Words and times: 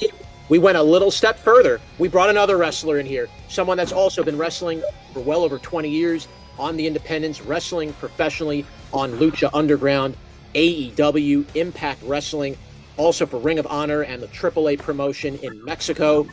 we 0.49 0.59
went 0.59 0.77
a 0.77 0.83
little 0.83 1.11
step 1.11 1.37
further. 1.37 1.79
We 1.97 2.09
brought 2.09 2.29
another 2.29 2.57
wrestler 2.57 2.99
in 2.99 3.05
here, 3.05 3.29
someone 3.47 3.77
that's 3.77 3.91
also 3.91 4.23
been 4.23 4.37
wrestling 4.37 4.83
for 5.13 5.21
well 5.21 5.43
over 5.43 5.57
20 5.57 5.89
years 5.89 6.27
on 6.59 6.75
the 6.77 6.85
independents, 6.85 7.41
wrestling 7.41 7.93
professionally 7.93 8.65
on 8.91 9.11
Lucha 9.13 9.49
Underground, 9.53 10.15
AEW, 10.53 11.45
Impact 11.55 12.03
Wrestling, 12.03 12.57
also 12.97 13.25
for 13.25 13.39
Ring 13.39 13.57
of 13.57 13.65
Honor 13.67 14.01
and 14.01 14.21
the 14.21 14.27
AAA 14.27 14.79
promotion 14.79 15.37
in 15.37 15.63
Mexico. 15.63 16.27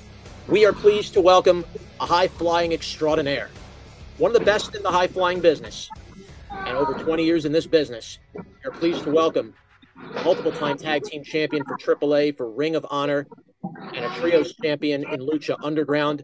We 0.49 0.67
are 0.67 0.73
pleased 0.73 1.15
to 1.15 1.21
welcome 1.21 1.65
a 2.01 2.07
high 2.07 2.29
flying 2.29 2.73
extraordinaire, 2.73 3.49
one 4.19 4.31
of 4.33 4.39
the 4.39 4.45
best 4.45 4.75
in 4.75 4.83
the 4.83 4.91
high 4.91 5.07
flying 5.07 5.41
business, 5.41 5.89
and 6.51 6.77
over 6.77 6.95
20 6.95 7.25
years 7.25 7.45
in 7.45 7.53
this 7.53 7.67
business. 7.67 8.19
We 8.35 8.43
are 8.67 8.73
pleased 8.73 9.05
to 9.05 9.11
welcome 9.11 9.55
multiple 10.25 10.53
time 10.53 10.77
tag 10.77 11.05
team 11.05 11.23
champion 11.23 11.65
for 11.65 11.77
AAA, 11.77 12.37
for 12.37 12.51
Ring 12.51 12.75
of 12.75 12.85
Honor, 12.91 13.27
and 13.63 14.05
a 14.05 14.09
trios 14.17 14.55
champion 14.63 15.05
in 15.11 15.21
Lucha 15.21 15.57
Underground, 15.63 16.23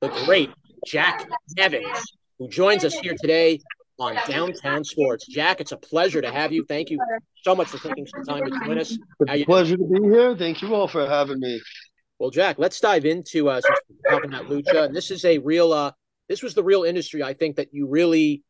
the 0.00 0.08
great 0.24 0.50
Jack 0.86 1.28
Evans, 1.56 1.98
who 2.38 2.48
joins 2.48 2.84
us 2.84 2.94
here 2.94 3.14
today 3.20 3.60
on 3.98 4.16
Downtown 4.28 4.84
Sports. 4.84 5.26
Jack, 5.26 5.60
it's 5.60 5.72
a 5.72 5.76
pleasure 5.76 6.20
to 6.20 6.30
have 6.30 6.52
you. 6.52 6.64
Thank 6.68 6.90
you 6.90 6.98
so 7.42 7.54
much 7.54 7.68
for 7.68 7.78
taking 7.78 8.06
some 8.06 8.24
time 8.24 8.44
to 8.44 8.50
join 8.64 8.78
us. 8.78 8.96
It's 9.20 9.42
a 9.42 9.44
pleasure 9.44 9.76
doing? 9.76 9.94
to 9.94 10.00
be 10.00 10.08
here. 10.08 10.36
Thank 10.36 10.62
you 10.62 10.74
all 10.74 10.88
for 10.88 11.06
having 11.06 11.40
me. 11.40 11.60
Well, 12.18 12.30
Jack, 12.30 12.58
let's 12.58 12.80
dive 12.80 13.04
into 13.04 13.48
uh, 13.48 13.60
talking 14.08 14.32
about 14.32 14.46
lucha. 14.46 14.86
And 14.86 14.96
this 14.96 15.10
is 15.10 15.24
a 15.24 15.38
real, 15.38 15.72
uh, 15.72 15.92
this 16.28 16.42
was 16.42 16.54
the 16.54 16.64
real 16.64 16.84
industry. 16.84 17.22
I 17.22 17.34
think 17.34 17.56
that 17.56 17.68
you 17.72 17.88
really 17.88 18.42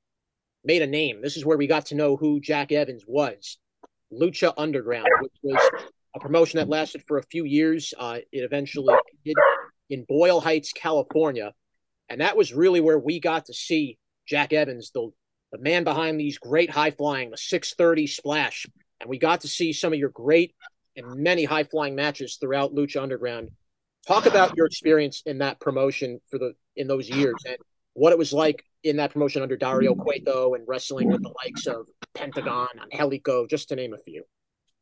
made 0.64 0.82
a 0.82 0.86
name. 0.86 1.20
This 1.22 1.36
is 1.36 1.44
where 1.44 1.58
we 1.58 1.66
got 1.66 1.86
to 1.86 1.94
know 1.94 2.16
who 2.16 2.40
Jack 2.40 2.72
Evans 2.72 3.04
was. 3.06 3.58
Lucha 4.12 4.52
Underground, 4.56 5.08
which 5.20 5.32
was 5.42 5.70
a 6.16 6.20
promotion 6.20 6.56
that 6.58 6.68
lasted 6.68 7.04
for 7.06 7.18
a 7.18 7.22
few 7.22 7.44
years. 7.44 7.92
Uh, 7.96 8.18
it 8.32 8.38
eventually 8.38 8.94
ended 9.24 9.36
in 9.90 10.04
Boyle 10.08 10.40
Heights, 10.40 10.72
California, 10.72 11.52
and 12.08 12.20
that 12.20 12.36
was 12.36 12.52
really 12.52 12.80
where 12.80 12.98
we 12.98 13.20
got 13.20 13.44
to 13.46 13.54
see 13.54 13.98
Jack 14.26 14.52
Evans, 14.52 14.90
the 14.92 15.10
the 15.52 15.58
man 15.58 15.84
behind 15.84 16.18
these 16.18 16.38
great 16.38 16.70
high 16.70 16.90
flying, 16.90 17.30
the 17.30 17.36
630 17.36 18.08
splash, 18.08 18.66
and 19.00 19.08
we 19.08 19.18
got 19.18 19.42
to 19.42 19.48
see 19.48 19.72
some 19.72 19.92
of 19.92 19.98
your 19.98 20.08
great 20.08 20.54
and 20.96 21.22
many 21.22 21.44
high 21.44 21.64
flying 21.64 21.94
matches 21.94 22.36
throughout 22.40 22.74
Lucha 22.74 23.00
Underground. 23.00 23.50
Talk 24.08 24.26
about 24.26 24.56
your 24.56 24.66
experience 24.66 25.22
in 25.26 25.38
that 25.38 25.60
promotion 25.60 26.20
for 26.30 26.38
the 26.38 26.54
in 26.74 26.88
those 26.88 27.08
years 27.08 27.36
and 27.46 27.56
what 27.92 28.12
it 28.12 28.18
was 28.18 28.32
like 28.32 28.64
in 28.82 28.96
that 28.96 29.12
promotion 29.12 29.42
under 29.42 29.56
Dario 29.56 29.94
Cueto 29.94 30.54
and 30.54 30.64
wrestling 30.66 31.08
with 31.08 31.22
the 31.22 31.32
likes 31.44 31.66
of 31.66 31.86
Pentagon, 32.14 32.68
Angelico, 32.92 33.46
just 33.46 33.68
to 33.68 33.76
name 33.76 33.94
a 33.94 33.98
few. 33.98 34.24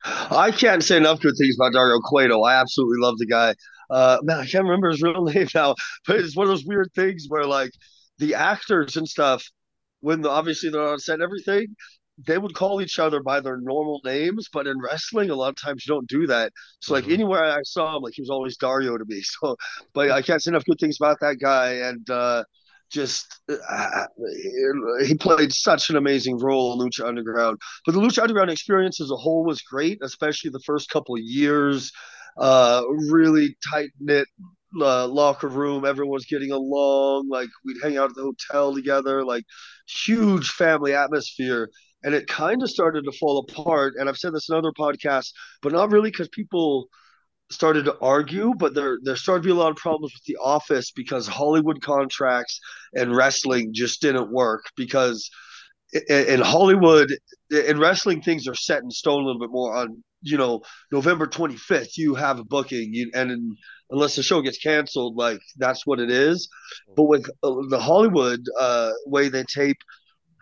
I 0.05 0.51
can't 0.51 0.83
say 0.83 0.97
enough 0.97 1.21
good 1.21 1.35
things 1.39 1.57
about 1.57 1.73
Dario 1.73 1.99
Cueto. 2.01 2.43
I 2.43 2.61
absolutely 2.61 2.99
love 3.01 3.19
the 3.19 3.27
guy. 3.27 3.55
Uh, 3.91 4.19
man, 4.23 4.39
I 4.41 4.47
can't 4.47 4.65
remember 4.65 4.91
his 4.91 5.03
real 5.03 5.25
name 5.25 5.49
now, 5.55 5.75
but 6.07 6.17
it's 6.17 6.37
one 6.37 6.45
of 6.45 6.51
those 6.51 6.65
weird 6.65 6.91
things 6.95 7.27
where 7.29 7.47
like 7.47 7.71
the 8.19 8.35
actors 8.35 8.97
and 8.97 9.09
stuff, 9.09 9.45
when 10.01 10.21
the, 10.21 10.31
obviously 10.31 10.71
they're 10.71 10.89
on 10.89 10.99
set 10.99 11.15
and 11.15 11.23
everything, 11.23 11.75
they 12.27 12.39
would 12.39 12.55
call 12.55 12.81
each 12.81 12.99
other 12.99 13.23
by 13.23 13.41
their 13.41 13.57
normal 13.57 14.01
names, 14.05 14.49
but 14.53 14.67
in 14.67 14.81
wrestling, 14.81 15.31
a 15.31 15.35
lot 15.35 15.49
of 15.49 15.57
times 15.57 15.85
you 15.87 15.95
don't 15.95 16.09
do 16.09 16.27
that. 16.29 16.53
So 16.81 16.95
like 16.95 17.05
mm-hmm. 17.05 17.15
anywhere 17.15 17.45
I 17.45 17.63
saw 17.63 17.97
him, 17.97 18.03
like 18.03 18.13
he 18.15 18.23
was 18.23 18.31
always 18.31 18.57
Dario 18.57 18.97
to 18.97 19.05
me. 19.07 19.23
So, 19.41 19.57
but 19.95 20.11
I 20.11 20.23
can't 20.23 20.43
say 20.43 20.51
enough 20.51 20.65
good 20.65 20.79
things 20.79 20.99
about 21.01 21.19
that 21.21 21.39
guy. 21.41 21.73
And 21.73 22.09
uh, 22.09 22.45
just 22.95 23.41
uh, 23.49 24.07
he 25.05 25.15
played 25.15 25.53
such 25.53 25.91
an 25.91 25.97
amazing 25.97 26.39
role 26.39 26.73
in 26.73 26.79
Lucha 26.79 27.07
Underground. 27.07 27.59
But 27.85 27.93
the 27.93 28.01
Lucha 28.01 28.23
Underground 28.23 28.51
experience 28.51 29.01
as 29.01 29.11
a 29.11 29.17
whole 29.17 29.45
was 29.45 29.61
great, 29.61 29.99
especially 30.03 30.51
the 30.51 30.63
first 30.65 30.89
couple 30.89 31.17
of 31.17 31.23
years. 31.23 31.93
Uh, 32.39 32.83
really 33.11 33.57
tight 33.71 33.91
knit 34.01 34.27
uh, 34.81 35.07
locker 35.07 35.49
room. 35.49 35.85
Everyone's 35.85 36.27
getting 36.27 36.53
along. 36.53 37.29
Like 37.29 37.49
we'd 37.65 37.77
hang 37.83 37.99
out 37.99 38.11
at 38.11 38.17
the 38.17 38.23
hotel 38.23 38.75
together. 38.75 39.25
Like 39.25 39.45
huge 39.87 40.49
family 40.49 40.95
atmosphere. 40.95 41.69
And 42.03 42.15
it 42.15 42.27
kind 42.27 42.63
of 42.63 42.71
started 42.71 43.05
to 43.05 43.13
fall 43.13 43.47
apart. 43.49 43.95
And 43.99 44.09
I've 44.09 44.19
said 44.19 44.35
this 44.35 44.49
in 44.49 44.57
other 44.57 44.73
podcasts, 44.73 45.33
but 45.63 45.73
not 45.73 45.91
really 45.91 46.11
because 46.11 46.29
people 46.29 46.89
started 47.51 47.85
to 47.85 47.99
argue, 48.01 48.55
but 48.57 48.75
there 48.75 48.99
there 49.03 49.17
started 49.17 49.43
to 49.43 49.47
be 49.47 49.53
a 49.53 49.55
lot 49.55 49.71
of 49.71 49.77
problems 49.77 50.13
with 50.15 50.25
the 50.25 50.37
office 50.43 50.91
because 50.91 51.27
Hollywood 51.27 51.83
contracts 51.83 52.61
and 52.95 53.15
wrestling 53.15 53.73
just 53.73 54.01
didn't 54.01 54.33
work 54.33 54.65
because 54.77 55.31
in, 56.09 56.41
Hollywood 56.41 57.15
in 57.51 57.79
wrestling 57.79 58.23
things 58.23 58.49
are 58.49 58.55
set 58.55 58.83
in 58.83 58.91
stone 58.91 59.23
a 59.23 59.27
little 59.27 59.41
bit 59.41 59.51
more 59.51 59.77
on 59.77 60.03
you 60.23 60.37
know 60.37 60.63
November 60.91 61.27
25th 61.27 61.97
you 61.97 62.15
have 62.15 62.39
a 62.39 62.45
booking 62.45 63.11
and 63.15 63.31
in, 63.31 63.57
unless 63.91 64.17
the 64.17 64.23
show 64.23 64.41
gets 64.41 64.59
canceled 64.59 65.17
like 65.17 65.41
that's 65.57 65.87
what 65.87 66.01
it 66.01 66.11
is. 66.11 66.49
But 66.97 67.05
with 67.05 67.29
uh, 67.43 67.55
the 67.69 67.79
Hollywood 67.79 68.41
uh, 68.59 68.93
way 69.07 69.29
they 69.29 69.45
tape 69.45 69.79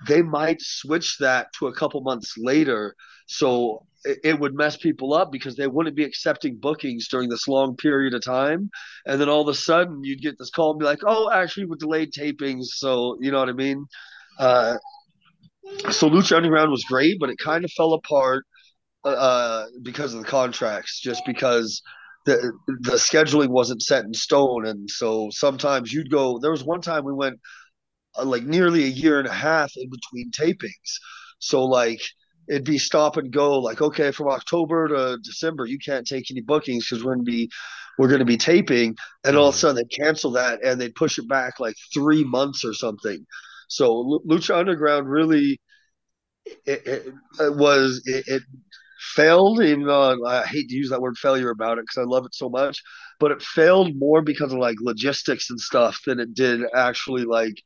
they 0.06 0.22
might 0.22 0.60
switch 0.60 1.18
that 1.18 1.48
to 1.58 1.68
a 1.68 1.74
couple 1.74 2.00
months 2.00 2.34
later. 2.36 2.94
So 3.26 3.86
it 4.04 4.40
would 4.40 4.54
mess 4.54 4.76
people 4.76 5.14
up 5.14 5.30
because 5.30 5.56
they 5.56 5.66
wouldn't 5.66 5.96
be 5.96 6.04
accepting 6.04 6.58
bookings 6.58 7.08
during 7.08 7.28
this 7.28 7.46
long 7.48 7.76
period 7.76 8.14
of 8.14 8.24
time. 8.24 8.70
And 9.06 9.20
then 9.20 9.28
all 9.28 9.42
of 9.42 9.48
a 9.48 9.54
sudden 9.54 10.02
you'd 10.02 10.22
get 10.22 10.36
this 10.38 10.50
call 10.50 10.72
and 10.72 10.80
be 10.80 10.84
like, 10.86 11.00
oh, 11.06 11.30
actually, 11.30 11.66
with 11.66 11.80
delayed 11.80 12.12
tapings. 12.12 12.66
So, 12.66 13.16
you 13.20 13.30
know 13.30 13.38
what 13.38 13.48
I 13.48 13.52
mean? 13.52 13.86
Uh, 14.38 14.76
so 15.90 16.08
Lucha 16.08 16.36
Underground 16.36 16.70
was 16.70 16.84
great, 16.84 17.18
but 17.20 17.30
it 17.30 17.38
kind 17.38 17.64
of 17.64 17.70
fell 17.72 17.92
apart 17.92 18.44
uh, 19.04 19.66
because 19.82 20.14
of 20.14 20.20
the 20.20 20.28
contracts, 20.28 21.00
just 21.00 21.22
because 21.26 21.82
the 22.26 22.52
the 22.80 22.92
scheduling 22.92 23.48
wasn't 23.48 23.82
set 23.82 24.04
in 24.04 24.14
stone. 24.14 24.66
And 24.66 24.88
so 24.90 25.28
sometimes 25.32 25.92
you'd 25.92 26.10
go, 26.10 26.38
there 26.38 26.50
was 26.50 26.64
one 26.64 26.80
time 26.80 27.04
we 27.04 27.12
went 27.12 27.38
uh, 28.16 28.24
like 28.24 28.44
nearly 28.44 28.84
a 28.84 28.88
year 28.88 29.18
and 29.18 29.28
a 29.28 29.32
half 29.32 29.72
in 29.76 29.90
between 29.90 30.30
tapings. 30.30 30.98
So, 31.38 31.64
like, 31.64 32.00
it'd 32.52 32.64
be 32.64 32.78
stop 32.78 33.16
and 33.16 33.32
go 33.32 33.58
like 33.58 33.80
okay 33.80 34.10
from 34.10 34.28
october 34.28 34.88
to 34.88 35.18
december 35.24 35.64
you 35.64 35.78
can't 35.78 36.06
take 36.06 36.30
any 36.30 36.42
bookings 36.42 36.86
because 36.86 37.02
we're 37.02 37.14
going 37.14 37.24
to 37.24 37.30
be 37.30 37.50
we're 37.98 38.08
going 38.08 38.18
to 38.18 38.24
be 38.24 38.36
taping 38.36 38.94
and 39.24 39.36
all 39.36 39.48
of 39.48 39.54
a 39.54 39.56
mm-hmm. 39.56 39.60
sudden 39.60 39.76
they 39.76 40.04
cancel 40.04 40.30
that 40.32 40.62
and 40.62 40.80
they 40.80 40.90
push 40.90 41.18
it 41.18 41.26
back 41.28 41.58
like 41.58 41.74
three 41.94 42.24
months 42.24 42.64
or 42.64 42.74
something 42.74 43.24
so 43.68 44.20
lucha 44.28 44.54
underground 44.54 45.08
really 45.08 45.58
it, 46.66 46.86
it, 46.86 47.14
it 47.40 47.56
was 47.56 48.02
it, 48.06 48.24
it, 48.26 48.42
failed 49.14 49.60
even 49.60 49.84
though 49.84 50.24
i 50.24 50.46
hate 50.46 50.68
to 50.68 50.76
use 50.76 50.90
that 50.90 51.00
word 51.00 51.18
failure 51.18 51.50
about 51.50 51.76
it 51.76 51.82
because 51.82 52.00
i 52.00 52.04
love 52.04 52.24
it 52.24 52.32
so 52.32 52.48
much 52.48 52.80
but 53.18 53.32
it 53.32 53.42
failed 53.42 53.96
more 53.96 54.22
because 54.22 54.52
of 54.52 54.58
like 54.60 54.76
logistics 54.80 55.50
and 55.50 55.58
stuff 55.58 55.98
than 56.06 56.20
it 56.20 56.32
did 56.34 56.60
actually 56.72 57.24
like 57.24 57.60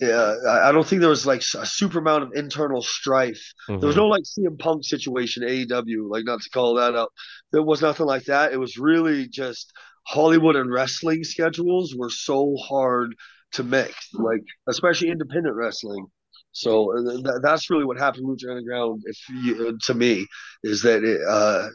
yeah, 0.00 0.34
I 0.48 0.72
don't 0.72 0.86
think 0.86 1.00
there 1.00 1.10
was 1.10 1.26
like 1.26 1.42
a 1.56 1.66
super 1.66 1.98
amount 1.98 2.24
of 2.24 2.32
internal 2.34 2.82
strife. 2.82 3.52
Mm-hmm. 3.68 3.80
There 3.80 3.86
was 3.86 3.96
mm-hmm. 3.96 4.04
no 4.04 4.08
like 4.08 4.24
CM 4.24 4.58
Punk 4.58 4.84
situation, 4.84 5.42
AEW, 5.42 6.08
like 6.08 6.24
not 6.24 6.40
to 6.40 6.50
call 6.50 6.74
that 6.74 6.94
out. 6.94 7.12
There 7.52 7.62
was 7.62 7.82
nothing 7.82 8.06
like 8.06 8.24
that. 8.24 8.52
It 8.52 8.58
was 8.58 8.78
really 8.78 9.28
just 9.28 9.72
Hollywood 10.06 10.56
and 10.56 10.70
wrestling 10.70 11.24
schedules 11.24 11.94
were 11.96 12.10
so 12.10 12.56
hard 12.56 13.14
to 13.52 13.64
mix, 13.64 13.94
like 14.12 14.42
especially 14.68 15.10
independent 15.10 15.54
wrestling. 15.54 16.06
So 16.52 16.96
uh, 16.96 17.12
th- 17.12 17.42
that's 17.42 17.70
really 17.70 17.84
what 17.84 17.98
happened 17.98 18.26
with 18.26 18.40
Lucha 18.40 18.50
Underground. 18.50 19.02
If 19.04 19.18
you, 19.28 19.68
uh, 19.68 19.72
to 19.86 19.94
me, 19.94 20.26
is 20.62 20.82
that 20.82 21.04
it, 21.04 21.20
uh, 21.28 21.68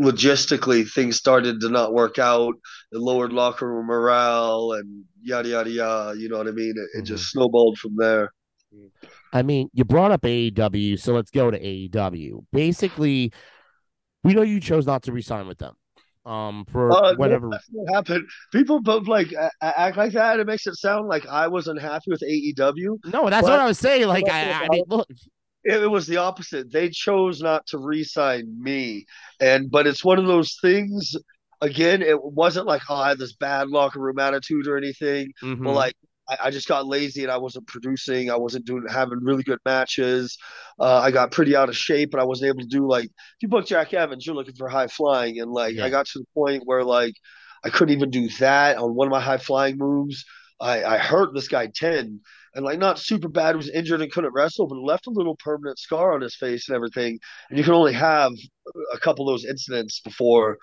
logistically 0.00 0.88
things 0.90 1.16
started 1.16 1.60
to 1.60 1.68
not 1.68 1.92
work 1.92 2.18
out. 2.18 2.54
It 2.92 2.98
lowered 2.98 3.32
locker 3.32 3.68
room 3.68 3.86
morale 3.86 4.72
and 4.72 5.04
yada 5.22 5.48
yada 5.48 5.70
yada. 5.70 6.18
You 6.18 6.28
know 6.28 6.38
what 6.38 6.48
I 6.48 6.52
mean? 6.52 6.74
It, 6.76 7.00
it 7.00 7.02
just 7.02 7.24
mm-hmm. 7.24 7.38
snowballed 7.38 7.78
from 7.78 7.96
there. 7.96 8.32
I 9.32 9.42
mean, 9.42 9.68
you 9.72 9.84
brought 9.84 10.10
up 10.10 10.22
AEW, 10.22 10.98
so 10.98 11.12
let's 11.12 11.30
go 11.30 11.50
to 11.50 11.58
AEW. 11.58 12.44
Basically, 12.52 13.32
we 14.22 14.34
know 14.34 14.42
you 14.42 14.60
chose 14.60 14.86
not 14.86 15.02
to 15.04 15.12
resign 15.12 15.46
with 15.46 15.58
them. 15.58 15.74
Um, 16.26 16.64
for 16.70 16.90
uh, 16.90 17.14
whatever 17.16 17.48
what 17.48 17.94
happened. 17.94 18.26
People 18.50 18.80
both 18.80 19.06
like 19.06 19.34
act 19.60 19.98
like 19.98 20.12
that. 20.12 20.40
It 20.40 20.46
makes 20.46 20.66
it 20.66 20.74
sound 20.76 21.06
like 21.06 21.26
I 21.26 21.48
wasn't 21.48 21.82
happy 21.82 22.10
with 22.10 22.22
AEW. 22.22 23.12
No, 23.12 23.28
that's 23.28 23.42
what 23.42 23.60
I 23.60 23.66
was 23.66 23.78
saying. 23.78 24.08
Like, 24.08 24.28
I, 24.30 24.64
I 24.64 24.68
mean, 24.70 24.84
look, 24.86 25.06
it 25.64 25.90
was 25.90 26.06
the 26.06 26.18
opposite. 26.18 26.70
They 26.70 26.90
chose 26.90 27.40
not 27.40 27.66
to 27.68 27.78
re-sign 27.78 28.62
me, 28.62 29.06
and 29.40 29.70
but 29.70 29.86
it's 29.86 30.04
one 30.04 30.18
of 30.18 30.26
those 30.26 30.58
things. 30.60 31.16
Again, 31.60 32.02
it 32.02 32.22
wasn't 32.22 32.66
like 32.66 32.82
oh, 32.90 32.96
I 32.96 33.10
had 33.10 33.18
this 33.18 33.34
bad 33.34 33.68
locker 33.68 34.00
room 34.00 34.18
attitude 34.18 34.66
or 34.66 34.76
anything. 34.76 35.32
Mm-hmm. 35.42 35.64
But 35.64 35.74
like 35.74 35.94
I, 36.28 36.36
I, 36.44 36.50
just 36.50 36.68
got 36.68 36.86
lazy 36.86 37.22
and 37.22 37.32
I 37.32 37.38
wasn't 37.38 37.66
producing. 37.66 38.30
I 38.30 38.36
wasn't 38.36 38.66
doing 38.66 38.84
having 38.90 39.20
really 39.22 39.42
good 39.42 39.58
matches. 39.64 40.36
Uh, 40.78 40.98
I 40.98 41.10
got 41.10 41.32
pretty 41.32 41.56
out 41.56 41.68
of 41.68 41.76
shape, 41.76 42.12
and 42.12 42.20
I 42.20 42.24
wasn't 42.24 42.48
able 42.48 42.60
to 42.60 42.66
do 42.66 42.88
like 42.88 43.06
if 43.06 43.42
you 43.42 43.48
book 43.48 43.66
Jack 43.66 43.94
Evans, 43.94 44.26
you're 44.26 44.36
looking 44.36 44.54
for 44.54 44.68
high 44.68 44.88
flying, 44.88 45.40
and 45.40 45.50
like 45.50 45.76
yeah. 45.76 45.84
I 45.84 45.90
got 45.90 46.06
to 46.06 46.18
the 46.18 46.26
point 46.34 46.62
where 46.66 46.84
like 46.84 47.14
I 47.64 47.70
couldn't 47.70 47.94
even 47.94 48.10
do 48.10 48.28
that 48.40 48.76
on 48.76 48.94
one 48.94 49.08
of 49.08 49.12
my 49.12 49.20
high 49.20 49.38
flying 49.38 49.78
moves. 49.78 50.24
I, 50.60 50.84
I 50.84 50.98
hurt 50.98 51.34
this 51.34 51.48
guy 51.48 51.68
ten, 51.74 52.20
and 52.54 52.64
like 52.64 52.78
not 52.78 52.98
super 52.98 53.28
bad. 53.28 53.56
Was 53.56 53.70
injured 53.70 54.00
and 54.00 54.12
couldn't 54.12 54.32
wrestle, 54.32 54.66
but 54.66 54.78
left 54.78 55.06
a 55.06 55.10
little 55.10 55.36
permanent 55.36 55.78
scar 55.78 56.14
on 56.14 56.20
his 56.20 56.36
face 56.36 56.68
and 56.68 56.76
everything. 56.76 57.18
And 57.50 57.58
you 57.58 57.64
can 57.64 57.74
only 57.74 57.92
have 57.92 58.32
a 58.92 58.98
couple 58.98 59.28
of 59.28 59.32
those 59.32 59.44
incidents 59.44 60.00
before 60.00 60.58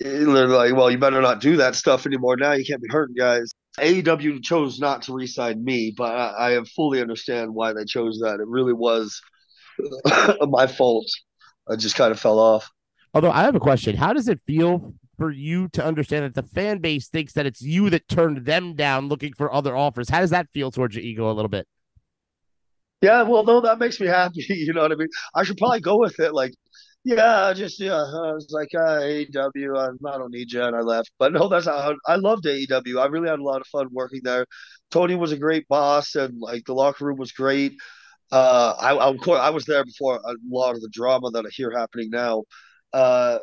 they're 0.00 0.48
like, 0.48 0.74
well, 0.74 0.90
you 0.90 0.98
better 0.98 1.20
not 1.20 1.40
do 1.40 1.56
that 1.56 1.74
stuff 1.74 2.06
anymore. 2.06 2.36
Now 2.36 2.52
you 2.52 2.64
can't 2.64 2.82
be 2.82 2.88
hurting 2.90 3.16
guys. 3.16 3.52
AEW 3.78 4.42
chose 4.42 4.78
not 4.78 5.02
to 5.02 5.14
re-sign 5.14 5.62
me, 5.64 5.94
but 5.96 6.14
I, 6.14 6.56
I 6.56 6.64
fully 6.76 7.00
understand 7.00 7.54
why 7.54 7.72
they 7.72 7.84
chose 7.84 8.18
that. 8.20 8.40
It 8.40 8.48
really 8.48 8.72
was 8.72 9.20
my 10.40 10.66
fault. 10.66 11.06
I 11.68 11.76
just 11.76 11.96
kind 11.96 12.10
of 12.10 12.20
fell 12.20 12.38
off. 12.38 12.70
Although 13.14 13.30
I 13.30 13.42
have 13.42 13.54
a 13.54 13.60
question, 13.60 13.96
how 13.96 14.12
does 14.12 14.28
it 14.28 14.40
feel 14.46 14.94
for 15.22 15.30
you 15.30 15.68
to 15.68 15.84
understand 15.84 16.24
that 16.24 16.34
the 16.34 16.42
fan 16.42 16.78
base 16.78 17.06
thinks 17.06 17.34
that 17.34 17.46
it's 17.46 17.62
you 17.62 17.88
that 17.90 18.08
turned 18.08 18.44
them 18.44 18.74
down 18.74 19.06
looking 19.06 19.32
for 19.32 19.54
other 19.54 19.76
offers? 19.76 20.08
How 20.08 20.18
does 20.18 20.30
that 20.30 20.50
feel 20.52 20.72
towards 20.72 20.96
your 20.96 21.04
ego 21.04 21.30
a 21.30 21.32
little 21.32 21.48
bit? 21.48 21.68
Yeah, 23.02 23.22
well, 23.22 23.44
no, 23.44 23.60
that 23.60 23.78
makes 23.78 24.00
me 24.00 24.08
happy. 24.08 24.44
You 24.48 24.72
know 24.72 24.82
what 24.82 24.90
I 24.90 24.96
mean? 24.96 25.06
I 25.32 25.44
should 25.44 25.58
probably 25.58 25.78
go 25.78 25.96
with 25.96 26.18
it. 26.18 26.34
Like, 26.34 26.54
yeah, 27.04 27.52
just 27.54 27.78
yeah. 27.78 28.02
I 28.02 28.32
was 28.32 28.48
like, 28.50 28.70
uh, 28.74 28.98
AEW, 28.98 29.78
I, 29.78 30.08
I 30.08 30.18
don't 30.18 30.32
need 30.32 30.50
you, 30.50 30.60
and 30.60 30.74
I 30.74 30.80
left. 30.80 31.12
But 31.20 31.32
no, 31.34 31.48
that's 31.48 31.66
how 31.66 31.94
I 32.08 32.16
loved 32.16 32.44
AEW. 32.44 33.00
I 33.00 33.06
really 33.06 33.28
had 33.28 33.38
a 33.38 33.44
lot 33.44 33.60
of 33.60 33.68
fun 33.68 33.86
working 33.92 34.22
there. 34.24 34.44
Tony 34.90 35.14
was 35.14 35.30
a 35.30 35.38
great 35.38 35.68
boss, 35.68 36.16
and 36.16 36.40
like 36.40 36.64
the 36.64 36.74
locker 36.74 37.04
room 37.04 37.16
was 37.16 37.30
great. 37.30 37.74
Uh, 38.32 38.74
I, 38.76 38.94
I, 38.94 39.36
I 39.46 39.50
was 39.50 39.66
there 39.66 39.84
before 39.84 40.16
a 40.16 40.34
lot 40.50 40.74
of 40.74 40.80
the 40.80 40.88
drama 40.88 41.30
that 41.30 41.46
I 41.46 41.48
hear 41.52 41.70
happening 41.70 42.10
now. 42.10 42.42
Uh, 42.92 43.38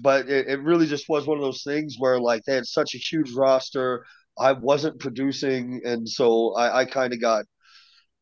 but 0.00 0.28
it, 0.28 0.48
it 0.48 0.60
really 0.60 0.86
just 0.86 1.08
was 1.08 1.26
one 1.26 1.36
of 1.36 1.44
those 1.44 1.62
things 1.62 1.96
where 1.98 2.18
like 2.18 2.42
they 2.44 2.54
had 2.54 2.66
such 2.66 2.94
a 2.94 2.98
huge 2.98 3.32
roster. 3.32 4.04
I 4.38 4.52
wasn't 4.52 4.98
producing, 4.98 5.82
and 5.84 6.08
so 6.08 6.54
I, 6.54 6.80
I 6.80 6.84
kind 6.86 7.12
of 7.12 7.20
got 7.20 7.44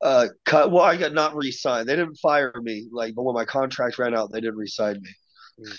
uh, 0.03 0.29
cut. 0.45 0.71
Well, 0.71 0.83
I 0.83 0.97
got 0.97 1.15
not 1.15 1.37
re-signed. 1.37 1.89
They 1.89 1.97
didn't 1.97 2.17
fire 2.17 2.53
me. 2.61 2.89
Like, 2.93 3.15
but 3.15 3.23
when 3.23 3.35
my 3.35 3.45
contract 3.45 3.99
ran 3.99 4.15
out, 4.15 4.33
they 4.33 4.41
didn't 4.41 4.57
re-sign 4.57 5.01
me. 5.01 5.11
Hmm. 5.65 5.73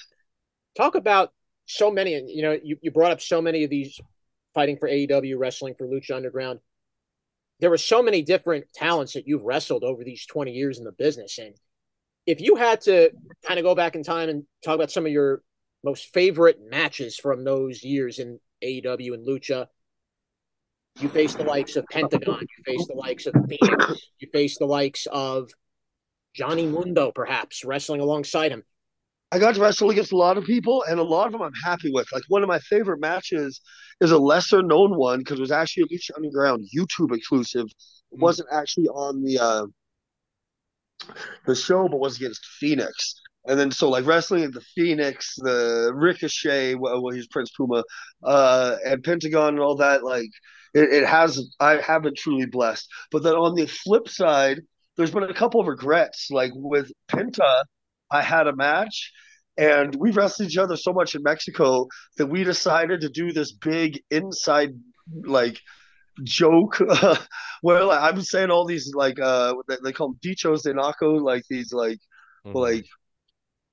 Talk 0.75 0.95
about 0.95 1.33
so 1.65 1.91
many, 1.91 2.15
and 2.15 2.29
you 2.29 2.41
know, 2.41 2.57
you, 2.63 2.77
you 2.81 2.91
brought 2.91 3.11
up 3.11 3.21
so 3.21 3.41
many 3.41 3.63
of 3.63 3.69
these 3.69 3.99
fighting 4.53 4.77
for 4.77 4.89
AEW, 4.89 5.37
wrestling 5.37 5.75
for 5.77 5.87
Lucha 5.87 6.15
Underground. 6.15 6.59
There 7.59 7.69
were 7.69 7.77
so 7.77 8.01
many 8.03 8.21
different 8.21 8.65
talents 8.73 9.13
that 9.13 9.27
you've 9.27 9.43
wrestled 9.43 9.83
over 9.83 10.03
these 10.03 10.25
20 10.25 10.51
years 10.51 10.79
in 10.79 10.83
the 10.83 10.91
business. 10.91 11.37
And 11.37 11.55
if 12.25 12.41
you 12.41 12.55
had 12.55 12.81
to 12.81 13.11
kind 13.45 13.59
of 13.59 13.63
go 13.63 13.75
back 13.75 13.95
in 13.95 14.03
time 14.03 14.29
and 14.29 14.43
talk 14.63 14.75
about 14.75 14.91
some 14.91 15.05
of 15.05 15.11
your 15.11 15.41
most 15.83 16.13
favorite 16.13 16.59
matches 16.69 17.17
from 17.17 17.43
those 17.43 17.83
years 17.83 18.19
in 18.19 18.39
AEW 18.63 19.13
and 19.13 19.27
Lucha, 19.27 19.67
you 20.99 21.09
face 21.09 21.33
the 21.33 21.43
likes 21.43 21.75
of 21.75 21.85
Pentagon. 21.91 22.39
You 22.39 22.63
face 22.63 22.87
the 22.87 22.95
likes 22.95 23.25
of 23.25 23.33
Phoenix. 23.33 24.01
You 24.19 24.27
face 24.31 24.57
the 24.57 24.65
likes 24.65 25.07
of 25.11 25.49
Johnny 26.35 26.67
Mundo, 26.67 27.11
perhaps 27.11 27.65
wrestling 27.65 27.99
alongside 27.99 28.51
him. 28.51 28.63
I 29.31 29.39
got 29.39 29.55
to 29.55 29.61
wrestle 29.61 29.89
against 29.89 30.11
a 30.11 30.17
lot 30.17 30.37
of 30.37 30.43
people, 30.43 30.83
and 30.87 30.99
a 30.99 31.03
lot 31.03 31.25
of 31.25 31.31
them 31.31 31.41
I'm 31.41 31.53
happy 31.65 31.91
with. 31.91 32.07
Like 32.13 32.21
one 32.27 32.43
of 32.43 32.47
my 32.47 32.59
favorite 32.59 32.99
matches 32.99 33.61
is 33.99 34.11
a 34.11 34.17
lesser 34.17 34.61
known 34.61 34.95
one 34.95 35.19
because 35.19 35.39
it 35.39 35.41
was 35.41 35.51
actually 35.51 35.83
a 35.83 35.87
Lucha 35.87 36.15
Underground 36.15 36.67
YouTube 36.75 37.15
exclusive. 37.15 37.65
It 38.11 38.17
mm. 38.17 38.21
wasn't 38.21 38.49
actually 38.51 38.87
on 38.89 39.23
the 39.23 39.39
uh, 39.39 39.65
the 41.45 41.55
show, 41.55 41.87
but 41.87 41.99
was 41.99 42.17
against 42.17 42.45
Phoenix. 42.59 43.15
And 43.45 43.59
then 43.59 43.71
so 43.71 43.89
like 43.89 44.05
wrestling 44.05 44.49
the 44.51 44.61
Phoenix, 44.75 45.35
the 45.37 45.91
Ricochet, 45.93 46.75
well, 46.75 47.09
he's 47.09 47.27
Prince 47.27 47.51
Puma, 47.57 47.83
uh, 48.23 48.77
and 48.85 49.03
Pentagon 49.03 49.55
and 49.55 49.59
all 49.59 49.75
that, 49.77 50.03
like 50.03 50.29
it, 50.73 50.93
it 50.93 51.05
has 51.05 51.53
I 51.59 51.81
have 51.81 52.03
been 52.03 52.15
truly 52.17 52.45
blessed. 52.45 52.87
But 53.11 53.23
then 53.23 53.33
on 53.33 53.55
the 53.55 53.67
flip 53.67 54.07
side, 54.07 54.61
there's 54.95 55.11
been 55.11 55.23
a 55.23 55.33
couple 55.33 55.59
of 55.59 55.67
regrets. 55.67 56.29
Like 56.31 56.51
with 56.55 56.91
Penta, 57.09 57.63
I 58.09 58.21
had 58.21 58.47
a 58.47 58.55
match 58.55 59.11
and 59.57 59.95
we 59.95 60.11
wrestled 60.11 60.49
each 60.49 60.57
other 60.57 60.75
so 60.75 60.93
much 60.93 61.15
in 61.15 61.23
Mexico 61.23 61.87
that 62.17 62.27
we 62.27 62.43
decided 62.43 63.01
to 63.01 63.09
do 63.09 63.31
this 63.31 63.51
big 63.51 64.01
inside 64.09 64.73
like 65.25 65.59
joke 66.23 66.79
uh, 66.89 67.15
where 67.61 67.83
like 67.83 68.01
I'm 68.01 68.21
saying 68.21 68.51
all 68.51 68.65
these 68.65 68.93
like 68.93 69.19
uh 69.19 69.55
they 69.83 69.91
call 69.91 70.09
them 70.09 70.19
dichos 70.23 70.63
de 70.63 70.73
naco 70.73 71.19
like 71.21 71.43
these 71.49 71.73
like 71.73 71.99
mm-hmm. 72.45 72.57
like 72.57 72.85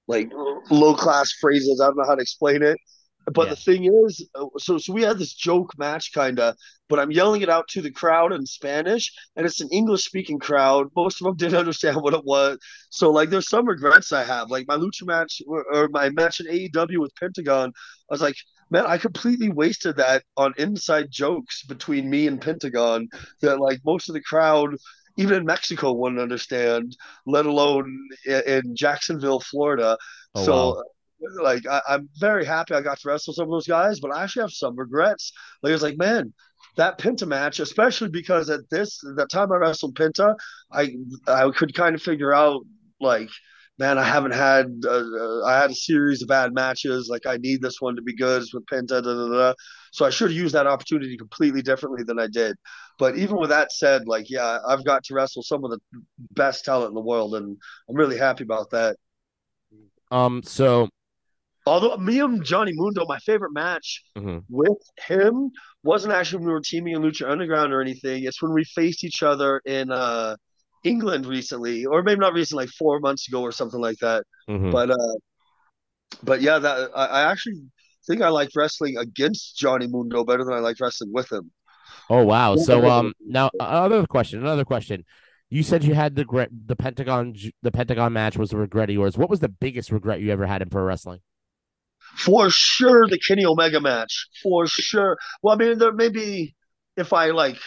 like 0.06 0.30
low 0.70 0.94
class 0.94 1.32
phrases 1.40 1.80
I 1.80 1.86
don't 1.86 1.98
know 1.98 2.06
how 2.06 2.14
to 2.14 2.22
explain 2.22 2.62
it 2.62 2.78
but 3.26 3.46
yeah. 3.46 3.50
the 3.50 3.56
thing 3.56 3.84
is, 4.06 4.26
uh, 4.34 4.46
so 4.58 4.78
so 4.78 4.92
we 4.92 5.02
had 5.02 5.18
this 5.18 5.34
joke 5.34 5.76
match 5.78 6.12
kind 6.12 6.40
of, 6.40 6.56
but 6.88 6.98
I'm 6.98 7.10
yelling 7.10 7.42
it 7.42 7.48
out 7.50 7.68
to 7.68 7.82
the 7.82 7.90
crowd 7.90 8.32
in 8.32 8.46
Spanish, 8.46 9.12
and 9.36 9.44
it's 9.44 9.60
an 9.60 9.68
English 9.70 10.04
speaking 10.04 10.38
crowd. 10.38 10.88
Most 10.96 11.20
of 11.20 11.26
them 11.26 11.36
didn't 11.36 11.58
understand 11.58 11.96
what 11.96 12.14
it 12.14 12.24
was. 12.24 12.58
So 12.90 13.10
like, 13.10 13.30
there's 13.30 13.48
some 13.48 13.66
regrets 13.66 14.12
I 14.12 14.24
have. 14.24 14.50
Like 14.50 14.66
my 14.66 14.76
lucha 14.76 15.04
match 15.06 15.42
or, 15.46 15.64
or 15.72 15.88
my 15.88 16.10
match 16.10 16.40
in 16.40 16.46
AEW 16.46 16.98
with 16.98 17.14
Pentagon, 17.16 17.72
I 18.10 18.14
was 18.14 18.22
like, 18.22 18.36
man, 18.70 18.86
I 18.86 18.98
completely 18.98 19.50
wasted 19.50 19.96
that 19.96 20.24
on 20.36 20.54
inside 20.58 21.10
jokes 21.10 21.64
between 21.64 22.08
me 22.08 22.26
and 22.26 22.40
Pentagon 22.40 23.08
that 23.40 23.60
like 23.60 23.80
most 23.84 24.08
of 24.08 24.14
the 24.14 24.22
crowd 24.22 24.76
even 25.16 25.38
in 25.38 25.44
Mexico 25.44 25.92
wouldn't 25.92 26.20
understand, 26.20 26.96
let 27.26 27.44
alone 27.44 28.08
in 28.26 28.74
Jacksonville, 28.74 29.40
Florida. 29.40 29.98
Oh, 30.34 30.44
so 30.44 30.54
wow 30.54 30.82
like 31.40 31.66
I, 31.66 31.80
am 31.88 32.08
very 32.18 32.44
happy 32.44 32.74
I 32.74 32.80
got 32.80 32.98
to 33.00 33.08
wrestle 33.08 33.34
some 33.34 33.44
of 33.44 33.50
those 33.50 33.66
guys, 33.66 34.00
but 34.00 34.14
I 34.14 34.24
actually 34.24 34.42
have 34.42 34.52
some 34.52 34.76
regrets. 34.76 35.32
Like 35.62 35.72
it's 35.72 35.82
like, 35.82 35.98
man, 35.98 36.32
that 36.76 36.98
Penta 36.98 37.26
match, 37.26 37.60
especially 37.60 38.08
because 38.08 38.50
at 38.50 38.68
this 38.70 38.98
the 38.98 39.26
time 39.26 39.52
I 39.52 39.56
wrestled 39.56 39.96
Penta, 39.96 40.34
I 40.72 40.94
I 41.26 41.50
could 41.50 41.74
kind 41.74 41.94
of 41.94 42.02
figure 42.02 42.34
out 42.34 42.62
like, 43.00 43.28
man, 43.80 43.98
I 43.98 44.04
haven't 44.04 44.34
had 44.34 44.66
uh, 44.86 44.90
uh, 44.90 45.44
I 45.44 45.58
had 45.58 45.70
a 45.70 45.74
series 45.74 46.22
of 46.22 46.28
bad 46.28 46.52
matches. 46.52 47.08
Like 47.08 47.26
I 47.26 47.38
need 47.38 47.62
this 47.62 47.80
one 47.80 47.96
to 47.96 48.02
be 48.02 48.14
good 48.14 48.44
with 48.52 48.66
Penta. 48.66 49.02
Da, 49.02 49.14
da, 49.14 49.28
da. 49.28 49.54
So 49.90 50.04
I 50.04 50.10
should 50.10 50.30
have 50.30 50.36
used 50.36 50.54
that 50.54 50.66
opportunity 50.66 51.16
completely 51.16 51.62
differently 51.62 52.04
than 52.04 52.20
I 52.20 52.28
did. 52.28 52.56
But 52.98 53.16
even 53.16 53.38
with 53.38 53.48
that 53.48 53.72
said, 53.72 54.06
like 54.06 54.28
yeah, 54.28 54.58
I've 54.68 54.84
got 54.84 55.02
to 55.04 55.14
wrestle 55.14 55.42
some 55.42 55.64
of 55.64 55.70
the 55.70 55.80
best 56.32 56.64
talent 56.64 56.90
in 56.90 56.94
the 56.94 57.00
world, 57.00 57.34
and 57.34 57.56
I'm 57.88 57.96
really 57.96 58.18
happy 58.18 58.44
about 58.44 58.70
that. 58.70 58.96
Um, 60.12 60.42
so 60.44 60.88
Although 61.66 61.96
me 61.98 62.20
and 62.20 62.42
Johnny 62.42 62.72
Mundo, 62.74 63.04
my 63.06 63.18
favorite 63.18 63.52
match 63.52 64.02
mm-hmm. 64.16 64.38
with 64.48 64.78
him 65.06 65.50
wasn't 65.82 66.14
actually 66.14 66.38
when 66.38 66.48
we 66.48 66.52
were 66.52 66.60
teaming 66.60 66.94
in 66.94 67.02
Lucha 67.02 67.30
Underground 67.30 67.72
or 67.72 67.80
anything. 67.80 68.24
It's 68.24 68.42
when 68.42 68.52
we 68.52 68.64
faced 68.64 69.04
each 69.04 69.22
other 69.22 69.60
in 69.64 69.90
uh, 69.90 70.36
England 70.84 71.26
recently, 71.26 71.84
or 71.86 72.02
maybe 72.02 72.20
not 72.20 72.32
recently, 72.32 72.64
like 72.64 72.72
four 72.72 73.00
months 73.00 73.28
ago 73.28 73.42
or 73.42 73.52
something 73.52 73.80
like 73.80 73.98
that. 73.98 74.24
Mm-hmm. 74.48 74.70
But 74.70 74.90
uh, 74.90 75.16
but 76.22 76.40
yeah, 76.40 76.58
that 76.58 76.90
I, 76.94 77.06
I 77.06 77.30
actually 77.30 77.62
think 78.06 78.22
I 78.22 78.28
like 78.28 78.50
wrestling 78.54 78.96
against 78.96 79.56
Johnny 79.56 79.86
Mundo 79.86 80.24
better 80.24 80.44
than 80.44 80.54
I 80.54 80.58
like 80.58 80.80
wrestling 80.80 81.12
with 81.12 81.30
him. 81.30 81.50
Oh 82.08 82.24
wow! 82.24 82.56
So 82.56 82.88
um, 82.88 83.14
now 83.24 83.50
another 83.58 84.06
question. 84.06 84.40
Another 84.40 84.64
question. 84.64 85.04
You 85.48 85.62
said 85.62 85.82
you 85.82 85.94
had 85.94 86.14
the 86.14 86.48
the 86.66 86.76
Pentagon 86.76 87.34
the 87.62 87.72
Pentagon 87.72 88.12
match 88.12 88.36
was 88.36 88.52
a 88.52 88.56
regret 88.56 88.88
of 88.88 88.94
yours. 88.94 89.18
What 89.18 89.30
was 89.30 89.40
the 89.40 89.48
biggest 89.48 89.90
regret 89.90 90.20
you 90.20 90.30
ever 90.30 90.46
had 90.46 90.62
in 90.62 90.70
pro 90.70 90.82
wrestling? 90.82 91.20
for 92.16 92.50
sure 92.50 93.06
the 93.06 93.18
Kenny 93.18 93.44
Omega 93.44 93.80
match 93.80 94.28
for 94.42 94.66
sure. 94.66 95.18
Well, 95.42 95.54
I 95.54 95.58
mean, 95.58 95.78
there 95.78 95.92
may 95.92 96.08
be 96.08 96.54
if 96.96 97.12
I 97.12 97.30
like 97.30 97.58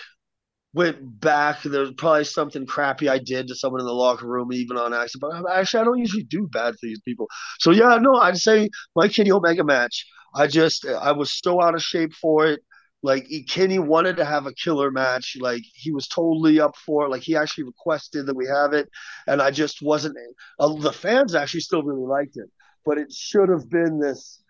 went 0.74 1.20
back, 1.22 1.62
there's 1.64 1.92
probably 1.94 2.24
something 2.24 2.66
crappy 2.66 3.10
I 3.10 3.20
did 3.20 3.48
to 3.48 3.56
someone 3.56 3.82
in 3.82 3.88
the 3.88 3.94
locker 3.94 4.28
room, 4.28 4.52
even 4.54 4.78
on 4.78 4.94
accident. 4.94 5.44
But 5.44 5.52
actually, 5.52 5.82
I 5.82 5.84
don't 5.86 6.00
usually 6.00 6.24
do 6.24 6.48
bad 6.52 6.72
to 6.74 6.80
these 6.82 7.02
people. 7.02 7.28
So 7.60 7.72
yeah, 7.72 7.98
no, 8.02 8.16
I'd 8.16 8.38
say 8.38 8.70
my 8.96 9.08
Kenny 9.08 9.32
Omega 9.32 9.64
match. 9.64 10.06
I 10.36 10.48
just 10.48 10.86
I 10.86 11.12
was 11.12 11.32
so 11.32 11.62
out 11.62 11.76
of 11.76 11.84
shape 11.84 12.14
for 12.14 12.48
it. 12.48 12.62
Like 13.04 13.28
Kenny 13.50 13.80
wanted 13.80 14.18
to 14.18 14.26
have 14.26 14.48
a 14.48 14.54
killer 14.54 14.90
match. 14.90 15.36
Like 15.40 15.62
he 15.74 15.92
was 15.92 16.08
totally 16.08 16.60
up 16.60 16.76
for 16.86 17.06
it. 17.06 17.10
Like 17.10 17.22
he 17.22 17.36
actually 17.36 17.66
requested 17.66 18.26
that 18.28 18.36
we 18.36 18.48
have 18.48 18.74
it, 18.74 18.90
and 19.28 19.42
I 19.42 19.52
just 19.52 19.82
wasn't. 19.82 20.18
Uh, 20.60 20.76
the 20.80 20.94
fans 20.94 21.36
actually 21.36 21.60
still 21.62 21.84
really 21.84 22.08
liked 22.08 22.38
it, 22.38 22.50
but 22.86 22.98
it 22.98 23.12
should 23.12 23.50
have 23.50 23.70
been 23.70 24.00
this. 24.00 24.43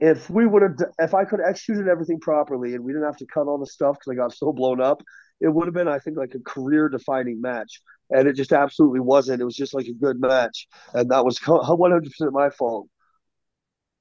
If 0.00 0.28
we 0.28 0.46
would 0.46 0.62
have, 0.62 0.76
if 0.98 1.14
I 1.14 1.24
could 1.24 1.40
executed 1.40 1.88
everything 1.88 2.20
properly, 2.20 2.74
and 2.74 2.84
we 2.84 2.92
didn't 2.92 3.06
have 3.06 3.16
to 3.18 3.26
cut 3.26 3.46
all 3.46 3.58
the 3.58 3.66
stuff 3.66 3.96
because 3.96 4.12
I 4.12 4.14
got 4.14 4.34
so 4.34 4.52
blown 4.52 4.80
up, 4.80 5.02
it 5.40 5.48
would 5.48 5.66
have 5.66 5.74
been, 5.74 5.88
I 5.88 5.98
think, 5.98 6.16
like 6.16 6.34
a 6.34 6.40
career-defining 6.40 7.40
match. 7.40 7.80
And 8.10 8.26
it 8.26 8.34
just 8.34 8.52
absolutely 8.52 9.00
wasn't. 9.00 9.40
It 9.40 9.44
was 9.44 9.56
just 9.56 9.74
like 9.74 9.86
a 9.86 9.92
good 9.92 10.20
match, 10.20 10.66
and 10.94 11.10
that 11.10 11.24
was 11.24 11.38
100% 11.38 12.32
my 12.32 12.50
fault. 12.50 12.88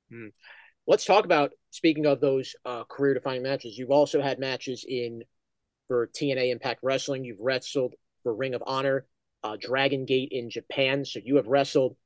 Hmm. 0.10 0.28
Let's 0.88 1.06
talk 1.06 1.26
about 1.26 1.52
speaking 1.72 2.06
of 2.06 2.22
those 2.22 2.56
uh, 2.66 2.86
career 2.86 3.14
defining 3.14 3.44
matches. 3.44 3.78
You've 3.78 3.92
also 3.92 4.22
had 4.22 4.40
matches 4.40 4.86
in 4.88 5.24
for 5.88 6.08
TNA 6.08 6.52
Impact 6.52 6.80
Wrestling. 6.82 7.26
You've 7.26 7.42
wrestled 7.42 7.94
for 8.24 8.34
Ring 8.34 8.54
of 8.54 8.64
Honor, 8.66 9.06
uh, 9.44 9.58
Dragon 9.60 10.06
Gate 10.06 10.30
in 10.32 10.50
Japan. 10.50 11.04
So 11.04 11.20
you 11.24 11.36
have 11.36 11.48
wrestled 11.48 11.98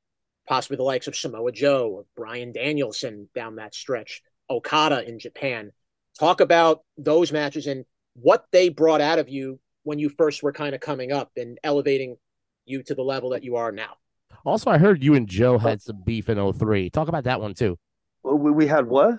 possibly 0.46 0.76
the 0.76 0.82
likes 0.82 1.06
of 1.06 1.16
Samoa 1.16 1.52
Joe, 1.52 2.00
of 2.00 2.06
Bryan 2.16 2.52
Danielson 2.52 3.28
down 3.34 3.56
that 3.56 3.74
stretch, 3.74 4.22
Okada 4.50 5.06
in 5.06 5.18
Japan. 5.18 5.72
Talk 6.18 6.40
about 6.40 6.82
those 6.98 7.32
matches 7.32 7.66
and 7.66 7.84
what 8.14 8.44
they 8.52 8.68
brought 8.68 9.00
out 9.00 9.18
of 9.18 9.28
you 9.28 9.58
when 9.84 9.98
you 9.98 10.08
first 10.08 10.42
were 10.42 10.52
kind 10.52 10.74
of 10.74 10.80
coming 10.80 11.12
up 11.12 11.30
and 11.36 11.58
elevating 11.64 12.16
you 12.66 12.82
to 12.84 12.94
the 12.94 13.02
level 13.02 13.30
that 13.30 13.44
you 13.44 13.56
are 13.56 13.72
now. 13.72 13.94
Also, 14.44 14.70
I 14.70 14.78
heard 14.78 15.02
you 15.02 15.14
and 15.14 15.28
Joe 15.28 15.58
had 15.58 15.80
some 15.80 16.02
beef 16.04 16.28
in 16.28 16.52
03. 16.52 16.90
Talk 16.90 17.08
about 17.08 17.24
that 17.24 17.40
one 17.40 17.54
too. 17.54 17.78
We, 18.22 18.50
we 18.50 18.66
had 18.66 18.86
what? 18.86 19.18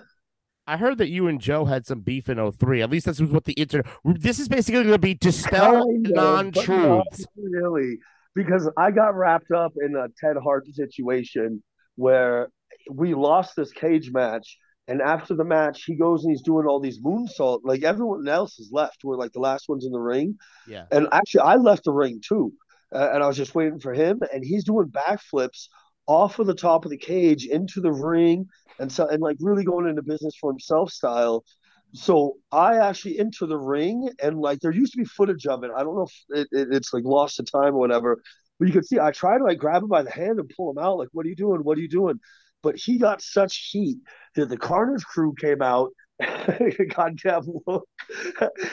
I 0.66 0.78
heard 0.78 0.98
that 0.98 1.08
you 1.08 1.28
and 1.28 1.40
Joe 1.40 1.66
had 1.66 1.86
some 1.86 2.00
beef 2.00 2.28
in 2.28 2.52
03. 2.52 2.82
At 2.82 2.90
least 2.90 3.06
this 3.06 3.20
was 3.20 3.30
what 3.30 3.44
the 3.44 3.52
internet. 3.52 3.86
This 4.04 4.38
is 4.38 4.48
basically 4.48 4.82
going 4.82 4.92
to 4.92 4.98
be 4.98 5.14
dispel 5.14 5.84
non 5.88 6.52
truths. 6.52 7.26
Really, 7.36 7.98
because 8.34 8.68
I 8.76 8.90
got 8.90 9.14
wrapped 9.14 9.50
up 9.50 9.72
in 9.80 9.96
a 9.96 10.08
Ted 10.20 10.36
Hart 10.42 10.66
situation 10.72 11.62
where 11.96 12.48
we 12.90 13.14
lost 13.14 13.56
this 13.56 13.72
cage 13.72 14.10
match. 14.12 14.58
And 14.86 15.00
after 15.00 15.34
the 15.34 15.44
match, 15.44 15.84
he 15.84 15.94
goes 15.94 16.24
and 16.24 16.30
he's 16.30 16.42
doing 16.42 16.66
all 16.66 16.78
these 16.78 17.00
moonsault. 17.00 17.60
Like 17.64 17.84
everyone 17.84 18.28
else 18.28 18.58
is 18.58 18.70
left. 18.70 18.98
We're 19.02 19.16
like 19.16 19.32
the 19.32 19.40
last 19.40 19.68
ones 19.68 19.86
in 19.86 19.92
the 19.92 20.00
ring. 20.00 20.36
Yeah. 20.68 20.84
And 20.90 21.08
actually, 21.10 21.40
I 21.40 21.54
left 21.54 21.84
the 21.84 21.92
ring 21.92 22.20
too. 22.26 22.52
Uh, 22.94 23.10
and 23.14 23.22
I 23.22 23.26
was 23.26 23.36
just 23.36 23.54
waiting 23.54 23.80
for 23.80 23.94
him. 23.94 24.20
And 24.32 24.44
he's 24.44 24.64
doing 24.64 24.88
backflips 24.88 25.68
off 26.06 26.38
of 26.38 26.46
the 26.46 26.54
top 26.54 26.84
of 26.84 26.90
the 26.90 26.98
cage 26.98 27.46
into 27.46 27.80
the 27.80 27.92
ring 27.92 28.46
and 28.78 28.90
so 28.90 29.08
and 29.08 29.22
like 29.22 29.36
really 29.40 29.64
going 29.64 29.88
into 29.88 30.02
business 30.02 30.36
for 30.38 30.50
himself 30.50 30.90
style. 30.90 31.44
So 31.94 32.34
I 32.50 32.78
actually 32.78 33.18
enter 33.18 33.46
the 33.46 33.56
ring 33.56 34.10
and 34.22 34.38
like 34.38 34.60
there 34.60 34.72
used 34.72 34.92
to 34.92 34.98
be 34.98 35.04
footage 35.04 35.46
of 35.46 35.62
it. 35.62 35.70
I 35.74 35.84
don't 35.84 35.96
know 35.96 36.06
if 36.08 36.40
it, 36.40 36.48
it, 36.50 36.68
it's 36.72 36.92
like 36.92 37.04
lost 37.04 37.36
to 37.36 37.44
time 37.44 37.74
or 37.74 37.78
whatever, 37.78 38.20
but 38.58 38.66
you 38.66 38.72
can 38.72 38.82
see 38.82 38.98
I 38.98 39.12
try 39.12 39.38
to 39.38 39.44
like 39.44 39.58
grab 39.58 39.82
him 39.82 39.88
by 39.88 40.02
the 40.02 40.10
hand 40.10 40.40
and 40.40 40.50
pull 40.56 40.70
him 40.70 40.78
out. 40.78 40.98
Like, 40.98 41.08
what 41.12 41.24
are 41.24 41.28
you 41.28 41.36
doing? 41.36 41.60
What 41.62 41.78
are 41.78 41.80
you 41.80 41.88
doing? 41.88 42.18
But 42.62 42.76
he 42.76 42.98
got 42.98 43.22
such 43.22 43.68
heat 43.70 43.98
that 44.34 44.48
the 44.48 44.56
Carnage 44.56 45.04
crew 45.04 45.34
came 45.38 45.62
out 45.62 45.90
goddamn 46.94 47.42
look. 47.66 47.88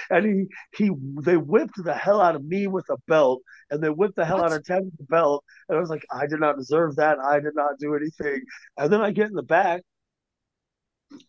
and 0.09 0.25
he 0.25 0.47
he 0.75 0.91
they 1.21 1.37
whipped 1.37 1.83
the 1.83 1.93
hell 1.93 2.21
out 2.21 2.35
of 2.35 2.43
me 2.43 2.67
with 2.67 2.85
a 2.89 2.97
belt, 3.07 3.41
and 3.69 3.83
they 3.83 3.89
whipped 3.89 4.15
the 4.15 4.25
hell 4.25 4.37
what? 4.37 4.51
out 4.51 4.57
of 4.57 4.65
Ted 4.65 4.83
with 4.83 4.97
the 4.97 5.05
belt. 5.05 5.43
And 5.67 5.77
I 5.77 5.81
was 5.81 5.89
like, 5.89 6.05
I 6.11 6.27
did 6.27 6.39
not 6.39 6.57
deserve 6.57 6.95
that. 6.97 7.19
I 7.19 7.39
did 7.39 7.55
not 7.55 7.79
do 7.79 7.95
anything. 7.95 8.41
And 8.77 8.91
then 8.91 9.01
I 9.01 9.11
get 9.11 9.27
in 9.27 9.33
the 9.33 9.43
back, 9.43 9.81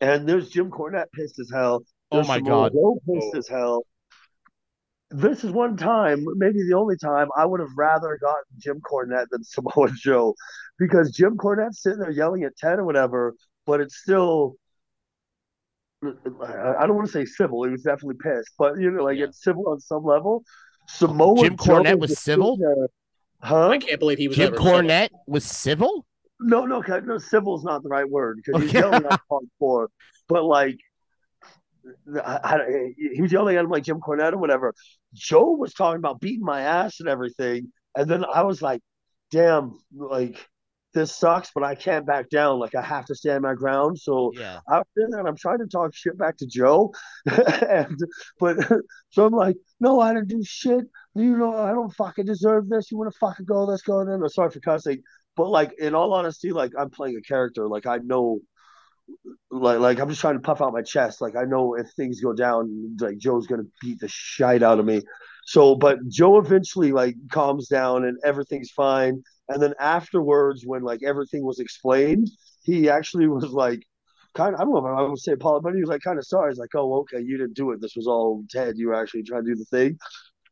and 0.01 0.29
there's 0.29 0.51
Jim 0.51 0.71
Cornette 0.71 1.11
pissed 1.13 1.39
as 1.39 1.51
hell. 1.51 1.83
Oh 2.11 2.17
there's 2.17 2.27
oh 2.27 2.29
my 2.29 2.41
god, 2.41 2.73
Joe 2.73 2.99
pissed 3.07 3.31
oh. 3.35 3.39
as 3.39 3.49
hell. 3.49 3.87
This 5.11 5.45
is 5.45 5.51
one 5.51 5.77
time, 5.77 6.25
maybe 6.37 6.63
the 6.67 6.75
only 6.75 6.97
time, 6.97 7.29
I 7.37 7.45
would 7.45 7.61
have 7.61 7.77
rather 7.77 8.19
gotten 8.19 8.45
Jim 8.59 8.81
Cornette 8.81 9.27
than 9.31 9.45
Samoa 9.45 9.91
Joe, 9.95 10.35
because 10.79 11.11
Jim 11.13 11.37
Cornette's 11.37 11.83
sitting 11.83 11.99
there 11.99 12.11
yelling 12.11 12.45
at 12.45 12.57
Ted 12.57 12.79
or 12.79 12.85
whatever, 12.85 13.35
but 13.67 13.81
it's 13.81 13.97
still 13.97 14.57
I 16.05 16.87
don't 16.87 16.97
want 16.97 17.07
to 17.07 17.13
say 17.13 17.25
civil. 17.25 17.63
He 17.65 17.71
was 17.71 17.83
definitely 17.83 18.17
pissed, 18.23 18.53
but 18.59 18.77
you 18.79 18.91
know, 18.91 19.05
like 19.05 19.19
yeah. 19.19 19.27
it's 19.27 19.43
civil 19.43 19.69
on 19.69 19.81
some 19.81 20.05
level. 20.05 20.43
Samoa 20.89 21.43
Jim 21.43 21.57
Cornette 21.57 21.99
was 21.99 22.19
civil. 22.19 22.59
huh? 23.41 23.69
I 23.69 23.79
can't 23.79 24.01
believe 24.01 24.19
he 24.19 24.29
was. 24.29 24.37
Jim 24.37 24.55
Cornette 24.55 25.11
civil. 25.11 25.25
was 25.29 25.45
civil. 25.45 26.07
No, 26.43 26.67
no, 26.67 26.81
no. 26.81 27.19
Civil 27.19 27.57
is 27.57 27.65
not 27.65 27.83
the 27.83 27.89
right 27.89 28.09
word 28.09 28.41
because 28.45 28.63
he's 28.63 28.73
yelling 28.73 29.05
at 29.05 29.21
for. 29.59 29.91
But 30.29 30.45
like, 30.45 30.79
I, 32.23 32.39
I, 32.45 32.95
he 32.97 33.21
was 33.21 33.33
yelling 33.33 33.57
at 33.57 33.65
him 33.65 33.71
like 33.71 33.85
Jim 33.85 34.01
Cornette 34.01 34.33
or 34.33 34.39
whatever. 34.39 34.75
Joe 35.15 35.53
was 35.53 35.75
talking 35.75 35.99
about 35.99 36.21
beating 36.21 36.45
my 36.45 36.63
ass 36.63 37.01
and 37.01 37.09
everything, 37.09 37.73
and 37.97 38.09
then 38.09 38.25
I 38.25 38.43
was 38.43 38.63
like, 38.63 38.81
"Damn!" 39.31 39.79
Like 39.95 40.49
this 40.95 41.15
sucks, 41.15 41.51
but 41.55 41.65
I 41.65 41.75
can't 41.75 42.07
back 42.07 42.29
down. 42.29 42.59
Like 42.59 42.75
I 42.75 42.83
have 42.83 43.07
to 43.07 43.15
stand 43.15 43.43
my 43.43 43.55
ground. 43.55 43.99
So 43.99 44.33
yeah. 44.35 44.61
after 44.71 45.09
that, 45.11 45.25
I'm 45.27 45.37
trying 45.37 45.59
to 45.59 45.67
talk 45.67 45.95
shit 45.95 46.19
back 46.19 46.37
to 46.39 46.47
Joe, 46.47 46.93
and 47.27 47.99
but 48.39 48.57
so 49.11 49.27
I'm 49.27 49.33
like, 49.33 49.57
no, 49.81 50.01
I 50.01 50.15
didn't 50.15 50.29
do 50.29 50.43
shit. 50.45 50.85
You 51.15 51.37
know, 51.37 51.57
I 51.57 51.73
don't 51.73 51.95
fucking 51.95 52.27
deserve 52.27 52.69
this. 52.69 52.91
You 52.91 52.99
want 52.99 53.13
to 53.13 53.19
fucking 53.19 53.47
go? 53.47 53.65
Let's 53.65 53.83
go. 53.83 54.01
And 54.01 54.11
then 54.11 54.23
I'm 54.23 54.29
sorry 54.29 54.51
for 54.51 54.61
cussing, 54.61 55.03
but 55.37 55.49
like 55.49 55.73
in 55.79 55.95
all 55.95 56.13
honesty, 56.13 56.53
like 56.53 56.73
I'm 56.79 56.91
playing 56.91 57.17
a 57.17 57.23
character. 57.23 57.69
Like 57.69 57.87
I 57.87 57.99
know. 57.99 58.41
Like, 59.51 59.81
like 59.81 60.01
I'm 60.01 60.09
just 60.09 60.21
trying 60.21 60.37
to 60.37 60.41
puff 60.41 60.63
out 60.63 60.73
my 60.73 60.83
chest. 60.83 61.21
Like 61.21 61.37
I 61.37 61.45
know 61.45 61.75
if 61.75 61.91
things 61.97 62.21
go 62.21 62.33
down, 62.33 62.97
like 63.01 63.19
Joe's 63.19 63.47
gonna 63.47 63.65
beat 63.81 63.99
the 64.01 64.09
shit 64.09 64.63
out 64.63 64.79
of 64.79 64.87
me. 64.87 65.03
So, 65.45 65.75
but 65.75 65.99
Joe 66.09 66.39
eventually 66.39 66.93
like 66.93 67.17
calms 67.31 67.69
down 67.69 68.05
and 68.05 68.17
everything's 68.25 68.71
fine. 68.71 69.23
And 69.49 69.61
then 69.61 69.75
afterwards, 69.81 70.63
when 70.65 70.83
like 70.83 71.03
everything 71.03 71.45
was 71.45 71.59
explained, 71.59 72.31
he 72.63 72.89
actually 72.89 73.27
was 73.27 73.51
like, 73.51 73.83
kind 74.35 74.55
of, 74.55 74.61
I 74.61 74.65
don't 74.65 74.73
know 74.73 74.79
if 74.79 74.99
I 74.99 75.03
would 75.03 75.19
say 75.19 75.37
Paul, 75.37 75.61
but 75.61 75.75
he 75.75 75.81
was 75.81 75.91
like 75.91 76.03
kind 76.03 76.19
of 76.19 76.27
sorry. 76.27 76.51
He's 76.51 76.59
like, 76.59 76.75
oh, 76.75 77.01
okay, 77.01 77.21
you 77.21 77.37
didn't 77.37 77.55
do 77.55 77.73
it. 77.73 77.81
This 77.81 77.97
was 77.97 78.07
all 78.07 78.45
Ted. 78.51 78.79
You 78.79 78.89
were 78.89 78.95
actually 78.95 79.25
trying 79.25 79.45
to 79.45 79.55
do 79.55 79.57
the 79.57 79.65
thing. 79.65 79.99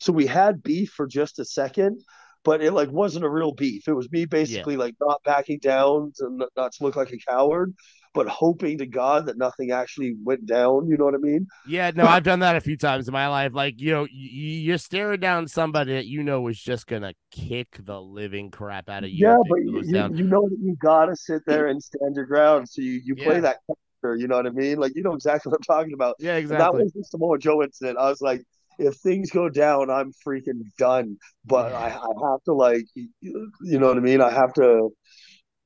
So 0.01 0.13
we 0.13 0.27
had 0.27 0.63
beef 0.63 0.91
for 0.91 1.07
just 1.07 1.39
a 1.39 1.45
second, 1.45 2.03
but 2.44 2.62
it 2.62 2.73
like 2.73 2.90
wasn't 2.90 3.25
a 3.25 3.30
real 3.30 3.52
beef. 3.52 3.88
It 3.88 3.92
was 3.92 4.11
me 4.11 4.25
basically 4.25 4.75
yeah. 4.75 4.80
like 4.80 4.94
not 5.00 5.23
backing 5.25 5.59
down 5.59 6.12
and 6.20 6.42
not 6.56 6.73
to 6.73 6.85
look 6.85 6.97
like 6.97 7.12
a 7.12 7.18
coward 7.18 7.75
but 8.12 8.26
hoping 8.26 8.78
to 8.78 8.87
God 8.87 9.26
that 9.26 9.38
nothing 9.38 9.70
actually 9.70 10.16
went 10.23 10.47
down. 10.47 10.88
You 10.88 10.97
know 10.97 11.04
what 11.04 11.14
I 11.14 11.18
mean? 11.18 11.47
Yeah, 11.66 11.90
no, 11.94 12.04
I've 12.04 12.25
done 12.25 12.40
that 12.40 12.56
a 12.56 12.61
few 12.61 12.76
times 12.76 13.06
in 13.06 13.12
my 13.12 13.28
life. 13.28 13.52
Like, 13.54 13.80
you 13.80 13.92
know, 13.92 14.06
you're 14.11 14.78
staring 14.78 15.20
down 15.20 15.47
somebody 15.47 15.92
that 15.94 16.06
you 16.06 16.23
know 16.23 16.47
is 16.49 16.61
just 16.61 16.87
gonna 16.87 17.14
kick 17.30 17.78
the 17.78 18.00
living 18.00 18.50
crap 18.50 18.88
out 18.88 19.04
of 19.04 19.11
you. 19.11 19.28
Yeah, 19.28 19.37
but 19.49 19.59
you, 19.59 19.82
you, 20.16 20.25
know 20.25 20.49
that 20.49 20.59
you 20.61 20.76
gotta 20.80 21.14
sit 21.14 21.42
there 21.47 21.68
and 21.68 21.82
stand 21.82 22.16
your 22.16 22.26
ground. 22.26 22.68
So 22.68 22.82
you, 22.82 23.00
you 23.04 23.14
play 23.14 23.37
yeah. 23.37 23.40
that 23.40 23.56
character. 23.66 24.20
You 24.20 24.26
know 24.26 24.37
what 24.37 24.47
I 24.47 24.50
mean? 24.50 24.78
Like, 24.78 24.92
you 24.97 25.02
know 25.02 25.14
exactly 25.14 25.50
what 25.50 25.59
I'm 25.59 25.76
talking 25.76 25.94
about. 25.94 26.16
Yeah, 26.18 26.37
exactly. 26.37 26.64
And 26.66 26.75
that 26.75 26.85
was 26.85 26.92
just 26.92 27.12
the 27.12 27.18
Samoa 27.18 27.38
Joe 27.38 27.62
incident. 27.62 27.99
I 27.99 28.09
was 28.09 28.20
like, 28.20 28.42
if 28.81 28.97
things 28.97 29.31
go 29.31 29.49
down, 29.49 29.91
I'm 29.91 30.13
freaking 30.27 30.63
done. 30.79 31.17
But. 31.45 31.73
I, 31.73 31.89
I 31.89 32.31
have 32.31 32.43
to 32.47 32.53
like, 32.53 32.87
you 32.95 33.51
know 33.63 33.89
what 33.89 33.97
I 33.97 34.01
mean? 34.01 34.21
I 34.21 34.31
have 34.31 34.53
to 34.55 34.91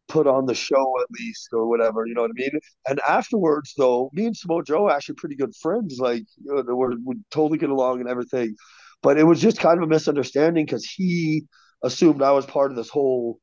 put 0.08 0.26
on 0.26 0.46
the 0.46 0.54
show 0.54 0.94
at 1.00 1.06
least 1.18 1.48
or 1.52 1.68
whatever, 1.68 2.06
you 2.06 2.14
know 2.14 2.22
what 2.22 2.30
I 2.30 2.40
mean? 2.40 2.50
And 2.86 3.00
afterwards, 3.08 3.72
though, 3.76 4.10
me 4.12 4.26
and 4.26 4.36
Samoa 4.36 4.62
Joe 4.62 4.86
are 4.86 4.90
actually 4.90 5.16
pretty 5.16 5.36
good 5.36 5.54
friends. 5.60 5.98
Like, 5.98 6.24
you 6.44 6.54
know, 6.54 6.62
we're, 6.74 6.92
we 7.04 7.16
totally 7.30 7.58
get 7.58 7.70
along 7.70 8.00
and 8.00 8.08
everything. 8.08 8.54
But 9.02 9.18
it 9.18 9.24
was 9.24 9.40
just 9.40 9.58
kind 9.58 9.78
of 9.78 9.84
a 9.84 9.86
misunderstanding 9.86 10.66
because 10.66 10.84
he 10.84 11.44
assumed 11.82 12.22
I 12.22 12.32
was 12.32 12.46
part 12.46 12.70
of 12.70 12.76
this 12.76 12.88
whole 12.88 13.38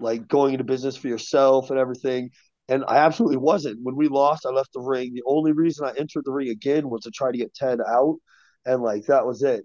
like 0.00 0.26
going 0.26 0.54
into 0.54 0.64
business 0.64 0.96
for 0.96 1.08
yourself 1.08 1.70
and 1.70 1.78
everything. 1.78 2.30
And 2.68 2.84
I 2.88 2.98
absolutely 2.98 3.36
wasn't. 3.36 3.80
When 3.82 3.96
we 3.96 4.08
lost, 4.08 4.46
I 4.46 4.50
left 4.50 4.72
the 4.72 4.80
ring. 4.80 5.12
The 5.14 5.22
only 5.26 5.52
reason 5.52 5.86
I 5.86 5.90
entered 5.98 6.24
the 6.24 6.32
ring 6.32 6.48
again 6.48 6.88
was 6.88 7.02
to 7.02 7.10
try 7.10 7.30
to 7.30 7.38
get 7.38 7.54
Ted 7.54 7.80
out. 7.86 8.16
And 8.66 8.82
like 8.82 9.06
that 9.06 9.26
was 9.26 9.42
it. 9.42 9.64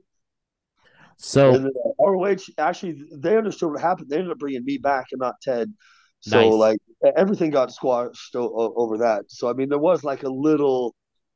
So 1.18 1.54
and, 1.54 1.68
uh, 1.68 1.90
ROH 2.00 2.50
actually 2.58 3.04
they 3.12 3.38
understood 3.38 3.72
what 3.72 3.82
happened. 3.82 4.10
They 4.10 4.18
ended 4.18 4.32
up 4.32 4.40
bringing 4.40 4.66
me 4.66 4.78
back 4.78 5.08
and 5.12 5.20
not 5.20 5.36
Ted. 5.42 5.74
So 6.22 6.50
nice. 6.50 6.54
like 6.54 6.80
everything 7.16 7.52
got 7.52 7.72
squashed 7.72 8.36
o- 8.36 8.74
over 8.76 8.98
that. 9.00 9.26
So 9.30 9.50
I 9.50 9.54
mean, 9.54 9.70
there 9.70 9.80
was 9.80 10.04
like 10.04 10.24
a 10.24 10.30
little 10.30 10.96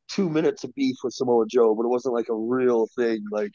two 0.09 0.29
minutes 0.29 0.63
of 0.63 0.73
beef 0.75 0.95
with 1.03 1.13
Samoa 1.13 1.45
Joe, 1.47 1.75
but 1.75 1.85
it 1.85 1.89
wasn't 1.89 2.13
like 2.13 2.29
a 2.29 2.35
real 2.35 2.87
thing, 2.97 3.23
like 3.31 3.51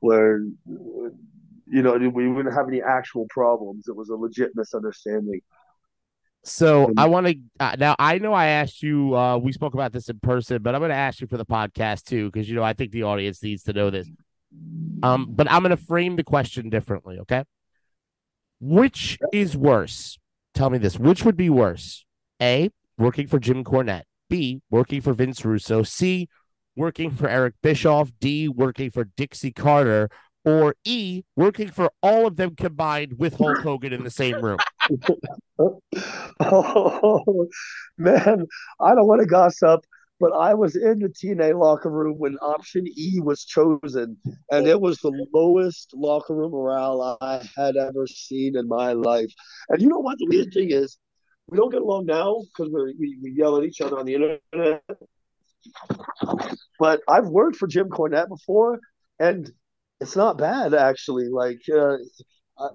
where 0.00 0.40
you 0.66 1.82
know 1.82 1.96
we 1.96 2.28
wouldn't 2.28 2.54
have 2.54 2.68
any 2.68 2.82
actual 2.82 3.26
problems. 3.30 3.88
It 3.88 3.96
was 3.96 4.08
a 4.08 4.14
legit 4.14 4.50
misunderstanding. 4.54 5.40
So 6.46 6.92
I 6.96 7.06
want 7.06 7.26
to 7.26 7.36
uh, 7.58 7.74
now. 7.76 7.96
I 7.98 8.18
know 8.18 8.32
I 8.32 8.46
asked 8.46 8.80
you. 8.80 9.16
Uh, 9.16 9.36
we 9.36 9.52
spoke 9.52 9.74
about 9.74 9.92
this 9.92 10.08
in 10.08 10.20
person, 10.20 10.62
but 10.62 10.74
I'm 10.74 10.80
going 10.80 10.90
to 10.90 10.94
ask 10.94 11.20
you 11.20 11.26
for 11.26 11.36
the 11.36 11.44
podcast 11.44 12.04
too, 12.04 12.30
because 12.30 12.48
you 12.48 12.54
know 12.54 12.62
I 12.62 12.72
think 12.72 12.92
the 12.92 13.02
audience 13.02 13.42
needs 13.42 13.64
to 13.64 13.72
know 13.72 13.90
this. 13.90 14.08
Um, 15.02 15.26
but 15.30 15.50
I'm 15.50 15.62
going 15.62 15.76
to 15.76 15.82
frame 15.82 16.14
the 16.14 16.22
question 16.22 16.70
differently. 16.70 17.18
Okay, 17.18 17.42
which 18.60 19.18
is 19.32 19.56
worse, 19.56 20.18
tell 20.54 20.70
me 20.70 20.78
this 20.78 21.00
which 21.00 21.24
would 21.24 21.36
be 21.36 21.50
worse? 21.50 22.04
A, 22.40 22.70
working 22.96 23.26
for 23.26 23.40
Jim 23.40 23.64
Cornette. 23.64 24.04
B, 24.30 24.60
working 24.70 25.00
for 25.00 25.12
Vince 25.14 25.44
Russo. 25.44 25.82
C, 25.82 26.28
working 26.76 27.10
for 27.10 27.28
Eric 27.28 27.54
Bischoff, 27.60 28.12
D, 28.20 28.48
working 28.48 28.90
for 28.90 29.04
Dixie 29.16 29.52
Carter, 29.52 30.08
or 30.46 30.76
E, 30.84 31.24
working 31.34 31.70
for 31.70 31.90
all 32.02 32.26
of 32.26 32.36
them 32.36 32.54
combined 32.54 33.18
with 33.18 33.36
Hulk 33.36 33.58
Hogan 33.58 33.92
in 33.92 34.04
the 34.04 34.10
same 34.10 34.40
room? 34.40 34.58
oh, 36.40 37.48
man, 37.98 38.46
I 38.80 38.94
don't 38.94 39.08
want 39.08 39.20
to 39.22 39.26
gossip, 39.26 39.84
but 40.20 40.30
I 40.32 40.54
was 40.54 40.76
in 40.76 41.00
the 41.00 41.08
TNA 41.08 41.58
locker 41.58 41.90
room 41.90 42.14
when 42.18 42.36
option 42.36 42.86
E 42.86 43.18
was 43.20 43.44
chosen, 43.44 44.16
and 44.50 44.68
it 44.68 44.80
was 44.80 44.98
the 44.98 45.26
lowest 45.34 45.90
locker 45.94 46.34
room 46.34 46.52
morale 46.52 47.18
I 47.20 47.44
had 47.56 47.76
ever 47.76 48.06
seen 48.06 48.56
in 48.56 48.68
my 48.68 48.92
life. 48.92 49.32
And 49.68 49.82
you 49.82 49.88
know 49.88 49.98
what 49.98 50.16
the 50.18 50.28
weird 50.28 50.52
thing 50.54 50.70
is? 50.70 50.96
We 51.48 51.58
don't 51.58 51.72
get 51.72 51.82
along 51.82 52.06
now 52.06 52.42
because 52.56 52.72
we, 52.72 53.18
we 53.20 53.32
yell 53.32 53.56
at 53.56 53.64
each 53.64 53.80
other 53.80 53.98
on 53.98 54.06
the 54.06 54.14
internet. 54.14 54.82
But 56.78 57.00
I've 57.08 57.26
worked 57.26 57.56
for 57.56 57.66
Jim 57.66 57.88
Cornette 57.88 58.28
before, 58.28 58.78
and 59.18 59.50
it's 60.00 60.16
not 60.16 60.38
bad 60.38 60.74
actually. 60.74 61.28
Like 61.28 61.60
uh, 61.74 61.96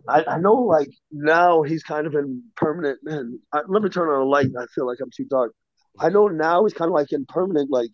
I, 0.07 0.23
I 0.27 0.37
know, 0.37 0.53
like 0.53 0.89
now 1.11 1.63
he's 1.63 1.83
kind 1.83 2.05
of 2.05 2.13
in 2.13 2.43
permanent. 2.55 2.99
Man, 3.03 3.39
I, 3.51 3.61
let 3.67 3.81
me 3.81 3.89
turn 3.89 4.09
on 4.09 4.21
a 4.21 4.25
light. 4.25 4.49
I 4.57 4.65
feel 4.73 4.85
like 4.85 4.99
I'm 5.01 5.11
too 5.15 5.25
dark. 5.25 5.53
I 5.99 6.09
know 6.09 6.27
now 6.27 6.63
he's 6.63 6.73
kind 6.73 6.89
of 6.89 6.93
like 6.93 7.11
in 7.11 7.25
permanent, 7.25 7.71
like 7.71 7.89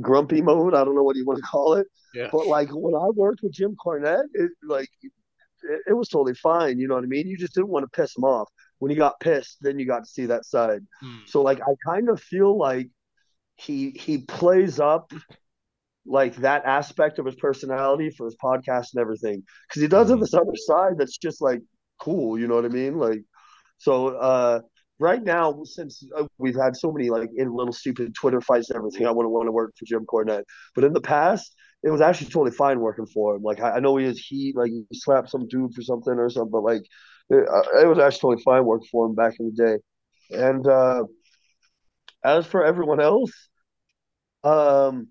grumpy 0.00 0.40
mode. 0.40 0.74
I 0.74 0.84
don't 0.84 0.94
know 0.94 1.02
what 1.02 1.16
you 1.16 1.26
want 1.26 1.38
to 1.38 1.42
call 1.42 1.74
it. 1.74 1.86
Yeah. 2.14 2.28
But 2.30 2.46
like 2.46 2.68
when 2.70 2.94
I 2.94 3.08
worked 3.14 3.42
with 3.42 3.52
Jim 3.52 3.76
Cornette, 3.84 4.24
it 4.34 4.50
like 4.62 4.88
it, 5.02 5.80
it 5.88 5.92
was 5.92 6.08
totally 6.08 6.34
fine. 6.34 6.78
You 6.78 6.88
know 6.88 6.94
what 6.94 7.04
I 7.04 7.08
mean? 7.08 7.26
You 7.26 7.36
just 7.36 7.54
didn't 7.54 7.70
want 7.70 7.84
to 7.84 8.00
piss 8.00 8.16
him 8.16 8.24
off. 8.24 8.48
When 8.78 8.90
he 8.90 8.96
got 8.96 9.20
pissed, 9.20 9.58
then 9.60 9.78
you 9.78 9.86
got 9.86 10.04
to 10.04 10.10
see 10.10 10.26
that 10.26 10.44
side. 10.44 10.82
Hmm. 11.00 11.18
So 11.26 11.42
like 11.42 11.60
I 11.60 11.74
kind 11.84 12.08
of 12.08 12.20
feel 12.20 12.56
like 12.56 12.88
he 13.56 13.90
he 13.90 14.18
plays 14.18 14.80
up 14.80 15.12
like 16.06 16.34
that 16.36 16.64
aspect 16.64 17.18
of 17.18 17.26
his 17.26 17.36
personality 17.36 18.10
for 18.10 18.26
his 18.26 18.36
podcast 18.42 18.88
and 18.94 19.00
everything. 19.00 19.42
Because 19.68 19.82
he 19.82 19.88
does 19.88 20.10
have 20.10 20.20
this 20.20 20.34
other 20.34 20.56
side 20.56 20.92
that's 20.98 21.18
just 21.18 21.40
like 21.40 21.60
cool 22.00 22.38
you 22.38 22.48
know 22.48 22.56
what 22.56 22.64
i 22.64 22.68
mean? 22.68 22.98
Like 22.98 23.20
so 23.78 24.08
uh 24.08 24.60
right 24.98 25.22
now 25.22 25.62
since 25.64 26.04
uh, 26.16 26.24
we've 26.38 26.56
had 26.56 26.76
so 26.76 26.92
many 26.92 27.10
like 27.10 27.30
in 27.36 27.52
little 27.52 27.72
stupid 27.72 28.14
twitter 28.14 28.40
fights 28.40 28.70
and 28.70 28.76
everything 28.76 29.06
i 29.06 29.10
wouldn't 29.10 29.32
want 29.32 29.46
to 29.46 29.52
work 29.52 29.72
for 29.78 29.84
jim 29.84 30.04
cornette. 30.06 30.44
But 30.74 30.84
in 30.84 30.92
the 30.92 31.00
past 31.00 31.54
it 31.82 31.90
was 31.90 32.00
actually 32.00 32.28
totally 32.30 32.52
fine 32.52 32.80
working 32.80 33.06
for 33.06 33.34
him. 33.36 33.42
Like 33.42 33.60
i, 33.60 33.72
I 33.72 33.80
know 33.80 33.96
he 33.96 34.06
has 34.06 34.18
heat 34.18 34.56
like 34.56 34.70
he 34.70 34.84
slapped 34.92 35.30
some 35.30 35.48
dude 35.48 35.74
for 35.74 35.82
something 35.82 36.14
or 36.14 36.30
something 36.30 36.50
but 36.50 36.62
like 36.64 36.82
it, 37.30 37.48
uh, 37.48 37.80
it 37.82 37.86
was 37.88 37.98
actually 37.98 38.36
totally 38.36 38.42
fine 38.44 38.64
working 38.64 38.88
for 38.90 39.06
him 39.06 39.14
back 39.14 39.34
in 39.40 39.52
the 39.54 39.64
day. 39.64 39.78
And 40.38 40.66
uh 40.66 41.04
as 42.24 42.46
for 42.46 42.64
everyone 42.64 43.00
else 43.00 43.32
um 44.44 45.08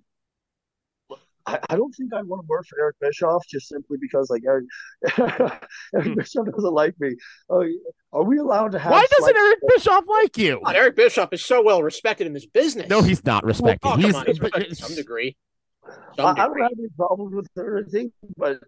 I, 1.46 1.60
I 1.70 1.76
don't 1.76 1.92
think 1.94 2.14
I 2.14 2.22
want 2.22 2.44
to 2.44 2.48
work 2.48 2.66
for 2.68 2.80
Eric 2.80 2.98
Bischoff 3.00 3.46
just 3.48 3.68
simply 3.68 3.98
because 4.00 4.30
like 4.30 4.44
Eric 4.46 4.66
Eric 5.18 6.08
hmm. 6.08 6.14
Bischoff 6.16 6.46
doesn't 6.46 6.74
like 6.74 7.00
me. 7.00 7.16
Oh, 7.50 7.66
are 8.14 8.24
we 8.24 8.38
allowed 8.38 8.74
to 8.74 8.80
have? 8.80 8.92
Why 8.92 9.02
doesn't 9.02 9.34
slight- 9.34 9.36
Eric 9.36 9.60
Bischoff 9.68 10.04
like 10.08 10.38
you? 10.38 10.62
God, 10.64 10.76
Eric 10.76 10.96
Bischoff 10.96 11.34
is 11.34 11.46
so 11.46 11.62
well 11.64 11.82
respected 11.84 12.28
in 12.28 12.34
this 12.34 12.46
business. 12.46 12.90
No, 12.90 13.02
he's 13.02 13.26
not 13.26 13.44
respected. 13.44 13.88
Oh, 13.88 13.92
come 13.92 14.02
he's, 14.02 14.16
on. 14.16 14.26
He's 14.26 14.40
respected 14.40 14.70
to 14.70 14.76
some 14.76 14.96
degree. 14.96 15.36
I, 15.86 15.92
Some 16.16 16.26
I 16.26 16.34
don't 16.36 16.62
have 16.62 16.72
any 16.78 16.90
problems 16.96 17.34
with 17.34 17.48
it 17.56 17.60
or 17.60 17.78
anything, 17.80 18.12
but 18.38 18.60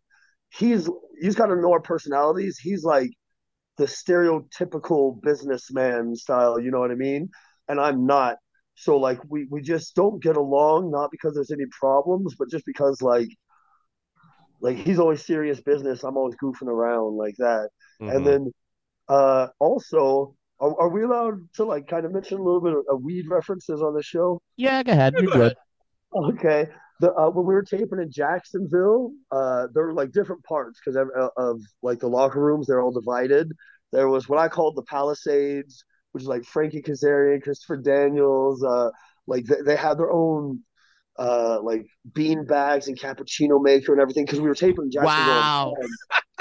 he's 0.50 0.90
he's 1.22 1.36
got 1.36 1.48
to 1.48 1.56
know 1.56 1.72
our 1.72 1.80
personalities. 1.80 2.58
He's 2.58 2.84
like 2.84 3.12
the 3.78 3.86
stereotypical 3.86 5.22
businessman 5.22 6.16
style. 6.16 6.60
You 6.60 6.72
know 6.72 6.80
what 6.80 6.92
I 6.92 6.96
mean? 6.96 7.30
And 7.68 7.80
I'm 7.80 8.06
not. 8.06 8.38
So 8.76 8.98
like 8.98 9.20
we 9.30 9.48
we 9.50 9.62
just 9.62 9.96
don't 9.96 10.22
get 10.22 10.36
along, 10.38 10.92
not 10.92 11.12
because 11.12 11.36
there's 11.36 11.52
any 11.52 11.66
problems, 11.80 12.36
but 12.38 12.50
just 12.50 12.66
because 12.66 13.02
like 13.02 13.30
like 14.62 14.78
he's 14.78 15.00
always 15.00 15.26
serious 15.26 15.62
business. 15.62 16.04
I'm 16.04 16.18
always 16.18 16.36
goofing 16.42 16.68
around 16.68 17.18
like 17.18 17.36
that. 17.38 17.70
Mhm. 18.02 18.16
And 18.16 18.28
then 18.28 18.52
uh 19.10 19.48
also, 19.60 20.36
are, 20.60 20.80
are 20.82 20.90
we 20.90 21.04
allowed 21.04 21.40
to 21.56 21.66
like 21.66 21.88
kind 21.88 22.06
of 22.06 22.14
mention 22.14 22.40
a 22.40 22.44
little 22.44 22.62
bit 22.62 22.74
of, 22.74 22.84
of 22.90 23.04
weed 23.04 23.26
references 23.30 23.82
on 23.82 23.94
the 23.94 24.04
show? 24.04 24.42
yeah, 24.58 24.84
go 24.84 24.92
ahead. 24.94 25.16
You're 25.18 25.32
good. 25.32 25.56
Okay. 26.16 26.68
The 27.00 27.12
uh, 27.14 27.30
when 27.32 27.46
we 27.48 27.56
were 27.56 27.64
taping 27.64 28.00
in 28.00 28.12
Jacksonville, 28.12 29.14
uh, 29.32 29.68
there 29.74 29.84
were 29.88 29.94
like 29.94 30.12
different 30.12 30.44
parts 30.44 30.80
because 30.80 30.96
of, 30.96 31.10
of 31.38 31.60
like 31.82 32.00
the 32.00 32.08
locker 32.08 32.40
rooms. 32.40 32.68
They're 32.68 32.82
all 32.84 32.92
divided. 32.92 33.52
There 33.92 34.08
was 34.10 34.30
what 34.30 34.38
I 34.40 34.48
called 34.48 34.76
the 34.76 34.84
Palisades, 34.84 35.84
which 36.14 36.24
is 36.24 36.30
like 36.30 36.46
Frankie 36.46 36.82
Kazarian, 36.82 37.44
Christopher 37.44 37.78
Daniels. 37.78 38.64
Uh, 38.64 38.90
like 39.28 39.46
they, 39.46 39.62
they 39.66 39.76
had 39.76 39.98
their 39.98 40.12
own 40.12 40.62
uh 41.20 41.60
like 41.62 41.86
bean 42.14 42.44
bags 42.44 42.88
and 42.88 43.00
cappuccino 43.00 43.62
maker 43.62 43.92
and 43.92 44.02
everything 44.02 44.26
because 44.26 44.42
we 44.42 44.48
were 44.48 44.56
taping 44.56 44.86
in 44.86 44.92
Jacksonville. 44.92 45.36
Wow. 45.36 45.74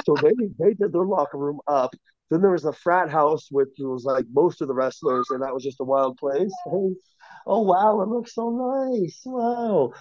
So 0.07 0.15
they 0.23 0.33
they 0.59 0.75
did 0.75 0.93
their 0.93 1.05
locker 1.05 1.39
room 1.39 1.61
up. 1.67 1.95
Then 2.31 2.41
there 2.41 2.51
was 2.51 2.63
the 2.63 2.73
frat 2.73 3.11
house, 3.11 3.49
which 3.51 3.69
was 3.79 4.05
like 4.05 4.25
most 4.33 4.63
of 4.63 4.69
the 4.69 4.75
wrestlers, 4.75 5.27
and 5.31 5.43
that 5.43 5.53
was 5.53 5.63
just 5.63 5.81
a 5.81 5.85
wild 5.85 6.17
place. 6.17 6.53
Oh, 6.67 6.95
oh 7.47 7.61
wow, 7.61 8.01
it 8.01 8.09
looks 8.09 8.35
so 8.35 8.51
nice. 8.51 9.21
Wow. 9.25 9.93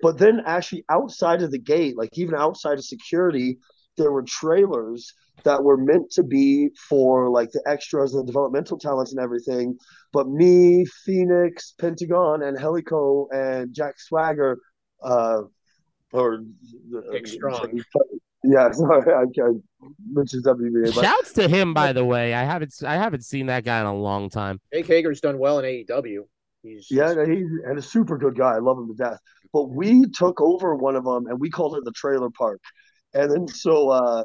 But 0.00 0.18
then 0.18 0.42
actually 0.44 0.84
outside 0.90 1.42
of 1.42 1.50
the 1.50 1.58
gate, 1.58 1.96
like 1.96 2.16
even 2.18 2.34
outside 2.34 2.78
of 2.78 2.84
security, 2.84 3.58
there 3.96 4.12
were 4.12 4.22
trailers 4.22 5.12
that 5.44 5.62
were 5.62 5.76
meant 5.76 6.10
to 6.12 6.22
be 6.22 6.70
for 6.88 7.30
like 7.30 7.50
the 7.52 7.62
extras 7.66 8.14
and 8.14 8.22
the 8.22 8.26
developmental 8.26 8.78
talents 8.78 9.12
and 9.12 9.20
everything. 9.20 9.76
But 10.12 10.28
me, 10.28 10.84
Phoenix, 11.04 11.74
Pentagon, 11.78 12.42
and 12.42 12.56
Angelico 12.56 13.28
and 13.30 13.74
Jack 13.74 13.94
Swagger, 13.98 14.58
uh, 15.02 15.42
or 16.12 16.40
Dick 17.12 17.26
Strong. 17.26 17.80
Yeah, 18.44 18.70
sorry, 18.72 19.12
I, 19.12 19.22
I 19.22 19.50
mentioned 20.10 20.44
WBA, 20.44 20.94
but 20.94 21.04
Shouts 21.04 21.32
to 21.34 21.48
him, 21.48 21.74
by 21.74 21.92
the 21.92 22.04
way. 22.04 22.34
I 22.34 22.44
haven't 22.44 22.74
I 22.86 22.96
haven't 22.96 23.24
seen 23.24 23.46
that 23.46 23.64
guy 23.64 23.80
in 23.80 23.86
a 23.86 23.94
long 23.94 24.30
time. 24.30 24.60
Jake 24.72 24.86
Hager's 24.86 25.20
done 25.20 25.38
well 25.38 25.58
in 25.58 25.64
AEW. 25.64 26.20
He's 26.62 26.88
yeah, 26.90 27.10
and 27.10 27.32
he's 27.32 27.46
and 27.66 27.78
a 27.78 27.82
super 27.82 28.16
good 28.16 28.36
guy. 28.36 28.54
I 28.54 28.58
love 28.58 28.78
him 28.78 28.88
to 28.88 28.94
death. 28.94 29.18
But 29.52 29.70
we 29.70 30.04
took 30.06 30.40
over 30.40 30.74
one 30.74 30.96
of 30.96 31.04
them 31.04 31.26
and 31.26 31.40
we 31.40 31.50
called 31.50 31.76
it 31.76 31.84
the 31.84 31.92
trailer 31.92 32.30
park. 32.30 32.60
And 33.14 33.30
then 33.30 33.48
so 33.48 33.90
uh 33.90 34.24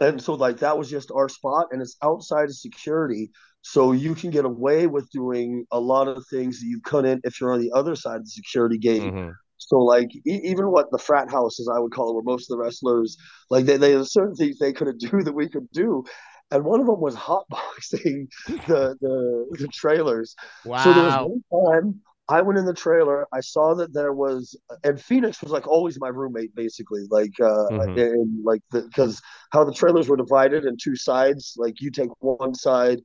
and 0.00 0.22
so 0.22 0.34
like 0.34 0.58
that 0.58 0.78
was 0.78 0.90
just 0.90 1.10
our 1.14 1.28
spot 1.28 1.68
and 1.72 1.82
it's 1.82 1.96
outside 2.02 2.44
of 2.44 2.54
security. 2.54 3.30
So 3.62 3.92
you 3.92 4.14
can 4.14 4.30
get 4.30 4.44
away 4.44 4.86
with 4.86 5.10
doing 5.10 5.66
a 5.72 5.80
lot 5.80 6.08
of 6.08 6.24
things 6.30 6.60
that 6.60 6.66
you 6.66 6.80
couldn't 6.84 7.22
if 7.24 7.40
you're 7.40 7.52
on 7.52 7.60
the 7.60 7.72
other 7.74 7.96
side 7.96 8.16
of 8.16 8.24
the 8.24 8.30
security 8.30 8.78
gate. 8.78 9.12
Mhm. 9.12 9.38
So 9.58 9.78
like 9.78 10.08
e- 10.14 10.40
even 10.44 10.70
what 10.70 10.90
the 10.92 10.98
frat 10.98 11.30
house, 11.30 11.58
as 11.60 11.68
I 11.74 11.78
would 11.80 11.92
call 11.92 12.10
it, 12.10 12.14
where 12.14 12.22
most 12.22 12.50
of 12.50 12.56
the 12.56 12.62
wrestlers 12.62 13.16
like 13.50 13.66
they 13.66 13.76
they 13.76 13.92
there's 13.94 14.12
certain 14.12 14.36
things 14.36 14.58
they 14.58 14.72
couldn't 14.72 14.98
do 15.10 15.22
that 15.22 15.34
we 15.34 15.48
could 15.48 15.68
do, 15.72 16.04
and 16.50 16.64
one 16.64 16.80
of 16.80 16.86
them 16.86 17.00
was 17.00 17.16
hotboxing 17.16 18.28
the 18.66 18.96
the 19.00 19.46
the 19.58 19.68
trailers. 19.68 20.34
So 20.76 20.92
there 20.92 21.04
was 21.04 21.16
Wow. 21.16 21.32
one 21.42 21.42
time 21.66 22.00
I 22.28 22.42
went 22.42 22.58
in 22.58 22.66
the 22.66 22.74
trailer, 22.74 23.26
I 23.32 23.40
saw 23.40 23.74
that 23.76 23.94
there 23.94 24.12
was, 24.12 24.54
and 24.84 25.00
Phoenix 25.00 25.42
was 25.42 25.50
like 25.50 25.66
always 25.66 25.98
my 25.98 26.08
roommate, 26.08 26.54
basically, 26.54 27.04
like 27.10 27.32
uh, 27.40 27.68
Mhm. 27.70 27.94
and 27.96 28.44
like 28.44 28.60
because 28.70 29.20
how 29.50 29.64
the 29.64 29.72
trailers 29.72 30.08
were 30.08 30.16
divided 30.16 30.64
in 30.66 30.76
two 30.76 30.94
sides, 30.96 31.54
like 31.56 31.80
you 31.80 31.90
take 31.90 32.10
one 32.20 32.54
side, 32.54 33.00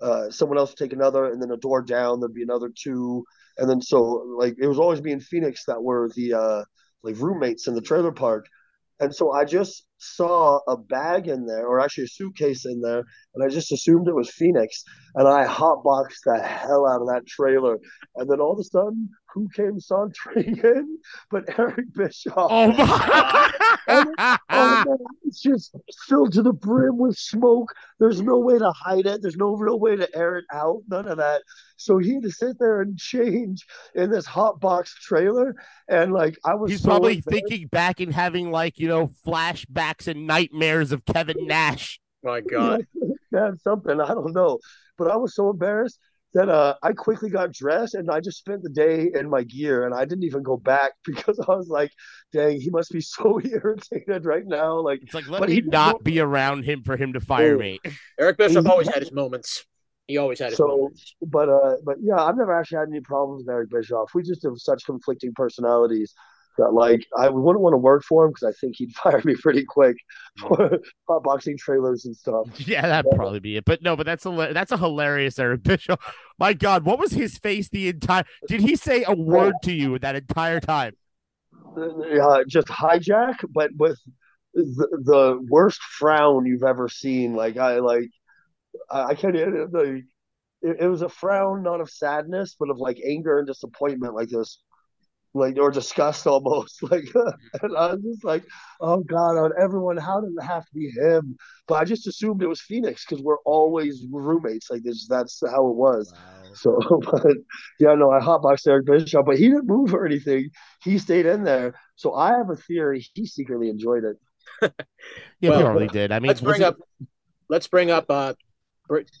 uh, 0.00 0.30
someone 0.30 0.58
else 0.58 0.74
take 0.74 0.92
another, 0.92 1.26
and 1.32 1.40
then 1.40 1.50
a 1.52 1.56
door 1.56 1.80
down, 1.82 2.20
there'd 2.20 2.34
be 2.34 2.42
another 2.42 2.70
two, 2.76 3.24
and 3.58 3.68
then 3.68 3.80
so 3.80 4.00
like 4.38 4.54
it 4.58 4.66
was 4.66 4.78
always 4.78 5.02
me 5.02 5.12
and 5.12 5.22
Phoenix 5.24 5.64
that 5.66 5.82
were 5.82 6.10
the 6.14 6.34
uh 6.34 6.64
like 7.02 7.18
roommates 7.18 7.68
in 7.68 7.74
the 7.74 7.80
trailer 7.80 8.12
park. 8.12 8.46
And 9.00 9.14
so 9.14 9.32
I 9.32 9.44
just 9.44 9.84
saw 9.98 10.60
a 10.68 10.76
bag 10.76 11.28
in 11.28 11.46
there, 11.46 11.66
or 11.66 11.80
actually 11.80 12.04
a 12.04 12.08
suitcase 12.08 12.64
in 12.66 12.80
there, 12.80 13.02
and 13.34 13.44
I 13.44 13.48
just 13.48 13.72
assumed 13.72 14.08
it 14.08 14.14
was 14.14 14.30
Phoenix. 14.30 14.82
And 15.14 15.26
I 15.26 15.46
hotboxed 15.46 16.20
the 16.24 16.38
hell 16.42 16.86
out 16.86 17.00
of 17.00 17.08
that 17.08 17.26
trailer. 17.26 17.78
And 18.16 18.28
then 18.30 18.40
all 18.40 18.52
of 18.52 18.58
a 18.58 18.64
sudden, 18.64 19.08
who 19.32 19.48
came 19.54 19.80
sauntering 19.80 20.58
in? 20.64 20.98
But 21.30 21.58
Eric 21.58 21.86
Bischoff. 21.94 22.48
Oh 22.50 22.68
my! 22.72 23.52
Oh, 23.88 24.84
man, 24.86 24.96
it's 25.24 25.40
just 25.40 25.74
filled 26.08 26.32
to 26.32 26.42
the 26.42 26.52
brim 26.52 26.98
with 26.98 27.16
smoke. 27.16 27.72
There's 28.00 28.20
no 28.20 28.38
way 28.38 28.58
to 28.58 28.72
hide 28.72 29.06
it. 29.06 29.22
There's 29.22 29.36
no 29.36 29.54
real 29.54 29.78
way 29.78 29.94
to 29.96 30.16
air 30.16 30.36
it 30.38 30.44
out. 30.52 30.82
None 30.88 31.06
of 31.06 31.18
that. 31.18 31.42
So 31.76 31.98
he 31.98 32.14
had 32.14 32.22
to 32.24 32.30
sit 32.30 32.58
there 32.58 32.80
and 32.80 32.98
change 32.98 33.64
in 33.94 34.10
this 34.10 34.26
hot 34.26 34.60
box 34.60 34.92
trailer. 34.94 35.54
And 35.88 36.12
like 36.12 36.36
I 36.44 36.54
was 36.54 36.70
He's 36.72 36.82
so 36.82 36.88
probably 36.88 37.16
embarrassed. 37.16 37.28
thinking 37.48 37.68
back 37.68 38.00
and 38.00 38.12
having 38.12 38.50
like 38.50 38.78
you 38.78 38.88
know 38.88 39.08
flashbacks 39.26 39.85
and 40.08 40.26
nightmares 40.26 40.92
of 40.92 41.04
Kevin 41.04 41.46
Nash. 41.46 42.00
my 42.22 42.40
God. 42.40 42.86
yeah, 43.32 43.50
something. 43.62 44.00
I 44.00 44.08
don't 44.08 44.32
know. 44.34 44.58
But 44.98 45.10
I 45.10 45.16
was 45.16 45.34
so 45.34 45.50
embarrassed 45.50 45.98
that 46.34 46.48
uh, 46.48 46.74
I 46.82 46.92
quickly 46.92 47.30
got 47.30 47.52
dressed 47.52 47.94
and 47.94 48.10
I 48.10 48.20
just 48.20 48.38
spent 48.38 48.62
the 48.62 48.68
day 48.68 49.10
in 49.14 49.30
my 49.30 49.42
gear 49.42 49.86
and 49.86 49.94
I 49.94 50.04
didn't 50.04 50.24
even 50.24 50.42
go 50.42 50.56
back 50.56 50.92
because 51.04 51.38
I 51.38 51.54
was 51.54 51.68
like, 51.68 51.90
dang, 52.32 52.60
he 52.60 52.70
must 52.70 52.90
be 52.92 53.00
so 53.00 53.40
irritated 53.44 54.24
right 54.26 54.46
now. 54.46 54.80
Like, 54.80 55.00
It's 55.02 55.14
like 55.14 55.28
let 55.28 55.40
But 55.40 55.48
me 55.48 55.54
he- 55.56 55.60
not 55.62 56.02
be 56.04 56.20
around 56.20 56.64
him 56.64 56.82
for 56.82 56.96
him 56.96 57.12
to 57.14 57.20
fire 57.20 57.54
Oh. 57.56 57.58
me. 57.58 57.80
Eric 58.18 58.36
Bischoff 58.38 58.66
always 58.66 58.88
had 58.88 59.00
his 59.02 59.12
moments. 59.12 59.64
He 60.08 60.18
always 60.18 60.38
had 60.38 60.50
his 60.50 60.58
So, 60.58 60.66
moments. 60.68 61.14
but 61.20 61.48
uh, 61.48 61.76
but 61.84 61.96
yeah, 62.00 62.22
I've 62.22 62.36
never 62.36 62.52
actually 62.58 62.78
had 62.78 62.88
any 62.88 63.00
problems 63.00 63.42
with 63.44 63.52
Eric 63.52 63.70
Bischoff. 63.70 64.10
We 64.14 64.22
just 64.22 64.42
have 64.44 64.52
such 64.56 64.84
conflicting 64.84 65.32
personalities 65.34 66.12
that 66.12 66.22
like 66.58 67.06
I 67.16 67.28
wouldn't 67.28 67.62
want 67.62 67.74
to 67.74 67.78
work 67.78 68.04
for 68.04 68.24
him 68.24 68.30
because 68.30 68.54
I 68.54 68.58
think 68.60 68.76
he'd 68.76 68.92
fire 69.02 69.22
me 69.24 69.34
pretty 69.34 69.64
quick 69.64 69.96
for 70.38 70.78
hot 71.08 71.22
boxing 71.22 71.56
trailers 71.58 72.04
and 72.04 72.16
stuff. 72.16 72.48
Yeah, 72.66 72.82
that'd 72.82 73.10
probably 73.12 73.40
be 73.40 73.56
it. 73.56 73.64
But 73.64 73.82
no, 73.82 73.96
but 73.96 74.06
that's 74.06 74.26
a 74.26 74.50
that's 74.52 74.72
a 74.72 74.76
hilarious 74.76 75.38
Eric 75.38 75.62
Bischoff. 75.62 76.00
My 76.38 76.52
God, 76.52 76.84
what 76.84 76.98
was 76.98 77.12
his 77.12 77.38
face 77.38 77.68
the 77.68 77.88
entire? 77.88 78.24
Did 78.48 78.60
he 78.60 78.76
say 78.76 79.04
a 79.06 79.14
word 79.14 79.54
to 79.64 79.72
you 79.72 79.98
that 80.00 80.16
entire 80.16 80.60
time? 80.60 80.94
Uh, 81.76 82.42
just 82.48 82.68
hijack, 82.68 83.36
but 83.50 83.70
with 83.76 83.98
the, 84.54 84.88
the 85.04 85.46
worst 85.48 85.80
frown 85.82 86.46
you've 86.46 86.62
ever 86.62 86.88
seen. 86.88 87.34
Like 87.34 87.56
I 87.56 87.78
like 87.78 88.10
I, 88.90 89.14
can't 89.14 89.34
like 89.72 90.04
it, 90.62 90.76
it 90.80 90.88
was 90.88 91.02
a 91.02 91.08
frown 91.08 91.62
not 91.62 91.80
of 91.80 91.90
sadness 91.90 92.56
but 92.58 92.70
of 92.70 92.78
like 92.78 93.00
anger 93.04 93.38
and 93.38 93.46
disappointment 93.46 94.14
like 94.14 94.28
this 94.28 94.62
like 95.36 95.58
or 95.58 95.70
disgust 95.70 96.26
almost 96.26 96.82
like 96.90 97.06
and 97.62 97.76
i 97.76 97.92
was 97.92 98.02
just 98.02 98.24
like 98.24 98.44
oh 98.80 99.02
god 99.02 99.36
on 99.36 99.52
everyone 99.58 99.96
how 99.96 100.20
did 100.20 100.30
it 100.36 100.42
have 100.42 100.64
to 100.64 100.74
be 100.74 100.90
him? 100.90 101.36
But 101.68 101.74
i 101.76 101.84
just 101.84 102.06
assumed 102.06 102.42
it 102.42 102.48
was 102.48 102.60
phoenix 102.60 103.04
because 103.04 103.22
we're 103.22 103.40
always 103.44 104.04
roommates 104.10 104.70
like 104.70 104.82
this 104.82 105.06
that's 105.08 105.42
how 105.48 105.68
it 105.68 105.76
was. 105.76 106.12
Wow. 106.12 106.52
so 106.54 107.00
but 107.10 107.36
yeah 107.78 107.94
no 107.94 108.10
i 108.10 108.20
hotboxed 108.20 108.66
eric 108.66 108.86
bischoff 108.86 109.26
but 109.26 109.38
he 109.38 109.48
didn't 109.48 109.66
move 109.66 109.94
or 109.94 110.06
anything. 110.06 110.50
He 110.82 110.98
stayed 110.98 111.26
in 111.26 111.44
there. 111.44 111.74
So 111.96 112.14
i 112.14 112.36
have 112.36 112.50
a 112.50 112.56
theory 112.56 113.04
he 113.14 113.26
secretly 113.26 113.68
enjoyed 113.68 114.04
it. 114.04 114.16
Yeah 115.40 115.50
well, 115.50 115.58
he 115.58 115.64
probably 115.64 115.88
did. 115.88 116.12
I 116.12 116.18
mean 116.18 116.28
let's 116.28 116.40
bring 116.40 116.62
up 116.62 116.76
let's 117.48 117.68
bring 117.68 117.90
up 117.90 118.06
uh 118.08 118.34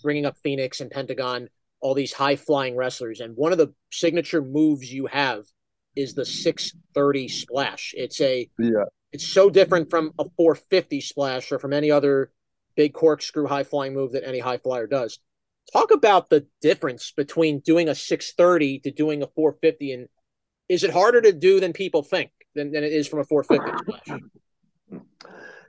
bringing 0.02 0.26
up 0.26 0.36
Phoenix 0.42 0.80
and 0.80 0.90
Pentagon, 0.90 1.48
all 1.80 1.94
these 1.94 2.12
high 2.12 2.36
flying 2.36 2.76
wrestlers, 2.76 3.20
and 3.20 3.36
one 3.36 3.52
of 3.52 3.58
the 3.58 3.74
signature 3.90 4.40
moves 4.40 4.92
you 4.92 5.06
have 5.06 5.44
is 5.96 6.14
the 6.14 6.24
630 6.24 7.28
splash. 7.28 7.94
It's 7.96 8.20
a 8.20 8.48
yeah. 8.58 8.84
It's 9.12 9.26
so 9.26 9.48
different 9.48 9.88
from 9.88 10.12
a 10.18 10.24
450 10.36 11.00
splash 11.00 11.50
or 11.50 11.58
from 11.58 11.72
any 11.72 11.90
other 11.90 12.30
big 12.76 12.92
corkscrew 12.92 13.46
high 13.46 13.64
flying 13.64 13.94
move 13.94 14.12
that 14.12 14.26
any 14.26 14.40
high 14.40 14.58
flyer 14.58 14.86
does. 14.86 15.18
Talk 15.72 15.90
about 15.90 16.28
the 16.28 16.46
difference 16.60 17.12
between 17.16 17.60
doing 17.60 17.88
a 17.88 17.94
630 17.94 18.80
to 18.80 18.90
doing 18.90 19.22
a 19.22 19.26
450, 19.26 19.92
and 19.92 20.08
is 20.68 20.84
it 20.84 20.90
harder 20.90 21.20
to 21.22 21.32
do 21.32 21.60
than 21.60 21.72
people 21.72 22.02
think 22.02 22.30
than, 22.54 22.72
than 22.72 22.84
it 22.84 22.92
is 22.92 23.08
from 23.08 23.20
a 23.20 23.24
450 23.24 23.92
splash? 23.92 24.20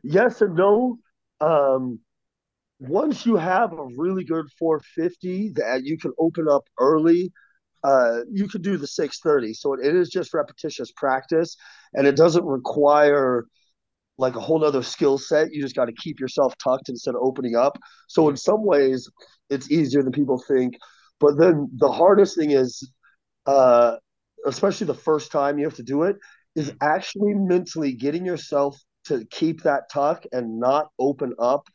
Yes 0.03 0.41
and 0.41 0.55
no. 0.55 0.99
Um, 1.39 1.99
once 2.79 3.25
you 3.25 3.35
have 3.37 3.73
a 3.73 3.87
really 3.95 4.23
good 4.23 4.47
450 4.59 5.53
that 5.55 5.83
you 5.83 5.97
can 5.97 6.13
open 6.19 6.47
up 6.47 6.67
early, 6.79 7.31
uh, 7.83 8.21
you 8.31 8.47
can 8.47 8.61
do 8.61 8.77
the 8.77 8.87
630. 8.87 9.53
So 9.53 9.73
it 9.73 9.95
is 9.95 10.09
just 10.09 10.33
repetitious 10.33 10.91
practice 10.91 11.55
and 11.93 12.07
it 12.07 12.15
doesn't 12.15 12.45
require 12.45 13.45
like 14.17 14.35
a 14.35 14.39
whole 14.39 14.63
other 14.63 14.83
skill 14.83 15.17
set. 15.17 15.53
You 15.53 15.61
just 15.61 15.75
got 15.75 15.85
to 15.85 15.93
keep 15.93 16.19
yourself 16.19 16.53
tucked 16.63 16.89
instead 16.89 17.15
of 17.15 17.21
opening 17.21 17.55
up. 17.55 17.77
So 18.07 18.29
in 18.29 18.37
some 18.37 18.65
ways, 18.65 19.09
it's 19.49 19.71
easier 19.71 20.03
than 20.03 20.11
people 20.11 20.41
think. 20.47 20.75
But 21.19 21.37
then 21.37 21.69
the 21.77 21.91
hardest 21.91 22.37
thing 22.37 22.51
is, 22.51 22.91
uh, 23.45 23.97
especially 24.45 24.87
the 24.87 24.93
first 24.95 25.31
time 25.31 25.57
you 25.57 25.65
have 25.65 25.75
to 25.75 25.83
do 25.83 26.03
it, 26.03 26.17
is 26.55 26.73
actually 26.81 27.33
mentally 27.33 27.93
getting 27.93 28.25
yourself 28.25 28.77
to 29.05 29.25
keep 29.31 29.63
that 29.63 29.89
tuck 29.91 30.25
and 30.31 30.59
not 30.59 30.89
open 30.99 31.33
up 31.39 31.67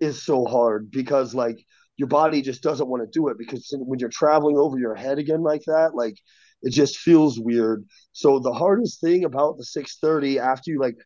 is 0.00 0.22
so 0.22 0.44
hard 0.44 0.90
because 0.90 1.34
like 1.34 1.58
your 1.96 2.08
body 2.08 2.42
just 2.42 2.62
doesn't 2.62 2.88
want 2.88 3.02
to 3.02 3.18
do 3.18 3.28
it 3.28 3.38
because 3.38 3.68
when 3.78 3.98
you're 3.98 4.08
traveling 4.08 4.56
over 4.56 4.78
your 4.78 4.94
head 4.94 5.18
again 5.18 5.42
like 5.42 5.62
that, 5.66 5.94
like 5.94 6.16
it 6.62 6.70
just 6.70 6.98
feels 6.98 7.38
weird. 7.38 7.84
So 8.12 8.38
the 8.38 8.52
hardest 8.52 9.00
thing 9.00 9.24
about 9.24 9.56
the 9.58 9.64
630 9.64 10.38
after 10.38 10.70
you 10.70 10.80
like 10.80 10.96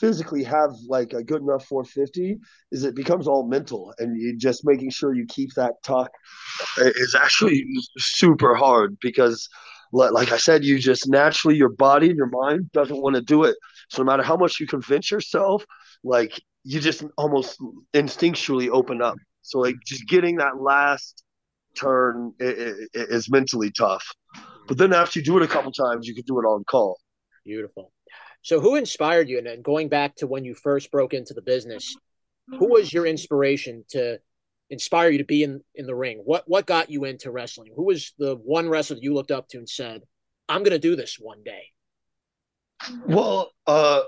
physically 0.00 0.42
have 0.42 0.70
like 0.88 1.12
a 1.12 1.22
good 1.22 1.42
enough 1.42 1.64
450 1.66 2.38
is 2.72 2.82
it 2.82 2.96
becomes 2.96 3.28
all 3.28 3.48
mental 3.48 3.94
and 3.98 4.20
you 4.20 4.36
just 4.36 4.62
making 4.64 4.90
sure 4.90 5.14
you 5.14 5.26
keep 5.28 5.50
that 5.54 5.74
tuck 5.84 6.10
is 6.78 7.14
actually 7.14 7.64
super 7.96 8.56
hard 8.56 8.96
because 9.00 9.48
like 9.92 10.32
I 10.32 10.36
said, 10.36 10.64
you 10.64 10.78
just 10.78 11.08
naturally 11.08 11.56
your 11.56 11.68
body 11.70 12.08
and 12.08 12.16
your 12.16 12.28
mind 12.28 12.70
doesn't 12.72 13.00
want 13.00 13.16
to 13.16 13.22
do 13.22 13.44
it. 13.44 13.56
So 13.88 14.02
no 14.02 14.10
matter 14.10 14.22
how 14.22 14.36
much 14.36 14.60
you 14.60 14.66
convince 14.66 15.10
yourself, 15.10 15.64
like 16.02 16.38
you 16.64 16.80
just 16.80 17.04
almost 17.16 17.58
instinctually 17.94 18.68
open 18.68 19.00
up. 19.00 19.16
So 19.46 19.60
like 19.60 19.76
just 19.84 20.08
getting 20.08 20.36
that 20.36 20.60
last 20.60 21.22
turn 21.76 22.32
is 22.40 23.30
mentally 23.30 23.70
tough. 23.70 24.04
But 24.66 24.78
then 24.78 24.92
after 24.92 25.20
you 25.20 25.24
do 25.24 25.36
it 25.36 25.42
a 25.42 25.46
couple 25.46 25.70
times, 25.70 26.08
you 26.08 26.14
can 26.14 26.24
do 26.24 26.40
it 26.40 26.44
on 26.44 26.64
call. 26.64 26.98
Beautiful. 27.44 27.92
So 28.42 28.60
who 28.60 28.74
inspired 28.74 29.28
you? 29.28 29.38
And 29.38 29.46
then 29.46 29.62
going 29.62 29.88
back 29.88 30.16
to 30.16 30.26
when 30.26 30.44
you 30.44 30.54
first 30.54 30.90
broke 30.90 31.14
into 31.14 31.34
the 31.34 31.42
business, 31.42 31.96
who 32.48 32.68
was 32.70 32.92
your 32.92 33.06
inspiration 33.06 33.84
to 33.90 34.18
inspire 34.70 35.10
you 35.10 35.18
to 35.18 35.24
be 35.24 35.44
in 35.44 35.60
in 35.74 35.86
the 35.86 35.94
ring? 35.94 36.22
What 36.24 36.44
what 36.46 36.66
got 36.66 36.90
you 36.90 37.04
into 37.04 37.30
wrestling? 37.30 37.72
Who 37.76 37.84
was 37.84 38.12
the 38.18 38.36
one 38.36 38.68
wrestler 38.68 38.98
you 39.00 39.14
looked 39.14 39.30
up 39.30 39.48
to 39.48 39.58
and 39.58 39.68
said, 39.68 40.02
"I'm 40.48 40.62
going 40.62 40.72
to 40.72 40.78
do 40.78 40.96
this 40.96 41.18
one 41.20 41.42
day"? 41.44 41.64
Well, 43.06 43.52
uh, 43.66 44.02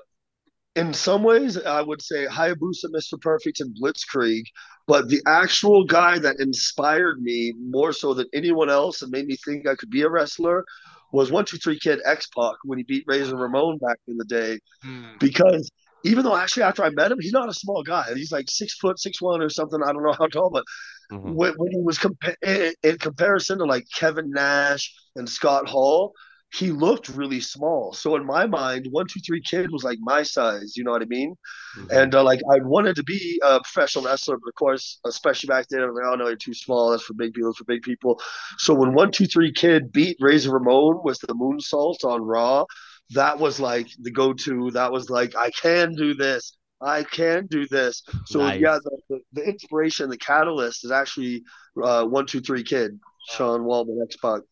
in 0.79 0.95
some 0.95 1.23
ways, 1.23 1.59
I 1.59 1.83
would 1.83 2.01
say 2.03 2.27
Hayabusa, 2.27 2.87
Mr. 2.95 3.21
Perfect, 3.21 3.61
and 3.61 3.77
Blitzkrieg. 3.81 4.45
But 4.87 5.09
the 5.09 5.21
actual 5.27 5.85
guy 5.85 6.19
that 6.19 6.41
inspired 6.41 7.21
me 7.21 7.55
more 7.59 7.93
so 7.93 8.15
than 8.15 8.27
anyone 8.33 8.71
else 8.71 9.03
and 9.03 9.11
made 9.11 9.27
me 9.27 9.37
think 9.37 9.67
I 9.67 9.75
could 9.75 9.91
be 9.91 10.03
a 10.03 10.09
wrestler 10.09 10.65
was 11.13 11.31
One 11.31 11.45
Two 11.45 11.59
Three 11.59 11.79
Kid 11.79 12.01
X 12.05 12.29
Pac 12.37 12.55
when 12.65 12.79
he 12.79 12.85
beat 12.85 13.05
Razor 13.07 13.37
Ramon 13.37 13.79
back 13.79 13.99
in 14.07 14.17
the 14.17 14.25
day. 14.25 14.59
Hmm. 14.83 15.17
Because 15.21 15.71
even 16.05 16.25
though 16.25 16.37
actually 16.37 16.63
after 16.63 16.85
I 16.85 16.91
met 16.91 17.11
him, 17.11 17.19
he's 17.21 17.33
not 17.33 17.49
a 17.49 17.55
small 17.55 17.83
guy. 17.83 18.15
He's 18.15 18.33
like 18.33 18.49
six 18.49 18.75
foot, 18.75 18.99
six 18.99 19.21
one 19.21 19.43
or 19.43 19.49
something. 19.49 19.81
I 19.83 19.93
don't 19.93 20.03
know 20.03 20.15
how 20.19 20.27
tall, 20.27 20.51
but 20.51 20.65
mm-hmm. 21.13 21.35
when, 21.35 21.55
when, 21.55 21.73
he 21.73 21.81
was 21.81 21.99
compa- 21.99 22.73
in 22.83 22.99
comparison 22.99 23.59
to 23.59 23.65
like 23.65 23.87
Kevin 23.95 24.31
Nash 24.31 24.95
and 25.17 25.29
Scott 25.29 25.69
Hall, 25.69 26.13
he 26.53 26.73
looked 26.73 27.09
really 27.11 27.41
small. 27.41 27.93
So 27.93 28.17
in 28.17 28.25
my 28.25 28.47
mind, 28.47 28.89
one 28.91 29.07
two 29.07 29.21
three 29.21 29.43
kid 29.43 29.71
was 29.71 29.85
like 29.85 29.99
my 30.01 30.23
size. 30.23 30.77
You 30.77 30.85
know 30.85 30.93
what 30.93 31.03
I 31.03 31.07
mean? 31.07 31.35
Mm-hmm. 31.77 31.91
And 31.91 32.15
uh, 32.15 32.25
like 32.25 32.41
I 32.51 32.59
wanted 32.61 32.97
to 32.97 33.03
be 33.03 33.41
a 33.45 33.61
professional 33.61 34.07
wrestler, 34.07 34.39
but 34.39 34.49
of 34.49 34.55
course, 34.55 34.99
especially 35.05 35.49
back 35.49 35.67
then, 35.69 35.83
I 35.83 35.87
was 35.87 35.97
like, 35.97 36.11
oh 36.11 36.15
no, 36.15 36.27
you're 36.27 36.37
too 36.37 36.55
small. 36.55 36.91
That's 36.91 37.03
for 37.03 37.15
big 37.15 37.35
people. 37.35 37.51
That's 37.51 37.59
for 37.59 37.65
big 37.65 37.83
people. 37.83 38.21
So 38.57 38.73
when 38.75 38.95
one 38.95 39.13
two 39.13 39.27
three 39.27 39.53
kid 39.53 39.93
beat 39.93 40.17
Razor 40.21 40.53
Ramon 40.53 41.01
with 41.05 41.19
the 41.21 41.35
moonsault 41.35 42.05
on 42.05 42.23
Raw, 42.23 42.65
that 43.11 43.39
was 43.39 43.61
like 43.61 43.89
the 44.01 44.11
go 44.11 44.33
to. 44.33 44.71
That 44.71 44.91
was 44.91 45.11
like 45.11 45.37
I 45.37 45.51
can 45.51 45.95
do 45.95 46.15
this. 46.15 46.57
I 46.81 47.03
can 47.03 47.47
do 47.47 47.67
this. 47.67 48.05
So 48.27 48.39
nice. 48.39 48.61
yeah, 48.61 48.79
the, 48.83 48.99
the, 49.11 49.21
the, 49.33 49.43
inspiration, 49.43 50.09
the 50.09 50.17
catalyst 50.17 50.85
is 50.85 50.93
actually 50.93 51.43
uh, 51.83 52.05
one 52.05 52.25
two 52.25 52.41
three 52.41 52.63
kid, 52.63 52.99
Sean 53.31 53.63
Waltman 53.63 54.03
X 54.05 54.17
Pac 54.17 54.43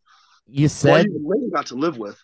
you 0.47 0.69
said 0.69 1.07
well, 1.11 1.39
got 1.53 1.67
to 1.67 1.75
live 1.75 1.99
with. 1.99 2.19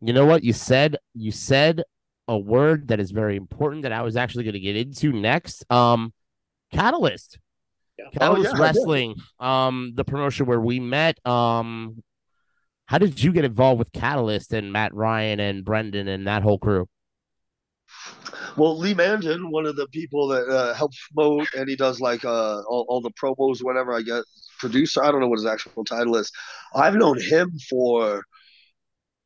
You 0.00 0.12
know 0.12 0.24
what 0.26 0.44
you 0.44 0.52
said? 0.52 0.96
You 1.14 1.32
said 1.32 1.82
a 2.28 2.38
word 2.38 2.88
that 2.88 3.00
is 3.00 3.10
very 3.10 3.36
important 3.36 3.82
that 3.82 3.92
I 3.92 4.02
was 4.02 4.16
actually 4.16 4.44
going 4.44 4.54
to 4.54 4.60
get 4.60 4.76
into 4.76 5.12
next. 5.12 5.70
Um, 5.70 6.12
Catalyst. 6.72 7.38
Yeah. 7.98 8.06
Catalyst 8.18 8.52
oh, 8.54 8.56
yeah, 8.56 8.62
Wrestling. 8.62 9.14
Um, 9.40 9.92
the 9.94 10.04
promotion 10.04 10.46
where 10.46 10.60
we 10.60 10.80
met. 10.80 11.24
Um, 11.26 12.02
how 12.86 12.98
did 12.98 13.22
you 13.22 13.32
get 13.32 13.44
involved 13.44 13.78
with 13.78 13.92
Catalyst 13.92 14.52
and 14.52 14.72
Matt 14.72 14.94
Ryan 14.94 15.40
and 15.40 15.64
Brendan 15.64 16.08
and 16.08 16.26
that 16.26 16.42
whole 16.42 16.58
crew? 16.58 16.88
Well, 18.56 18.78
Lee 18.78 18.94
Mandan, 18.94 19.50
one 19.50 19.66
of 19.66 19.76
the 19.76 19.86
people 19.88 20.28
that 20.28 20.48
uh, 20.48 20.74
helps 20.74 20.98
promote, 21.08 21.48
and 21.54 21.68
he 21.68 21.76
does 21.76 22.00
like 22.00 22.24
uh, 22.24 22.60
all, 22.62 22.84
all 22.88 23.00
the 23.00 23.10
promos, 23.10 23.62
whatever 23.62 23.94
I 23.94 24.02
get, 24.02 24.24
producer. 24.62 25.04
I 25.04 25.12
don't 25.12 25.20
know 25.20 25.28
what 25.28 25.40
his 25.40 25.46
actual 25.46 25.84
title 25.84 26.16
is. 26.16 26.32
I've 26.74 26.94
known 26.94 27.20
him 27.20 27.52
for, 27.70 28.24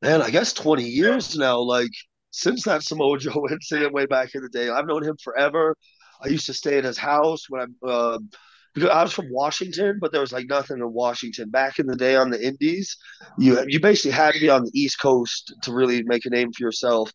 man, 0.01 0.21
I 0.21 0.29
guess 0.29 0.53
20 0.53 0.83
years 0.83 1.35
now. 1.35 1.59
Like 1.59 1.91
since 2.31 2.63
that 2.65 2.83
Samoa 2.83 3.19
Joe 3.19 3.47
incident 3.51 3.93
way 3.93 4.05
back 4.05 4.35
in 4.35 4.41
the 4.41 4.49
day, 4.49 4.69
I've 4.69 4.87
known 4.87 5.03
him 5.03 5.17
forever. 5.23 5.75
I 6.23 6.29
used 6.29 6.47
to 6.47 6.53
stay 6.53 6.77
at 6.77 6.83
his 6.83 6.97
house 6.97 7.45
when 7.49 7.61
I'm, 7.61 7.75
uh, 7.87 8.19
because 8.73 8.89
I 8.91 9.03
was 9.03 9.13
from 9.13 9.31
Washington, 9.31 9.97
but 9.99 10.11
there 10.11 10.21
was 10.21 10.31
like 10.31 10.47
nothing 10.49 10.77
in 10.79 10.93
Washington 10.93 11.49
back 11.49 11.79
in 11.79 11.87
the 11.87 11.95
day 11.95 12.15
on 12.15 12.29
the 12.29 12.43
Indies. 12.45 12.95
You 13.39 13.63
you 13.67 13.79
basically 13.79 14.11
had 14.11 14.35
to 14.35 14.39
be 14.39 14.49
on 14.49 14.63
the 14.65 14.71
East 14.75 14.99
Coast 15.01 15.53
to 15.63 15.73
really 15.73 16.03
make 16.05 16.25
a 16.25 16.29
name 16.29 16.51
for 16.53 16.63
yourself. 16.63 17.11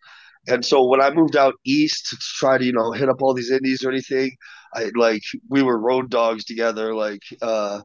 And 0.48 0.64
so 0.64 0.84
when 0.86 1.00
I 1.00 1.10
moved 1.12 1.36
out 1.36 1.54
east 1.64 2.08
to 2.10 2.16
try 2.20 2.58
to, 2.58 2.64
you 2.64 2.72
know, 2.72 2.92
hit 2.92 3.08
up 3.08 3.22
all 3.22 3.34
these 3.34 3.52
indies 3.52 3.84
or 3.84 3.90
anything, 3.90 4.32
I 4.74 4.90
like 4.96 5.22
we 5.48 5.62
were 5.62 5.78
road 5.80 6.10
dogs 6.10 6.44
together. 6.44 6.94
Like 6.94 7.22
uh 7.42 7.82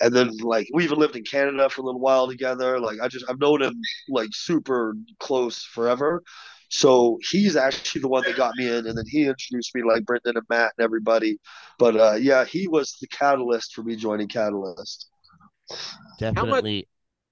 and 0.00 0.14
then 0.14 0.36
like 0.38 0.68
we 0.72 0.84
even 0.84 0.98
lived 0.98 1.16
in 1.16 1.24
Canada 1.24 1.68
for 1.68 1.82
a 1.82 1.84
little 1.84 2.00
while 2.00 2.28
together. 2.28 2.78
Like 2.80 2.98
I 3.02 3.08
just 3.08 3.24
I've 3.28 3.38
known 3.38 3.62
him 3.62 3.80
like 4.08 4.30
super 4.32 4.94
close 5.18 5.64
forever. 5.64 6.22
So 6.72 7.18
he's 7.28 7.56
actually 7.56 8.00
the 8.02 8.08
one 8.08 8.22
that 8.24 8.36
got 8.36 8.54
me 8.56 8.68
in, 8.68 8.86
and 8.86 8.96
then 8.96 9.04
he 9.08 9.26
introduced 9.26 9.74
me 9.74 9.82
like 9.82 10.04
Brendan 10.04 10.36
and 10.36 10.46
Matt 10.48 10.72
and 10.78 10.84
everybody. 10.84 11.38
But 11.78 11.96
uh, 11.96 12.14
yeah, 12.14 12.44
he 12.44 12.68
was 12.68 12.96
the 13.00 13.08
catalyst 13.08 13.74
for 13.74 13.82
me 13.82 13.96
joining 13.96 14.28
Catalyst. 14.28 15.08
Definitely. 16.18 16.86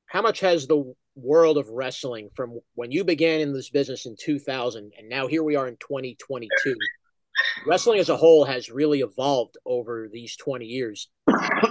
How 0.07 0.23
much, 0.23 0.23
how 0.23 0.23
much 0.23 0.41
has 0.41 0.67
the 0.67 0.93
world 1.15 1.59
of 1.59 1.69
wrestling 1.69 2.31
from 2.35 2.59
when 2.75 2.91
you 2.93 3.05
began 3.05 3.41
in 3.41 3.53
this 3.53 3.71
business 3.71 4.07
in 4.07 4.15
2000 4.21 4.93
and 4.97 5.09
now 5.09 5.27
here 5.27 5.43
we 5.43 5.57
are 5.57 5.67
in 5.67 5.77
2022 5.77 6.77
wrestling 7.67 8.01
as 8.01 8.09
a 8.09 8.17
whole 8.17 8.45
has 8.45 8.71
really 8.71 9.01
evolved 9.01 9.57
over 9.67 10.09
these 10.13 10.37
20 10.37 10.65
years. 10.65 11.09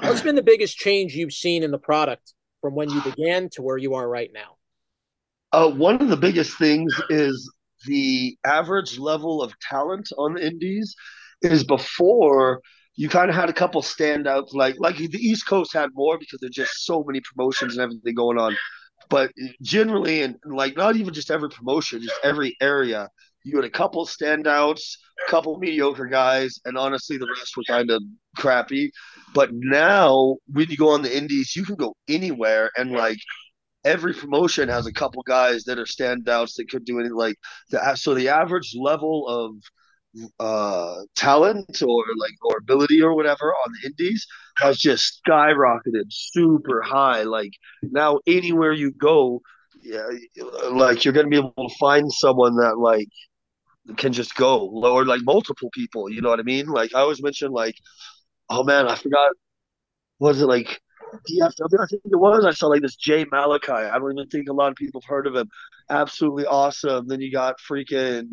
What's 0.01 0.21
been 0.21 0.35
the 0.35 0.43
biggest 0.43 0.77
change 0.77 1.15
you've 1.15 1.33
seen 1.33 1.63
in 1.63 1.71
the 1.71 1.79
product 1.79 2.33
from 2.61 2.75
when 2.75 2.89
you 2.89 3.01
began 3.01 3.49
to 3.51 3.61
where 3.61 3.77
you 3.77 3.95
are 3.95 4.07
right 4.07 4.29
now? 4.33 4.57
Uh, 5.51 5.69
one 5.69 6.01
of 6.01 6.09
the 6.09 6.17
biggest 6.17 6.57
things 6.57 6.93
is 7.09 7.51
the 7.85 8.37
average 8.45 8.97
level 8.97 9.41
of 9.41 9.57
talent 9.59 10.09
on 10.17 10.33
the 10.33 10.45
indies 10.45 10.95
is 11.41 11.63
before 11.63 12.61
you 12.95 13.07
kind 13.07 13.29
of 13.29 13.35
had 13.35 13.49
a 13.49 13.53
couple 13.53 13.81
standouts 13.81 14.53
like 14.53 14.75
like 14.79 14.97
the 14.97 15.19
east 15.19 15.47
coast 15.47 15.71
had 15.71 15.89
more 15.93 16.17
because 16.17 16.39
there's 16.41 16.55
just 16.55 16.85
so 16.85 17.03
many 17.05 17.21
promotions 17.21 17.73
and 17.73 17.81
everything 17.83 18.15
going 18.15 18.39
on. 18.39 18.57
But 19.09 19.31
generally, 19.61 20.23
and 20.23 20.35
like 20.45 20.75
not 20.75 20.95
even 20.97 21.13
just 21.13 21.31
every 21.31 21.49
promotion, 21.49 22.01
just 22.01 22.19
every 22.23 22.57
area, 22.59 23.09
you 23.47 23.55
had 23.57 23.65
a 23.65 23.69
couple 23.69 24.05
standouts, 24.05 24.97
a 25.27 25.31
couple 25.31 25.57
mediocre 25.57 26.07
guys, 26.07 26.59
and 26.65 26.77
honestly, 26.77 27.17
the 27.17 27.27
rest 27.37 27.55
were 27.57 27.63
kind 27.67 27.89
of 27.89 28.01
crappy. 28.37 28.91
But 29.33 29.49
now, 29.53 30.37
when 30.47 30.69
you 30.69 30.77
go 30.77 30.89
on 30.89 31.01
the 31.01 31.15
indies, 31.15 31.55
you 31.55 31.63
can 31.63 31.75
go 31.75 31.95
anywhere, 32.07 32.71
and 32.77 32.91
like 32.91 33.17
every 33.85 34.13
promotion 34.13 34.69
has 34.69 34.85
a 34.85 34.93
couple 34.93 35.23
guys 35.23 35.63
that 35.65 35.79
are 35.79 35.85
standouts 35.85 36.55
that 36.57 36.69
could 36.69 36.85
do 36.85 36.99
anything. 36.99 37.15
Like 37.15 37.35
the 37.71 37.95
so 37.95 38.13
the 38.13 38.29
average 38.29 38.75
level 38.77 39.27
of 39.27 39.55
uh, 40.39 40.95
talent 41.15 41.81
or 41.81 42.03
like 42.17 42.33
or 42.43 42.57
ability 42.57 43.01
or 43.01 43.15
whatever 43.15 43.53
on 43.53 43.73
the 43.73 43.87
indies 43.89 44.25
has 44.57 44.77
just 44.77 45.21
skyrocketed 45.27 46.05
super 46.09 46.81
high. 46.81 47.23
Like 47.23 47.51
now 47.83 48.19
anywhere 48.27 48.73
you 48.73 48.91
go, 48.91 49.41
yeah, 49.81 50.07
like 50.71 51.05
you're 51.05 51.13
gonna 51.13 51.29
be 51.29 51.37
able 51.37 51.53
to 51.57 51.75
find 51.79 52.11
someone 52.11 52.55
that 52.57 52.77
like 52.77 53.07
can 53.95 54.13
just 54.13 54.35
go 54.35 54.69
or 54.69 55.05
like 55.05 55.21
multiple 55.23 55.69
people. 55.73 56.09
You 56.09 56.21
know 56.21 56.29
what 56.29 56.39
I 56.39 56.43
mean? 56.43 56.67
Like 56.67 56.93
I 56.93 56.99
always 56.99 57.21
mention 57.21 57.51
like, 57.51 57.75
oh 58.49 58.63
man, 58.63 58.87
I 58.87 58.95
forgot. 58.95 59.31
Was 60.19 60.41
it 60.41 60.47
like 60.47 60.79
DFW? 61.29 61.79
I 61.79 61.85
think 61.85 62.01
it 62.05 62.15
was. 62.15 62.45
I 62.45 62.51
saw 62.51 62.67
like 62.67 62.81
this 62.81 62.95
Jay 62.95 63.25
Malachi. 63.31 63.71
I 63.71 63.97
don't 63.97 64.17
even 64.17 64.29
think 64.29 64.49
a 64.49 64.53
lot 64.53 64.69
of 64.71 64.75
people 64.75 65.01
have 65.01 65.09
heard 65.09 65.27
of 65.27 65.35
him. 65.35 65.49
Absolutely 65.89 66.45
awesome. 66.45 67.07
Then 67.07 67.21
you 67.21 67.31
got 67.31 67.59
freaking 67.59 68.27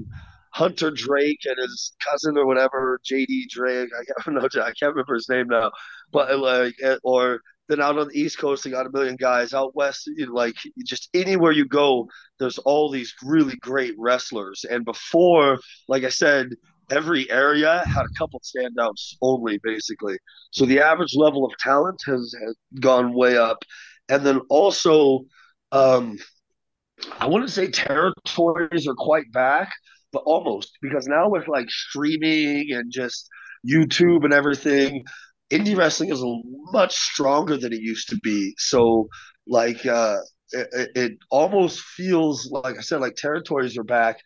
Hunter 0.55 0.91
Drake 0.91 1.41
and 1.45 1.57
his 1.59 1.93
cousin 2.01 2.39
or 2.39 2.47
whatever, 2.47 3.01
JD 3.05 3.49
Drake. 3.49 3.91
I 3.93 4.23
can't 4.23 4.37
know. 4.37 4.63
I 4.63 4.73
can't 4.73 4.95
remember 4.95 5.15
his 5.15 5.29
name 5.29 5.49
now, 5.49 5.73
but 6.13 6.39
like, 6.39 6.75
eh, 6.83 6.97
or 7.03 7.41
then 7.69 7.81
out 7.81 7.99
on 7.99 8.09
the 8.09 8.21
East 8.21 8.39
Coast, 8.39 8.65
they 8.65 8.71
got 8.71 8.87
a 8.87 8.91
million 8.91 9.17
guys. 9.17 9.55
Out 9.55 9.75
west, 9.75 10.07
you 10.17 10.27
know, 10.27 10.33
like 10.33 10.57
just 10.85 11.09
anywhere 11.15 11.53
you 11.53 11.67
go, 11.67 12.09
there's 12.39 12.59
all 12.59 12.91
these 12.91 13.15
really 13.23 13.57
great 13.57 13.95
wrestlers. 13.99 14.65
And 14.69 14.85
before, 14.85 15.59
like 15.89 16.05
I 16.05 16.11
said, 16.11 16.51
every 16.91 17.31
area 17.31 17.83
had 17.87 18.05
a 18.05 18.19
couple 18.19 18.41
standouts 18.41 19.15
only, 19.23 19.59
basically. 19.63 20.19
So 20.51 20.67
the 20.67 20.81
average 20.81 21.15
level 21.17 21.45
of 21.47 21.53
talent 21.59 22.01
has, 22.07 22.35
has 22.45 22.57
gone 22.81 23.15
way 23.15 23.37
up, 23.37 23.59
and 24.09 24.25
then 24.25 24.41
also. 24.49 25.25
Um, 25.73 26.19
I 27.19 27.27
wouldn't 27.27 27.51
say 27.51 27.69
territories 27.69 28.87
are 28.87 28.95
quite 28.95 29.31
back, 29.33 29.73
but 30.13 30.23
almost 30.27 30.79
because 30.81 31.07
now 31.07 31.29
with 31.29 31.49
like 31.49 31.69
streaming 31.69 32.73
and 32.73 32.91
just 32.93 33.29
YouTube 33.69 34.25
and 34.25 34.33
everything, 34.33 35.05
indie 35.51 35.77
wrestling 35.77 36.11
is 36.11 36.23
much 36.73 36.95
stronger 36.95 37.57
than 37.57 37.73
it 37.73 37.81
used 37.81 38.09
to 38.11 38.17
be. 38.23 38.55
So 38.59 39.09
like 39.47 39.85
uh 39.87 40.17
it, 40.53 40.91
it, 40.95 41.13
almost 41.31 41.81
feels 41.81 42.49
like 42.51 42.79
I 42.79 42.81
said, 42.81 43.01
like 43.01 43.17
territories 43.17 43.77
are 43.77 43.85
back 43.85 44.21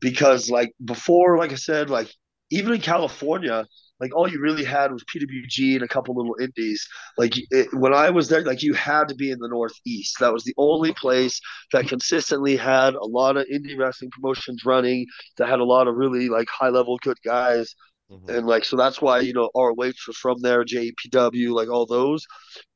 because 0.00 0.48
like 0.48 0.72
before, 0.84 1.36
like 1.36 1.52
I 1.52 1.56
said, 1.56 1.90
like 1.90 2.10
even 2.50 2.72
in 2.72 2.80
California, 2.80 3.66
like 4.00 4.14
all 4.14 4.28
you 4.28 4.40
really 4.40 4.64
had 4.64 4.92
was 4.92 5.04
PWG 5.04 5.74
and 5.74 5.82
a 5.82 5.88
couple 5.88 6.16
little 6.16 6.36
indies. 6.40 6.86
Like 7.16 7.34
it, 7.50 7.68
when 7.74 7.94
I 7.94 8.10
was 8.10 8.28
there, 8.28 8.42
like 8.42 8.62
you 8.62 8.74
had 8.74 9.08
to 9.08 9.14
be 9.14 9.30
in 9.30 9.38
the 9.38 9.48
Northeast. 9.48 10.16
That 10.20 10.32
was 10.32 10.44
the 10.44 10.54
only 10.56 10.92
place 10.94 11.40
that 11.72 11.88
consistently 11.88 12.56
had 12.56 12.94
a 12.94 13.04
lot 13.04 13.36
of 13.36 13.46
indie 13.46 13.78
wrestling 13.78 14.10
promotions 14.10 14.64
running. 14.64 15.06
That 15.38 15.48
had 15.48 15.60
a 15.60 15.64
lot 15.64 15.86
of 15.88 15.96
really 15.96 16.28
like 16.28 16.48
high 16.48 16.70
level 16.70 16.98
good 17.02 17.18
guys. 17.24 17.74
Mm-hmm. 18.10 18.30
And 18.30 18.46
like 18.46 18.64
so 18.64 18.76
that's 18.76 19.00
why 19.00 19.20
you 19.20 19.32
know 19.32 19.50
ROH 19.54 19.74
was 20.06 20.16
from 20.20 20.40
there, 20.40 20.64
JPW, 20.64 21.54
like 21.54 21.68
all 21.68 21.86
those. 21.86 22.26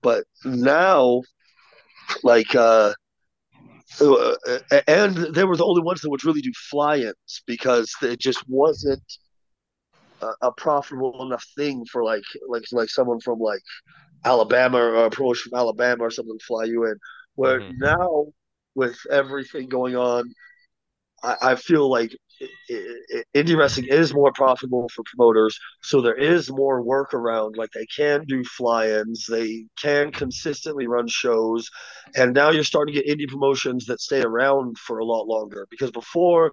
But 0.03 0.25
now, 0.45 1.23
like 2.23 2.55
uh, 2.55 2.95
uh 4.01 4.35
and 4.87 5.17
they 5.35 5.45
were 5.45 5.57
the 5.57 5.67
only 5.67 5.83
ones 5.83 6.01
that 6.01 6.11
would 6.11 6.25
really 6.25 6.41
do 6.41 6.53
fly-ins 6.71 7.43
because 7.47 7.95
it 8.03 8.19
just 8.19 8.43
wasn't 8.49 9.03
a, 10.23 10.31
a, 10.43 10.53
profitable 10.53 11.23
enough 11.27 11.45
thing 11.57 11.85
for 11.91 12.05
like 12.05 12.25
like 12.49 12.65
like 12.73 12.89
someone 12.89 13.21
from 13.21 13.39
like 13.39 13.63
Alabama 14.25 14.79
or 14.79 15.07
a 15.07 15.11
promotion 15.11 15.51
from 15.51 15.59
Alabama 15.59 16.05
or 16.05 16.11
something 16.11 16.39
to 16.39 16.45
fly 16.45 16.65
you 16.65 16.85
in. 16.87 16.97
Where 17.35 17.61
mm-hmm. 17.61 17.79
now 17.79 18.27
with 18.75 18.99
everything 19.11 19.69
going 19.69 19.97
on, 19.97 20.33
I, 21.23 21.37
I 21.43 21.55
feel 21.55 21.91
like 21.91 22.17
indie 23.35 23.57
wrestling 23.57 23.87
is 23.89 24.15
more 24.15 24.33
profitable 24.33 24.89
for 24.95 25.03
promoters, 25.05 25.59
so 25.83 26.01
there 26.01 26.15
is 26.15 26.51
more 26.51 26.83
work 26.83 27.15
around. 27.15 27.57
Like 27.57 27.71
they 27.73 27.87
can 27.87 28.25
do 28.27 28.45
fly-ins, 28.45 29.27
they 29.29 29.65
can 29.81 30.13
consistently 30.13 30.87
run 30.87 31.09
shows, 31.09 31.69
and 32.17 32.35
now 32.35 32.51
you're 32.51 32.65
starting 32.65 32.95
to 32.95 33.03
get 33.03 33.19
indie 33.19 33.29
promotions 33.29 33.87
that 33.87 34.01
stay 34.01 34.23
around 34.23 34.79
for 34.79 34.99
a 34.99 35.05
lot 35.05 35.27
longer. 35.27 35.67
Because 35.71 35.91
before, 35.91 36.53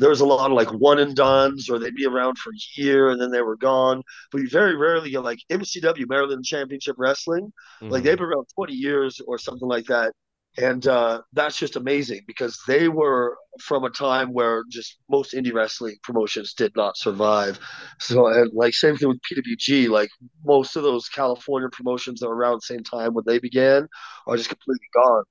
there 0.00 0.08
was 0.08 0.20
a 0.20 0.26
lot 0.26 0.50
of 0.50 0.56
like 0.56 0.72
one 0.72 0.98
and 0.98 1.14
dones, 1.14 1.68
or 1.68 1.78
they'd 1.78 1.94
be 1.94 2.06
around 2.06 2.38
for 2.38 2.50
a 2.50 2.80
year 2.80 3.10
and 3.10 3.20
then 3.20 3.30
they 3.30 3.42
were 3.42 3.56
gone. 3.56 4.02
But 4.32 4.40
you 4.40 4.48
very 4.48 4.74
rarely 4.74 5.10
get 5.10 5.22
like 5.22 5.40
MCW, 5.50 6.08
Maryland 6.08 6.44
Championship 6.44 6.96
Wrestling, 6.98 7.52
mm-hmm. 7.82 7.90
like 7.90 8.02
they've 8.02 8.16
been 8.16 8.26
around 8.26 8.46
20 8.54 8.72
years 8.72 9.20
or 9.26 9.36
something 9.38 9.68
like 9.68 9.84
that. 9.86 10.12
And 10.58 10.86
uh, 10.86 11.22
that's 11.32 11.56
just 11.58 11.76
amazing 11.76 12.22
because 12.26 12.58
they 12.66 12.88
were 12.88 13.36
from 13.60 13.84
a 13.84 13.90
time 13.90 14.32
where 14.32 14.64
just 14.68 14.98
most 15.08 15.32
indie 15.32 15.54
wrestling 15.54 15.96
promotions 16.02 16.54
did 16.54 16.72
not 16.76 16.96
survive. 16.96 17.58
So, 18.00 18.26
and 18.26 18.50
like 18.52 18.74
same 18.74 18.96
thing 18.96 19.08
with 19.08 19.20
PWG, 19.22 19.88
like 19.88 20.10
most 20.44 20.76
of 20.76 20.82
those 20.82 21.08
California 21.08 21.68
promotions 21.70 22.20
that 22.20 22.28
were 22.28 22.34
around 22.34 22.56
the 22.56 22.74
same 22.74 22.82
time 22.82 23.14
when 23.14 23.24
they 23.26 23.38
began 23.38 23.86
are 24.26 24.36
just 24.36 24.48
completely 24.48 24.86
gone. 24.92 25.24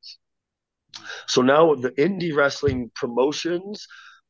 So 1.27 1.41
now 1.41 1.75
the 1.75 1.91
indie 1.91 2.35
wrestling 2.35 2.91
promotions 2.95 3.85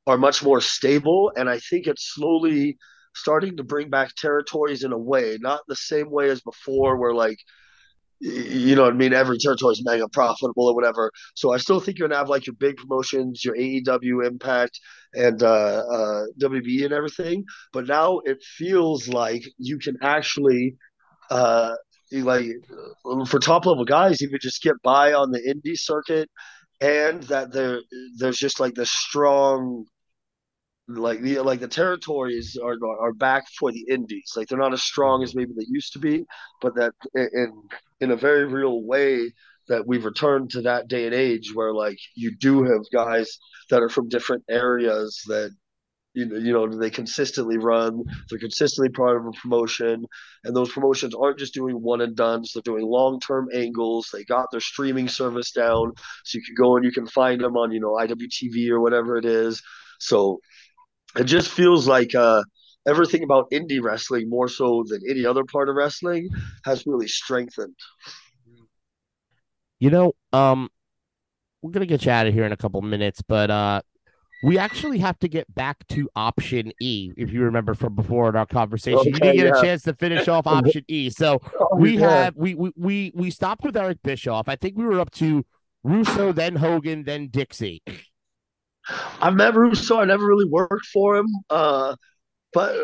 are 0.07 0.17
much 0.17 0.43
more 0.43 0.61
stable. 0.61 1.31
And 1.35 1.49
I 1.49 1.59
think 1.59 1.87
it's 1.87 2.13
slowly 2.13 2.77
starting 3.15 3.57
to 3.57 3.63
bring 3.63 3.89
back 3.89 4.15
territories 4.15 4.83
in 4.83 4.91
a 4.91 4.97
way, 4.97 5.37
not 5.39 5.61
the 5.67 5.75
same 5.75 6.09
way 6.09 6.29
as 6.29 6.41
before, 6.41 6.97
where 6.97 7.13
like, 7.13 7.37
you 8.19 8.75
know 8.75 8.83
what 8.83 8.93
I 8.93 8.97
mean? 8.97 9.13
Every 9.13 9.37
territory 9.37 9.73
is 9.73 9.83
mega 9.85 10.07
profitable 10.09 10.67
or 10.67 10.75
whatever. 10.75 11.11
So 11.35 11.53
I 11.53 11.57
still 11.57 11.79
think 11.79 11.97
you're 11.97 12.07
gonna 12.07 12.19
have 12.19 12.29
like 12.29 12.47
your 12.47 12.55
big 12.55 12.77
promotions, 12.77 13.43
your 13.45 13.55
AEW 13.55 14.25
Impact 14.25 14.79
and 15.13 15.41
uh, 15.41 15.83
uh, 15.91 16.23
WB 16.41 16.83
and 16.83 16.93
everything. 16.93 17.45
But 17.71 17.87
now 17.87 18.19
it 18.25 18.43
feels 18.43 19.07
like 19.07 19.43
you 19.57 19.79
can 19.79 19.97
actually, 20.01 20.75
uh, 21.29 21.75
like 22.11 22.47
for 23.27 23.39
top 23.39 23.65
level 23.65 23.85
guys, 23.85 24.21
you 24.21 24.29
could 24.29 24.41
just 24.41 24.61
get 24.61 24.75
by 24.83 25.13
on 25.13 25.31
the 25.31 25.39
indie 25.39 25.77
circuit, 25.77 26.29
and 26.81 27.23
that 27.23 27.51
there 27.53 27.81
there's 28.17 28.37
just 28.37 28.59
like 28.59 28.73
the 28.75 28.85
strong 28.85 29.85
like 30.89 31.21
the 31.21 31.39
like 31.41 31.59
the 31.59 31.67
territories 31.67 32.57
are 32.61 32.75
are 32.99 33.13
back 33.13 33.45
for 33.59 33.71
the 33.71 33.85
indies. 33.89 34.33
Like 34.35 34.47
they're 34.47 34.57
not 34.57 34.73
as 34.73 34.83
strong 34.83 35.23
as 35.23 35.35
maybe 35.35 35.51
they 35.55 35.65
used 35.69 35.93
to 35.93 35.99
be, 35.99 36.25
but 36.61 36.75
that 36.75 36.93
in 37.15 37.53
in 37.99 38.11
a 38.11 38.15
very 38.15 38.45
real 38.45 38.83
way 38.83 39.31
that 39.67 39.85
we've 39.85 40.05
returned 40.05 40.49
to 40.51 40.61
that 40.63 40.87
day 40.87 41.05
and 41.05 41.13
age 41.13 41.53
where 41.53 41.73
like 41.73 41.97
you 42.15 42.35
do 42.35 42.63
have 42.63 42.81
guys 42.91 43.37
that 43.69 43.83
are 43.83 43.89
from 43.89 44.09
different 44.09 44.43
areas 44.49 45.21
that 45.27 45.51
you 46.15 46.25
know, 46.25 46.35
you 46.37 46.53
know 46.53 46.67
they 46.67 46.89
consistently 46.89 47.57
run 47.59 48.03
they're 48.29 48.39
consistently 48.39 48.89
part 48.89 49.17
of 49.17 49.27
a 49.27 49.31
promotion 49.33 50.03
and 50.43 50.55
those 50.55 50.71
promotions 50.71 51.13
aren't 51.13 51.37
just 51.37 51.53
doing 51.53 51.75
one 51.75 52.01
and 52.01 52.15
done 52.15 52.43
so 52.43 52.59
they're 52.59 52.73
doing 52.73 52.83
long-term 52.89 53.47
angles 53.53 54.09
they 54.11 54.23
got 54.23 54.47
their 54.51 54.59
streaming 54.59 55.07
service 55.07 55.51
down 55.51 55.91
so 56.23 56.37
you 56.37 56.43
can 56.43 56.55
go 56.55 56.75
and 56.75 56.83
you 56.83 56.91
can 56.91 57.05
find 57.05 57.41
them 57.41 57.55
on 57.55 57.71
you 57.71 57.79
know 57.79 57.93
iwtv 57.93 58.69
or 58.69 58.79
whatever 58.79 59.17
it 59.17 59.25
is 59.25 59.61
so 59.99 60.39
it 61.17 61.23
just 61.25 61.49
feels 61.49 61.87
like 61.87 62.13
uh, 62.15 62.43
everything 62.87 63.23
about 63.23 63.49
indie 63.51 63.81
wrestling, 63.81 64.29
more 64.29 64.47
so 64.47 64.83
than 64.87 65.01
any 65.09 65.25
other 65.25 65.43
part 65.43 65.69
of 65.69 65.75
wrestling, 65.75 66.29
has 66.65 66.85
really 66.85 67.07
strengthened. 67.07 67.75
You 69.79 69.89
know, 69.89 70.13
um, 70.33 70.69
we're 71.61 71.71
gonna 71.71 71.85
get 71.85 72.05
you 72.05 72.11
out 72.11 72.27
of 72.27 72.33
here 72.33 72.45
in 72.45 72.51
a 72.51 72.57
couple 72.57 72.81
minutes, 72.81 73.21
but 73.27 73.49
uh, 73.49 73.81
we 74.43 74.57
actually 74.57 74.99
have 74.99 75.19
to 75.19 75.27
get 75.27 75.53
back 75.53 75.85
to 75.89 76.09
option 76.15 76.71
E. 76.81 77.11
If 77.17 77.31
you 77.31 77.41
remember 77.41 77.73
from 77.73 77.95
before 77.95 78.29
in 78.29 78.35
our 78.35 78.45
conversation, 78.45 79.01
you 79.05 79.11
didn't 79.13 79.35
get 79.35 79.45
yeah. 79.47 79.59
a 79.59 79.61
chance 79.61 79.83
to 79.83 79.93
finish 79.93 80.27
off 80.27 80.47
option 80.47 80.83
E. 80.87 81.09
So 81.09 81.39
Oh, 81.59 81.77
we 81.77 81.97
yeah. 81.97 82.25
have 82.25 82.35
we, 82.35 82.55
we 82.55 82.71
we 82.75 83.11
we 83.15 83.31
stopped 83.31 83.63
with 83.63 83.75
Eric 83.75 83.99
Bischoff. 84.03 84.47
I 84.47 84.55
think 84.55 84.77
we 84.77 84.85
were 84.85 84.99
up 84.99 85.11
to 85.11 85.45
Russo, 85.83 86.31
then 86.31 86.55
Hogan, 86.55 87.03
then 87.03 87.27
Dixie. 87.29 87.81
I 89.21 89.29
met 89.29 89.55
Russo. 89.55 89.97
I 89.99 90.05
never 90.05 90.25
really 90.25 90.49
worked 90.49 90.85
for 90.87 91.17
him, 91.17 91.27
uh, 91.49 91.95
but 92.53 92.75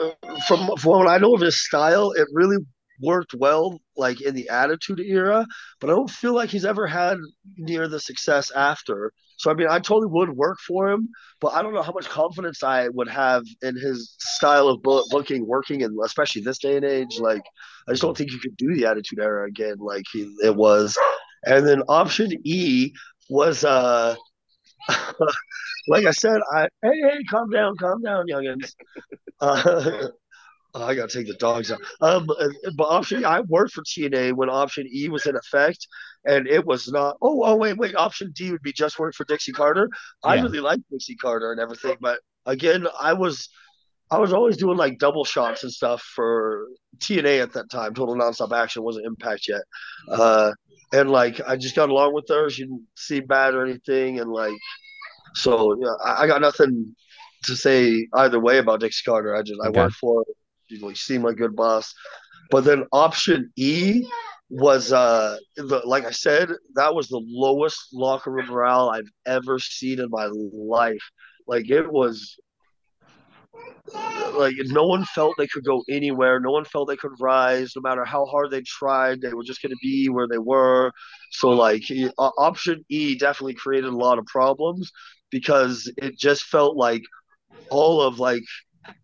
uh, 0.00 0.10
from 0.46 0.76
from 0.78 0.92
what 0.98 1.08
I 1.08 1.18
know 1.18 1.34
of 1.34 1.40
his 1.40 1.64
style, 1.64 2.12
it 2.12 2.28
really 2.32 2.58
worked 3.02 3.34
well, 3.34 3.80
like 3.96 4.20
in 4.20 4.34
the 4.34 4.48
Attitude 4.48 5.00
Era. 5.00 5.46
But 5.80 5.90
I 5.90 5.94
don't 5.94 6.10
feel 6.10 6.34
like 6.34 6.50
he's 6.50 6.64
ever 6.64 6.86
had 6.86 7.18
near 7.56 7.88
the 7.88 8.00
success 8.00 8.50
after. 8.52 9.12
So 9.38 9.50
I 9.50 9.54
mean, 9.54 9.68
I 9.68 9.80
totally 9.80 10.10
would 10.12 10.30
work 10.36 10.58
for 10.66 10.88
him, 10.90 11.08
but 11.40 11.54
I 11.54 11.62
don't 11.62 11.74
know 11.74 11.82
how 11.82 11.92
much 11.92 12.08
confidence 12.08 12.62
I 12.62 12.88
would 12.88 13.08
have 13.08 13.44
in 13.62 13.76
his 13.76 14.14
style 14.18 14.68
of 14.68 14.82
bu- 14.82 15.04
booking, 15.10 15.46
working, 15.46 15.82
and 15.82 15.96
especially 16.04 16.42
this 16.42 16.58
day 16.58 16.76
and 16.76 16.84
age. 16.84 17.18
Like, 17.18 17.42
I 17.88 17.92
just 17.92 18.02
don't 18.02 18.16
think 18.16 18.30
you 18.32 18.38
could 18.40 18.56
do 18.56 18.74
the 18.74 18.86
Attitude 18.86 19.18
Era 19.20 19.46
again, 19.48 19.76
like 19.78 20.04
he, 20.12 20.22
it 20.42 20.54
was. 20.56 20.96
And 21.44 21.66
then 21.66 21.82
option 21.88 22.32
E 22.44 22.92
was 23.28 23.64
uh 23.64 24.16
like 25.88 26.06
I 26.06 26.10
said, 26.12 26.40
I 26.54 26.68
hey 26.82 27.00
hey, 27.02 27.24
calm 27.30 27.50
down, 27.50 27.76
calm 27.76 28.02
down, 28.02 28.26
youngins. 28.28 28.72
Uh, 29.40 30.08
I 30.74 30.94
gotta 30.94 31.08
take 31.12 31.28
the 31.28 31.34
dogs 31.34 31.70
out. 31.70 31.80
Um, 32.00 32.26
but 32.76 32.84
option 32.84 33.24
I 33.24 33.40
worked 33.42 33.72
for 33.74 33.82
TNA 33.84 34.32
when 34.34 34.50
option 34.50 34.86
E 34.92 35.08
was 35.08 35.26
in 35.26 35.36
effect, 35.36 35.86
and 36.24 36.48
it 36.48 36.64
was 36.66 36.90
not. 36.90 37.16
Oh, 37.22 37.42
oh 37.44 37.56
wait, 37.56 37.76
wait. 37.78 37.94
Option 37.96 38.32
D 38.34 38.50
would 38.52 38.62
be 38.62 38.72
just 38.72 38.98
work 38.98 39.14
for 39.14 39.24
Dixie 39.24 39.52
Carter. 39.52 39.88
I 40.24 40.34
Yeah. 40.34 40.42
really 40.42 40.60
like 40.60 40.80
Dixie 40.90 41.16
Carter 41.16 41.52
and 41.52 41.60
everything, 41.60 41.96
but 42.00 42.20
again, 42.46 42.86
I 43.00 43.12
was. 43.14 43.48
I 44.10 44.18
was 44.18 44.32
always 44.32 44.56
doing 44.58 44.76
like 44.76 44.98
double 44.98 45.24
shots 45.24 45.64
and 45.64 45.72
stuff 45.72 46.02
for 46.02 46.66
TNA 46.98 47.42
at 47.42 47.52
that 47.54 47.70
time. 47.70 47.94
Total 47.94 48.14
Nonstop 48.14 48.52
Action 48.56 48.82
wasn't 48.82 49.06
Impact 49.06 49.48
yet, 49.48 49.62
uh, 50.10 50.52
and 50.92 51.10
like 51.10 51.40
I 51.46 51.56
just 51.56 51.76
got 51.76 51.90
along 51.90 52.14
with 52.14 52.26
her. 52.28 52.48
She 52.50 52.62
didn't 52.62 52.86
seem 52.96 53.26
bad 53.26 53.54
or 53.54 53.64
anything, 53.64 54.20
and 54.20 54.30
like 54.30 54.54
so 55.34 55.76
yeah, 55.80 55.94
I, 56.04 56.24
I 56.24 56.26
got 56.26 56.40
nothing 56.40 56.94
to 57.44 57.56
say 57.56 58.06
either 58.14 58.40
way 58.40 58.58
about 58.58 58.80
Dixie 58.80 59.02
Carter. 59.04 59.34
I 59.34 59.42
just 59.42 59.60
I 59.64 59.68
Okay. 59.68 59.70
worked 59.70 59.94
for 59.94 60.20
her. 60.26 60.32
She 60.68 60.78
like, 60.80 60.96
seemed 60.96 61.24
like 61.24 61.34
a 61.34 61.38
good 61.38 61.56
boss. 61.56 61.92
But 62.50 62.64
then 62.64 62.84
option 62.92 63.52
E 63.56 64.06
was 64.50 64.92
uh 64.92 65.36
the 65.56 65.80
like 65.84 66.04
I 66.04 66.10
said, 66.10 66.50
that 66.74 66.94
was 66.94 67.08
the 67.08 67.22
lowest 67.26 67.78
locker 67.92 68.30
room 68.30 68.46
morale 68.48 68.90
I've 68.90 69.10
ever 69.26 69.58
seen 69.58 70.00
in 70.00 70.08
my 70.10 70.28
life. 70.32 71.02
Like 71.46 71.70
it 71.70 71.90
was 71.90 72.36
like 74.38 74.54
no 74.66 74.86
one 74.86 75.04
felt 75.04 75.36
they 75.36 75.46
could 75.46 75.64
go 75.64 75.82
anywhere. 75.88 76.40
No 76.40 76.50
one 76.50 76.64
felt 76.64 76.88
they 76.88 76.96
could 76.96 77.12
rise, 77.20 77.72
no 77.76 77.82
matter 77.82 78.04
how 78.04 78.26
hard 78.26 78.50
they 78.50 78.62
tried. 78.62 79.20
They 79.20 79.32
were 79.34 79.44
just 79.44 79.62
going 79.62 79.70
to 79.70 79.78
be 79.82 80.08
where 80.08 80.26
they 80.28 80.38
were. 80.38 80.92
So 81.30 81.50
like 81.50 81.82
uh, 82.18 82.30
option 82.38 82.84
E 82.88 83.16
definitely 83.16 83.54
created 83.54 83.92
a 83.92 83.96
lot 83.96 84.18
of 84.18 84.26
problems 84.26 84.90
because 85.30 85.90
it 85.98 86.18
just 86.18 86.44
felt 86.44 86.76
like 86.76 87.02
all 87.70 88.02
of 88.02 88.18
like 88.18 88.42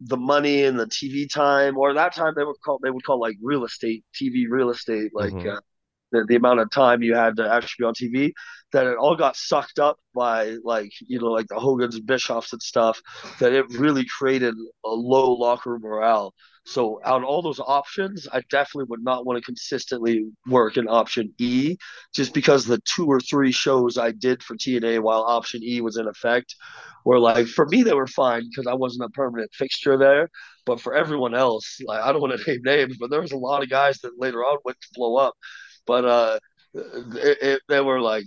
the 0.01 0.17
money 0.17 0.65
and 0.65 0.79
the 0.79 0.87
TV 0.87 1.29
time, 1.29 1.77
or 1.79 1.95
that 1.95 2.15
time 2.15 2.35
they 2.37 2.45
would 2.45 2.57
call 2.65 2.79
they 2.83 2.91
would 2.91 3.05
call 3.05 3.21
like 3.21 3.37
real 3.43 3.65
estate, 3.65 4.05
TV 4.15 4.47
real 4.51 4.71
estate, 4.71 5.11
like 5.15 5.35
Mhm. 5.35 5.51
uh, 5.51 5.61
the, 6.13 6.25
the 6.29 6.37
amount 6.37 6.61
of 6.61 6.71
time 6.71 7.03
you 7.03 7.15
had 7.15 7.37
to 7.37 7.53
actually 7.53 7.85
be 7.85 7.87
on 7.87 7.95
TV, 7.95 8.35
that 8.73 8.87
it 8.87 8.97
all 8.97 9.17
got 9.17 9.37
sucked 9.37 9.79
up 9.79 9.99
by 10.15 10.57
like 10.65 10.91
you 11.07 11.19
know 11.21 11.27
like 11.27 11.47
the 11.49 11.59
Hogan's, 11.59 12.01
Bischoffs, 12.01 12.53
and 12.53 12.63
stuff. 12.63 13.01
That 13.41 13.53
it 13.53 13.67
really 13.79 14.05
created 14.07 14.55
a 14.85 14.89
low 14.89 15.33
locker 15.33 15.73
room 15.73 15.83
morale. 15.83 16.35
So 16.67 17.01
out 17.05 17.23
of 17.23 17.25
all 17.25 17.43
those 17.43 17.59
options, 17.59 18.29
I 18.33 18.43
definitely 18.51 18.87
would 18.91 19.03
not 19.03 19.25
want 19.27 19.39
to 19.39 19.45
consistently 19.45 20.27
work 20.47 20.77
in 20.77 20.89
option 20.89 21.33
E, 21.39 21.77
just 22.15 22.35
because 22.35 22.65
the 22.65 22.81
two 22.85 23.07
or 23.07 23.19
three 23.19 23.51
shows 23.51 23.97
I 23.99 24.13
did 24.13 24.43
for 24.43 24.57
TNA 24.57 25.01
while 25.03 25.23
option 25.23 25.63
E 25.65 25.81
was 25.81 25.97
in 25.97 26.07
effect 26.07 26.55
were 27.05 27.19
like 27.19 27.47
for 27.47 27.67
me 27.67 27.83
they 27.83 27.95
were 27.95 28.07
fine 28.07 28.43
because 28.49 28.67
I 28.67 28.75
wasn't 28.75 29.07
a 29.07 29.11
permanent 29.11 29.51
fixture 29.55 29.97
there. 29.97 30.29
But 30.67 30.81
for 30.81 30.95
everyone 30.95 31.35
else, 31.35 31.79
like 31.85 32.03
I 32.03 32.13
don't 32.13 32.21
want 32.21 32.39
to 32.39 32.51
name 32.53 32.61
names, 32.65 32.97
but 32.99 33.11
there 33.11 33.23
was 33.23 33.33
a 33.33 33.39
lot 33.39 33.63
of 33.63 33.71
guys 33.71 33.99
that 34.01 34.13
later 34.19 34.41
on 34.45 34.59
went 34.65 34.79
to 34.81 34.89
blow 34.95 35.17
up. 35.17 35.35
But 35.87 36.05
uh, 36.05 36.39
it, 36.75 37.39
it, 37.43 37.63
they 37.69 37.81
were 37.81 38.01
like 38.01 38.27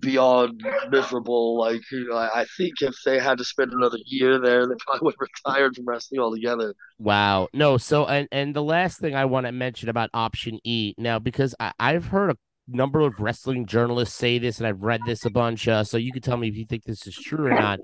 beyond 0.00 0.62
miserable. 0.90 1.58
Like 1.58 1.82
I 2.12 2.46
think 2.56 2.74
if 2.80 2.94
they 3.04 3.18
had 3.18 3.38
to 3.38 3.44
spend 3.44 3.72
another 3.72 3.98
year 4.06 4.40
there, 4.40 4.66
they 4.66 4.74
probably 4.80 5.00
would 5.02 5.14
have 5.14 5.28
retired 5.46 5.76
from 5.76 5.84
wrestling 5.86 6.20
altogether. 6.20 6.74
Wow. 6.98 7.48
No, 7.52 7.76
so 7.76 8.06
and 8.06 8.28
and 8.32 8.54
the 8.54 8.62
last 8.62 9.00
thing 9.00 9.14
I 9.14 9.24
want 9.24 9.46
to 9.46 9.52
mention 9.52 9.88
about 9.88 10.10
option 10.14 10.58
E 10.64 10.94
now 10.98 11.18
because 11.18 11.54
I, 11.60 11.72
I've 11.78 12.06
heard 12.06 12.30
a 12.30 12.36
number 12.66 13.00
of 13.00 13.20
wrestling 13.20 13.66
journalists 13.66 14.16
say 14.16 14.38
this 14.38 14.58
and 14.58 14.66
I've 14.66 14.82
read 14.82 15.00
this 15.06 15.24
a 15.24 15.30
bunch, 15.30 15.68
uh, 15.68 15.84
so 15.84 15.96
you 15.96 16.12
can 16.12 16.22
tell 16.22 16.36
me 16.36 16.48
if 16.48 16.56
you 16.56 16.64
think 16.64 16.84
this 16.84 17.06
is 17.06 17.14
true 17.14 17.46
or 17.46 17.50
not. 17.50 17.80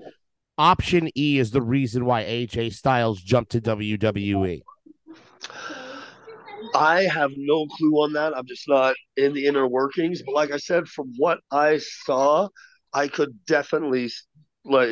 Option 0.57 1.09
E 1.17 1.39
is 1.39 1.51
the 1.51 1.61
reason 1.61 2.05
why 2.05 2.23
AJ 2.23 2.73
Styles 2.73 3.21
jumped 3.21 3.51
to. 3.51 3.61
WWE. 3.61 4.61
I 6.75 7.03
have 7.03 7.31
no 7.35 7.65
clue 7.67 7.93
on 8.01 8.13
that. 8.13 8.35
I'm 8.35 8.45
just 8.45 8.67
not 8.67 8.95
in 9.17 9.33
the 9.33 9.45
inner 9.45 9.67
workings. 9.67 10.21
But 10.21 10.35
like 10.35 10.51
I 10.51 10.57
said, 10.57 10.87
from 10.87 11.13
what 11.17 11.39
I 11.51 11.79
saw, 11.79 12.49
I 12.93 13.07
could 13.07 13.37
definitely 13.45 14.09
like 14.63 14.89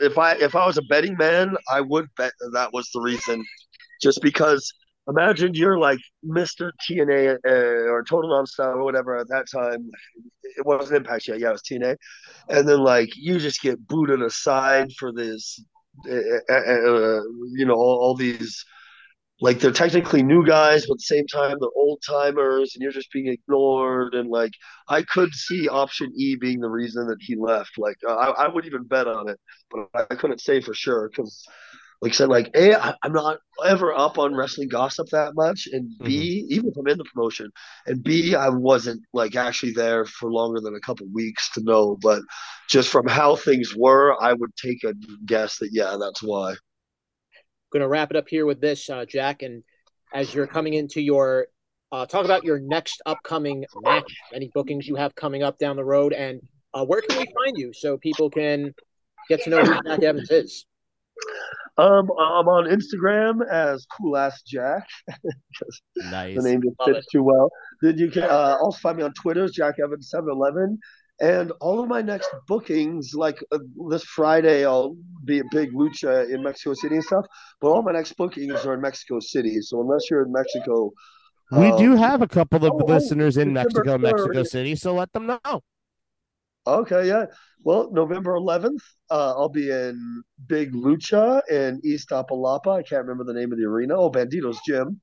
if 0.00 0.18
I 0.18 0.32
if 0.34 0.54
I 0.54 0.66
was 0.66 0.78
a 0.78 0.82
betting 0.82 1.16
man, 1.16 1.56
I 1.70 1.80
would 1.80 2.08
bet 2.16 2.32
that, 2.52 2.72
was 2.72 2.88
the 2.92 3.00
reason. 3.00 3.44
Just 4.02 4.20
because 4.20 4.72
imagine 5.08 5.54
you're 5.54 5.78
like 5.78 5.98
Mr. 6.24 6.70
TNA 6.88 7.38
uh, 7.46 7.90
or 7.90 8.04
Total 8.04 8.30
Nonstop 8.30 8.76
or 8.76 8.84
whatever 8.84 9.16
at 9.16 9.28
that 9.28 9.46
time. 9.52 9.90
It 10.42 10.64
wasn't 10.64 10.98
Impact 10.98 11.28
yet. 11.28 11.38
Yeah, 11.38 11.48
it 11.48 11.52
was 11.52 11.62
TNA. 11.62 11.96
And 12.48 12.68
then 12.68 12.80
like 12.80 13.10
you 13.16 13.38
just 13.38 13.62
get 13.62 13.86
booted 13.86 14.22
aside 14.22 14.92
for 14.98 15.12
this, 15.12 15.62
uh, 16.08 16.52
uh, 16.52 17.20
you 17.52 17.64
know, 17.64 17.74
all, 17.74 17.98
all 18.00 18.14
these 18.14 18.64
like 19.40 19.60
they're 19.60 19.70
technically 19.70 20.22
new 20.22 20.46
guys, 20.46 20.86
but 20.86 20.94
at 20.94 20.98
the 20.98 21.02
same 21.02 21.26
time 21.26 21.56
they're 21.60 21.68
old 21.76 22.02
timers, 22.06 22.74
and 22.74 22.82
you're 22.82 22.92
just 22.92 23.12
being 23.12 23.28
ignored. 23.28 24.14
And 24.14 24.30
like 24.30 24.52
I 24.88 25.02
could 25.02 25.34
see 25.34 25.68
option 25.68 26.12
E 26.16 26.36
being 26.36 26.60
the 26.60 26.70
reason 26.70 27.06
that 27.08 27.18
he 27.20 27.36
left. 27.36 27.72
Like 27.78 27.96
I, 28.08 28.12
I 28.12 28.48
would 28.48 28.66
even 28.66 28.84
bet 28.84 29.06
on 29.06 29.28
it, 29.28 29.38
but 29.70 29.88
I 30.10 30.14
couldn't 30.14 30.40
say 30.40 30.60
for 30.62 30.72
sure 30.72 31.10
because, 31.10 31.44
like 32.00 32.12
I 32.12 32.14
said, 32.14 32.28
like 32.30 32.50
A, 32.54 32.74
I, 32.74 32.94
I'm 33.02 33.12
not 33.12 33.38
ever 33.64 33.94
up 33.94 34.18
on 34.18 34.34
wrestling 34.34 34.68
gossip 34.68 35.08
that 35.10 35.34
much, 35.34 35.68
and 35.70 35.90
B, 36.02 36.42
mm-hmm. 36.42 36.54
even 36.54 36.70
if 36.70 36.76
I'm 36.78 36.88
in 36.88 36.98
the 36.98 37.04
promotion, 37.04 37.50
and 37.86 38.02
B, 38.02 38.34
I 38.34 38.48
wasn't 38.48 39.02
like 39.12 39.36
actually 39.36 39.72
there 39.72 40.06
for 40.06 40.32
longer 40.32 40.60
than 40.62 40.74
a 40.74 40.80
couple 40.80 41.06
weeks 41.12 41.50
to 41.52 41.62
know. 41.62 41.98
But 42.00 42.22
just 42.70 42.88
from 42.88 43.06
how 43.06 43.36
things 43.36 43.74
were, 43.76 44.16
I 44.22 44.32
would 44.32 44.56
take 44.56 44.82
a 44.84 44.94
guess 45.26 45.58
that 45.58 45.70
yeah, 45.72 45.96
that's 46.00 46.22
why. 46.22 46.54
Going 47.78 47.86
to 47.86 47.88
wrap 47.88 48.10
it 48.10 48.16
up 48.16 48.28
here 48.28 48.46
with 48.46 48.60
this, 48.60 48.88
uh, 48.88 49.04
Jack. 49.04 49.42
And 49.42 49.62
as 50.14 50.34
you're 50.34 50.46
coming 50.46 50.74
into 50.74 51.00
your, 51.00 51.46
uh, 51.92 52.06
talk 52.06 52.24
about 52.24 52.44
your 52.44 52.58
next 52.58 53.02
upcoming 53.06 53.64
match, 53.82 54.12
any 54.34 54.50
bookings 54.54 54.86
you 54.86 54.96
have 54.96 55.14
coming 55.14 55.42
up 55.42 55.58
down 55.58 55.76
the 55.76 55.84
road, 55.84 56.12
and 56.12 56.40
uh, 56.74 56.84
where 56.84 57.00
can 57.02 57.18
we 57.18 57.24
find 57.24 57.56
you 57.56 57.72
so 57.72 57.96
people 57.98 58.30
can 58.30 58.74
get 59.28 59.42
to 59.42 59.50
know 59.50 59.62
who 59.62 59.74
Jack 59.84 60.02
Evans 60.02 60.30
is? 60.30 60.66
Um, 61.78 62.10
I'm 62.18 62.48
on 62.48 62.64
Instagram 62.64 63.46
as 63.46 63.86
Cool 63.86 64.16
Ass 64.16 64.42
Jack. 64.42 64.86
Nice. 65.96 66.36
The 66.36 66.42
name 66.42 66.62
just 66.62 66.76
Love 66.80 66.96
fits 66.96 67.06
too 67.10 67.22
well. 67.22 67.50
Then 67.80 67.96
you 67.96 68.10
can 68.10 68.24
uh, 68.24 68.58
also 68.60 68.78
find 68.78 68.98
me 68.98 69.02
on 69.02 69.14
Twitter 69.14 69.44
as 69.44 69.52
Jack 69.52 69.76
Evans 69.82 70.10
seven 70.10 70.28
eleven. 70.30 70.78
And 71.20 71.50
all 71.60 71.82
of 71.82 71.88
my 71.88 72.02
next 72.02 72.28
bookings, 72.46 73.14
like 73.14 73.42
uh, 73.50 73.58
this 73.88 74.04
Friday, 74.04 74.66
I'll 74.66 74.96
be 75.24 75.38
at 75.38 75.46
Big 75.50 75.72
Lucha 75.72 76.28
in 76.28 76.42
Mexico 76.42 76.74
City 76.74 76.96
and 76.96 77.04
stuff. 77.04 77.24
But 77.60 77.68
all 77.68 77.82
my 77.82 77.92
next 77.92 78.12
bookings 78.16 78.66
are 78.66 78.74
in 78.74 78.82
Mexico 78.82 79.20
City. 79.20 79.60
So 79.62 79.80
unless 79.80 80.10
you're 80.10 80.24
in 80.26 80.32
Mexico, 80.32 80.92
We 81.52 81.68
uh, 81.68 81.76
do 81.78 81.96
have 81.96 82.20
a 82.20 82.28
couple 82.28 82.64
of 82.66 82.72
oh, 82.72 82.80
oh, 82.82 82.84
listeners 82.84 83.38
in 83.38 83.54
December 83.54 83.98
Mexico, 83.98 83.98
Mexico 83.98 84.42
City, 84.42 84.76
so 84.76 84.94
let 84.94 85.12
them 85.12 85.26
know. 85.26 85.62
Okay, 86.66 87.06
yeah. 87.06 87.26
Well, 87.62 87.90
November 87.92 88.32
11th, 88.32 88.82
uh, 89.10 89.34
I'll 89.36 89.48
be 89.48 89.70
in 89.70 90.22
Big 90.46 90.72
Lucha 90.72 91.40
in 91.48 91.80
Iztapalapa. 91.82 92.78
I 92.78 92.82
can't 92.82 93.06
remember 93.06 93.24
the 93.24 93.38
name 93.38 93.52
of 93.52 93.58
the 93.58 93.64
arena. 93.64 93.94
Oh, 93.96 94.10
Bandito's 94.10 94.60
Gym. 94.66 95.00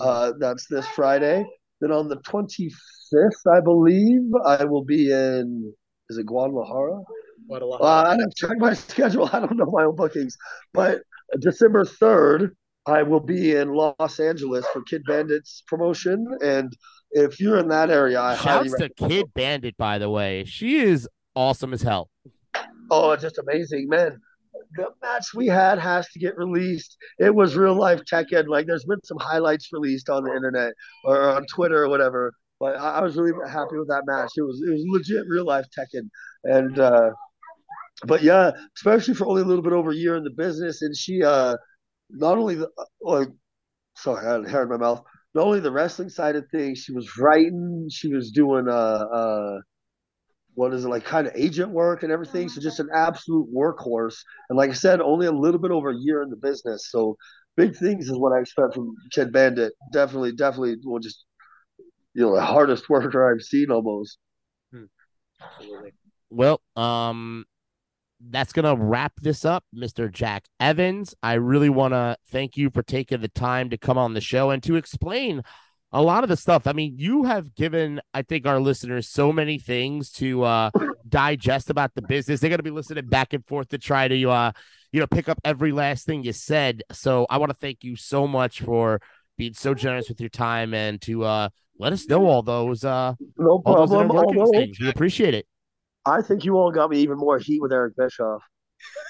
Uh, 0.00 0.32
that's 0.38 0.66
this 0.68 0.86
Friday. 0.86 1.44
Then 1.80 1.92
on 1.92 2.08
the 2.08 2.16
25th, 2.16 3.46
I 3.52 3.60
believe, 3.60 4.22
I 4.44 4.64
will 4.64 4.84
be 4.84 5.10
in, 5.10 5.72
is 6.08 6.18
it 6.18 6.26
Guadalajara? 6.26 7.00
Guadalajara. 7.48 7.90
Uh, 7.90 8.02
I 8.08 8.10
have 8.10 8.18
to 8.18 8.32
check 8.36 8.58
my 8.58 8.74
schedule. 8.88 9.28
I 9.32 9.40
don't 9.40 9.56
know 9.56 9.66
my 9.66 9.84
own 9.84 9.96
bookings. 9.96 10.36
But 10.74 11.02
December 11.38 11.84
3rd, 11.84 12.50
I 12.86 13.02
will 13.02 13.20
be 13.20 13.54
in 13.54 13.68
Los 13.68 14.20
Angeles 14.20 14.66
for 14.72 14.82
Kid 14.82 15.02
Bandits 15.06 15.62
promotion. 15.66 16.26
And 16.42 16.76
if 17.12 17.40
you're 17.40 17.58
in 17.58 17.68
that 17.68 17.90
area, 17.90 18.20
I 18.20 18.34
highly 18.34 18.68
Shouts 18.68 18.80
to 18.80 19.08
Kid 19.08 19.32
Bandit, 19.34 19.76
by 19.76 19.98
the 19.98 20.10
way. 20.10 20.44
She 20.44 20.78
is 20.78 21.08
awesome 21.34 21.72
as 21.72 21.82
hell. 21.82 22.10
Oh, 22.90 23.14
just 23.16 23.38
amazing, 23.38 23.88
man. 23.88 24.20
The 24.76 24.88
match 25.02 25.34
we 25.34 25.46
had 25.46 25.78
has 25.78 26.08
to 26.10 26.18
get 26.18 26.36
released. 26.36 26.96
It 27.18 27.34
was 27.34 27.56
real 27.56 27.74
life 27.74 28.02
Tekken. 28.10 28.46
Like, 28.48 28.66
there's 28.66 28.84
been 28.84 29.02
some 29.04 29.18
highlights 29.18 29.72
released 29.72 30.08
on 30.08 30.24
the 30.24 30.32
internet 30.34 30.72
or 31.04 31.30
on 31.30 31.46
Twitter 31.46 31.84
or 31.84 31.88
whatever. 31.88 32.32
But 32.60 32.76
I, 32.76 32.98
I 32.98 33.02
was 33.02 33.16
really 33.16 33.32
happy 33.48 33.78
with 33.78 33.88
that 33.88 34.04
match. 34.06 34.32
It 34.36 34.42
was 34.42 34.62
it 34.66 34.70
was 34.70 34.84
legit 34.86 35.26
real 35.28 35.46
life 35.46 35.66
Tekken, 35.76 36.08
and 36.44 36.78
uh, 36.78 37.10
but 38.06 38.22
yeah, 38.22 38.52
especially 38.76 39.14
for 39.14 39.26
only 39.26 39.42
a 39.42 39.44
little 39.44 39.62
bit 39.62 39.72
over 39.72 39.90
a 39.90 39.96
year 39.96 40.16
in 40.16 40.24
the 40.24 40.30
business, 40.30 40.82
and 40.82 40.96
she 40.96 41.22
uh, 41.22 41.56
not 42.10 42.38
only 42.38 42.56
the 42.56 42.70
like, 43.00 43.28
sorry, 43.96 44.26
I 44.26 44.32
had 44.32 44.48
hair 44.48 44.62
in 44.62 44.68
my 44.68 44.76
mouth. 44.76 45.02
Not 45.34 45.46
only 45.46 45.60
the 45.60 45.70
wrestling 45.70 46.08
side 46.08 46.36
of 46.36 46.44
things, 46.50 46.78
she 46.80 46.92
was 46.92 47.16
writing, 47.18 47.88
she 47.90 48.08
was 48.08 48.30
doing 48.32 48.68
uh 48.68 48.72
uh 48.72 49.58
what 50.60 50.74
is 50.74 50.84
it 50.84 50.88
like 50.88 51.04
kind 51.06 51.26
of 51.26 51.32
agent 51.34 51.70
work 51.70 52.02
and 52.02 52.12
everything. 52.12 52.46
So 52.50 52.60
just 52.60 52.80
an 52.80 52.90
absolute 52.94 53.48
workhorse. 53.50 54.16
And 54.50 54.58
like 54.58 54.68
I 54.68 54.74
said, 54.74 55.00
only 55.00 55.26
a 55.26 55.32
little 55.32 55.58
bit 55.58 55.70
over 55.70 55.88
a 55.88 55.96
year 55.96 56.20
in 56.22 56.28
the 56.28 56.36
business. 56.36 56.90
So 56.90 57.16
big 57.56 57.74
things 57.74 58.10
is 58.10 58.18
what 58.18 58.34
I 58.34 58.40
expect 58.40 58.74
from 58.74 58.94
Kid 59.10 59.32
Bandit. 59.32 59.72
Definitely, 59.90 60.32
definitely 60.32 60.76
will 60.84 60.98
just 60.98 61.24
you 62.12 62.22
know 62.22 62.34
the 62.34 62.42
hardest 62.42 62.90
worker 62.90 63.32
I've 63.32 63.40
seen 63.40 63.70
almost. 63.70 64.18
Hmm. 64.70 64.84
Absolutely. 65.42 65.92
Well, 66.28 66.60
um, 66.76 67.46
that's 68.20 68.52
going 68.52 68.66
to 68.66 68.84
wrap 68.84 69.14
this 69.22 69.46
up, 69.46 69.64
Mr. 69.74 70.12
Jack 70.12 70.44
Evans. 70.60 71.14
I 71.22 71.34
really 71.34 71.70
want 71.70 71.94
to 71.94 72.18
thank 72.28 72.58
you 72.58 72.68
for 72.68 72.82
taking 72.82 73.22
the 73.22 73.28
time 73.28 73.70
to 73.70 73.78
come 73.78 73.96
on 73.96 74.12
the 74.12 74.20
show 74.20 74.50
and 74.50 74.62
to 74.64 74.76
explain 74.76 75.42
a 75.92 76.02
lot 76.02 76.22
of 76.22 76.28
the 76.28 76.36
stuff. 76.36 76.66
I 76.66 76.72
mean, 76.72 76.94
you 76.96 77.24
have 77.24 77.54
given, 77.54 78.00
I 78.14 78.22
think, 78.22 78.46
our 78.46 78.60
listeners 78.60 79.08
so 79.08 79.32
many 79.32 79.58
things 79.58 80.10
to 80.12 80.44
uh, 80.44 80.70
digest 81.08 81.70
about 81.70 81.94
the 81.94 82.02
business. 82.02 82.40
They're 82.40 82.50
going 82.50 82.58
to 82.58 82.64
be 82.64 82.70
listening 82.70 83.06
back 83.06 83.32
and 83.32 83.44
forth 83.46 83.68
to 83.70 83.78
try 83.78 84.06
to, 84.08 84.30
uh, 84.30 84.52
you 84.92 85.00
know, 85.00 85.06
pick 85.06 85.28
up 85.28 85.40
every 85.44 85.72
last 85.72 86.06
thing 86.06 86.22
you 86.22 86.32
said. 86.32 86.82
So 86.92 87.26
I 87.28 87.38
want 87.38 87.50
to 87.50 87.56
thank 87.56 87.82
you 87.82 87.96
so 87.96 88.26
much 88.26 88.60
for 88.60 89.00
being 89.36 89.54
so 89.54 89.74
generous 89.74 90.08
with 90.08 90.20
your 90.20 90.30
time 90.30 90.74
and 90.74 91.00
to 91.02 91.24
uh, 91.24 91.48
let 91.78 91.92
us 91.92 92.06
know 92.06 92.26
all 92.26 92.42
those, 92.42 92.84
uh, 92.84 93.14
no 93.36 93.58
problem. 93.58 94.10
All 94.10 94.32
those 94.32 94.50
things. 94.50 94.78
We 94.78 94.88
appreciate 94.88 95.34
it. 95.34 95.46
I 96.06 96.22
think 96.22 96.44
you 96.44 96.56
all 96.56 96.70
got 96.70 96.90
me 96.90 96.98
even 97.00 97.18
more 97.18 97.38
heat 97.38 97.60
with 97.60 97.72
Eric 97.72 97.96
Bischoff. 97.96 98.42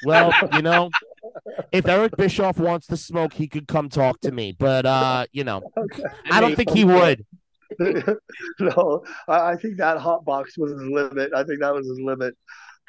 Well, 0.04 0.32
you 0.52 0.62
know, 0.62 0.90
if 1.72 1.86
Eric 1.86 2.16
Bischoff 2.16 2.58
wants 2.58 2.86
to 2.88 2.96
smoke, 2.96 3.32
he 3.32 3.48
could 3.48 3.68
come 3.68 3.88
talk 3.88 4.20
to 4.20 4.32
me. 4.32 4.54
But 4.58 4.86
uh, 4.86 5.26
you 5.32 5.44
know, 5.44 5.62
okay. 5.76 6.02
I 6.30 6.40
don't 6.40 6.56
think 6.56 6.70
he 6.70 6.84
would. 6.84 7.24
no, 7.78 9.04
I, 9.28 9.54
think 9.56 9.76
that 9.76 9.98
hot 9.98 10.24
box 10.24 10.58
was 10.58 10.72
his 10.72 10.82
limit. 10.82 11.32
I 11.34 11.44
think 11.44 11.60
that 11.60 11.72
was 11.72 11.86
his 11.86 12.00
limit. 12.00 12.34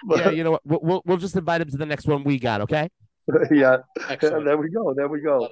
But, 0.08 0.20
yeah, 0.20 0.30
you 0.32 0.44
know 0.44 0.52
what? 0.52 0.62
We'll 0.66 1.02
we'll 1.06 1.18
just 1.18 1.36
invite 1.36 1.62
him 1.62 1.70
to 1.70 1.78
the 1.78 1.86
next 1.86 2.08
one 2.08 2.24
we 2.24 2.40
got. 2.40 2.62
Okay. 2.62 2.90
yeah. 3.52 3.78
Excellent. 4.10 4.46
There 4.46 4.58
we 4.58 4.70
go. 4.70 4.94
There 4.94 5.08
we 5.08 5.22
go. 5.22 5.50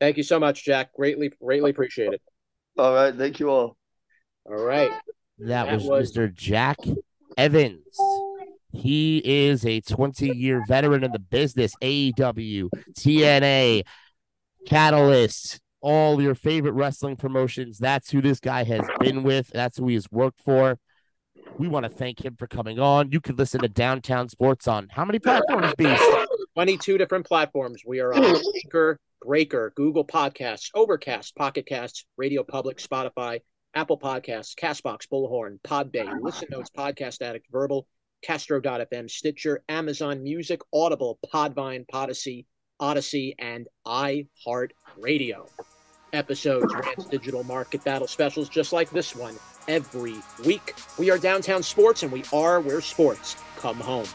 Thank 0.00 0.16
you 0.16 0.22
so 0.22 0.38
much, 0.38 0.64
Jack. 0.64 0.92
Greatly, 0.92 1.32
greatly 1.42 1.70
appreciate 1.70 2.12
it. 2.12 2.22
All 2.76 2.94
right. 2.94 3.14
Thank 3.14 3.40
you 3.40 3.50
all. 3.50 3.76
All 4.44 4.64
right. 4.64 4.90
That, 5.38 5.66
that 5.66 5.74
was, 5.74 5.84
was 5.84 6.12
Mr. 6.12 6.32
Jack 6.32 6.78
Evans. 7.36 7.82
He 8.70 9.22
is 9.24 9.64
a 9.64 9.80
20 9.80 10.36
year 10.36 10.62
veteran 10.68 11.04
in 11.04 11.12
the 11.12 11.18
business, 11.18 11.74
AEW, 11.82 12.68
TNA, 12.92 13.84
Catalyst, 14.66 15.60
all 15.80 16.20
your 16.20 16.34
favorite 16.34 16.72
wrestling 16.72 17.16
promotions. 17.16 17.78
That's 17.78 18.10
who 18.10 18.20
this 18.20 18.40
guy 18.40 18.64
has 18.64 18.86
been 19.00 19.22
with. 19.22 19.48
That's 19.48 19.78
who 19.78 19.88
he 19.88 19.94
has 19.94 20.10
worked 20.10 20.42
for. 20.42 20.78
We 21.56 21.68
want 21.68 21.84
to 21.84 21.90
thank 21.90 22.24
him 22.24 22.36
for 22.36 22.46
coming 22.46 22.78
on. 22.78 23.10
You 23.10 23.20
can 23.20 23.36
listen 23.36 23.60
to 23.62 23.68
Downtown 23.68 24.28
Sports 24.28 24.68
on 24.68 24.88
how 24.90 25.04
many 25.04 25.18
platforms, 25.18 25.72
Beast? 25.76 26.02
22 26.54 26.98
different 26.98 27.26
platforms. 27.26 27.82
We 27.86 28.00
are 28.00 28.12
on 28.12 28.36
Anchor, 28.64 28.98
Breaker, 29.22 29.72
Google 29.76 30.04
Podcasts, 30.04 30.70
Overcast, 30.74 31.34
Pocket 31.36 31.66
Casts, 31.66 32.04
Radio 32.16 32.42
Public, 32.42 32.78
Spotify, 32.78 33.40
Apple 33.74 33.98
Podcasts, 33.98 34.54
Castbox, 34.54 35.06
Bullhorn, 35.08 35.60
Podbay, 35.62 36.20
Listen 36.20 36.48
Notes, 36.50 36.70
Podcast 36.76 37.22
Addict, 37.22 37.46
Verbal, 37.50 37.86
Castro.fm, 38.22 39.10
Stitcher, 39.10 39.62
Amazon 39.68 40.22
Music, 40.22 40.60
Audible, 40.72 41.18
Podvine, 41.32 41.86
Podyssey, 41.88 42.46
Odyssey, 42.80 43.34
and 43.38 43.68
iHeartRadio. 43.86 45.48
Episodes, 46.12 46.74
Rants 46.74 47.04
Digital 47.06 47.44
Market 47.44 47.84
Battle 47.84 48.06
specials 48.06 48.48
just 48.48 48.72
like 48.72 48.90
this 48.90 49.14
one 49.14 49.36
every 49.68 50.16
week. 50.44 50.74
We 50.98 51.10
are 51.10 51.18
Downtown 51.18 51.62
Sports, 51.62 52.02
and 52.02 52.10
we 52.10 52.24
are 52.32 52.60
where 52.60 52.80
sports 52.80 53.36
come 53.58 53.76
home. 53.76 54.06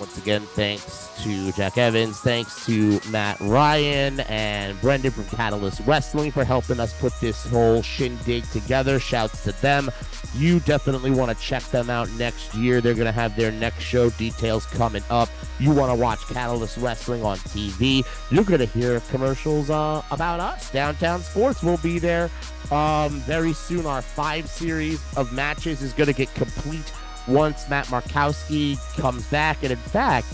Once 0.00 0.16
again, 0.16 0.40
thanks 0.54 1.10
to 1.22 1.52
Jack 1.52 1.76
Evans. 1.76 2.18
Thanks 2.20 2.64
to 2.64 2.98
Matt 3.10 3.38
Ryan 3.38 4.20
and 4.20 4.80
Brendan 4.80 5.10
from 5.10 5.26
Catalyst 5.26 5.82
Wrestling 5.86 6.32
for 6.32 6.42
helping 6.42 6.80
us 6.80 6.98
put 6.98 7.12
this 7.20 7.46
whole 7.46 7.82
shindig 7.82 8.44
together. 8.50 8.98
Shouts 8.98 9.44
to 9.44 9.52
them. 9.60 9.90
You 10.34 10.60
definitely 10.60 11.10
want 11.10 11.36
to 11.36 11.44
check 11.44 11.62
them 11.64 11.90
out 11.90 12.10
next 12.12 12.54
year. 12.54 12.80
They're 12.80 12.94
going 12.94 13.04
to 13.04 13.12
have 13.12 13.36
their 13.36 13.52
next 13.52 13.82
show 13.82 14.08
details 14.10 14.64
coming 14.64 15.02
up. 15.10 15.28
You 15.58 15.70
want 15.72 15.94
to 15.94 16.02
watch 16.02 16.20
Catalyst 16.20 16.78
Wrestling 16.78 17.22
on 17.22 17.36
TV. 17.38 18.02
You're 18.30 18.44
going 18.44 18.60
to 18.60 18.66
hear 18.66 19.00
commercials 19.10 19.68
uh, 19.68 20.02
about 20.10 20.40
us. 20.40 20.70
Downtown 20.70 21.20
Sports 21.20 21.62
will 21.62 21.78
be 21.78 21.98
there 21.98 22.30
um, 22.70 23.20
very 23.20 23.52
soon. 23.52 23.84
Our 23.84 24.00
five 24.00 24.48
series 24.48 25.02
of 25.18 25.30
matches 25.34 25.82
is 25.82 25.92
going 25.92 26.06
to 26.06 26.14
get 26.14 26.32
complete 26.34 26.90
once 27.30 27.68
Matt 27.68 27.86
Markowski 27.86 28.76
comes 28.96 29.26
back. 29.28 29.62
And 29.62 29.72
in 29.72 29.78
fact, 29.78 30.26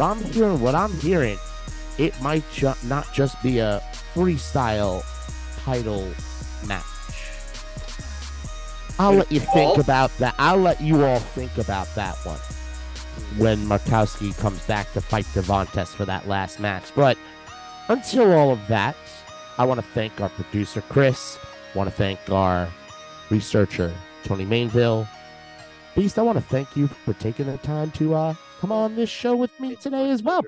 I'm 0.00 0.22
hearing 0.24 0.60
what 0.60 0.74
I'm 0.74 0.92
hearing, 1.00 1.38
it 1.98 2.20
might 2.22 2.44
ju- 2.52 2.74
not 2.84 3.12
just 3.12 3.40
be 3.42 3.58
a 3.58 3.82
freestyle 4.14 5.02
title 5.64 6.08
match. 6.66 6.84
I'll 8.98 9.12
let 9.14 9.30
you 9.30 9.40
think 9.40 9.78
about 9.78 10.16
that. 10.18 10.34
I'll 10.38 10.58
let 10.58 10.80
you 10.80 11.04
all 11.04 11.20
think 11.20 11.56
about 11.58 11.92
that 11.94 12.16
one 12.24 12.40
when 13.36 13.58
Markowski 13.66 14.36
comes 14.38 14.60
back 14.66 14.92
to 14.92 15.00
fight 15.00 15.24
Devontes 15.26 15.88
for 15.88 16.04
that 16.04 16.26
last 16.26 16.58
match. 16.58 16.84
But 16.94 17.16
until 17.88 18.32
all 18.32 18.50
of 18.50 18.66
that, 18.68 18.96
I 19.56 19.64
want 19.64 19.80
to 19.80 19.86
thank 19.88 20.20
our 20.20 20.28
producer 20.28 20.80
Chris. 20.82 21.38
I 21.74 21.78
want 21.78 21.90
to 21.90 21.94
thank 21.94 22.18
our 22.30 22.68
researcher 23.30 23.92
Tony 24.24 24.46
Mainville. 24.46 25.08
Beast, 25.98 26.16
I 26.16 26.22
want 26.22 26.38
to 26.38 26.44
thank 26.44 26.76
you 26.76 26.86
for 26.86 27.12
taking 27.14 27.46
the 27.46 27.56
time 27.58 27.90
to 27.92 28.14
uh, 28.14 28.34
come 28.60 28.70
on 28.70 28.94
this 28.94 29.10
show 29.10 29.34
with 29.34 29.50
me 29.58 29.74
today 29.74 30.10
as 30.10 30.22
well. 30.22 30.44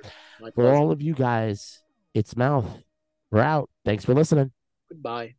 For 0.55 0.73
all 0.73 0.93
of 0.93 1.03
you 1.03 1.13
guys, 1.13 1.83
it's 2.15 2.37
Mouth. 2.37 2.79
We're 3.33 3.41
out. 3.41 3.69
Thanks 3.85 4.05
for 4.05 4.15
listening. 4.15 4.53
Goodbye. 4.89 5.35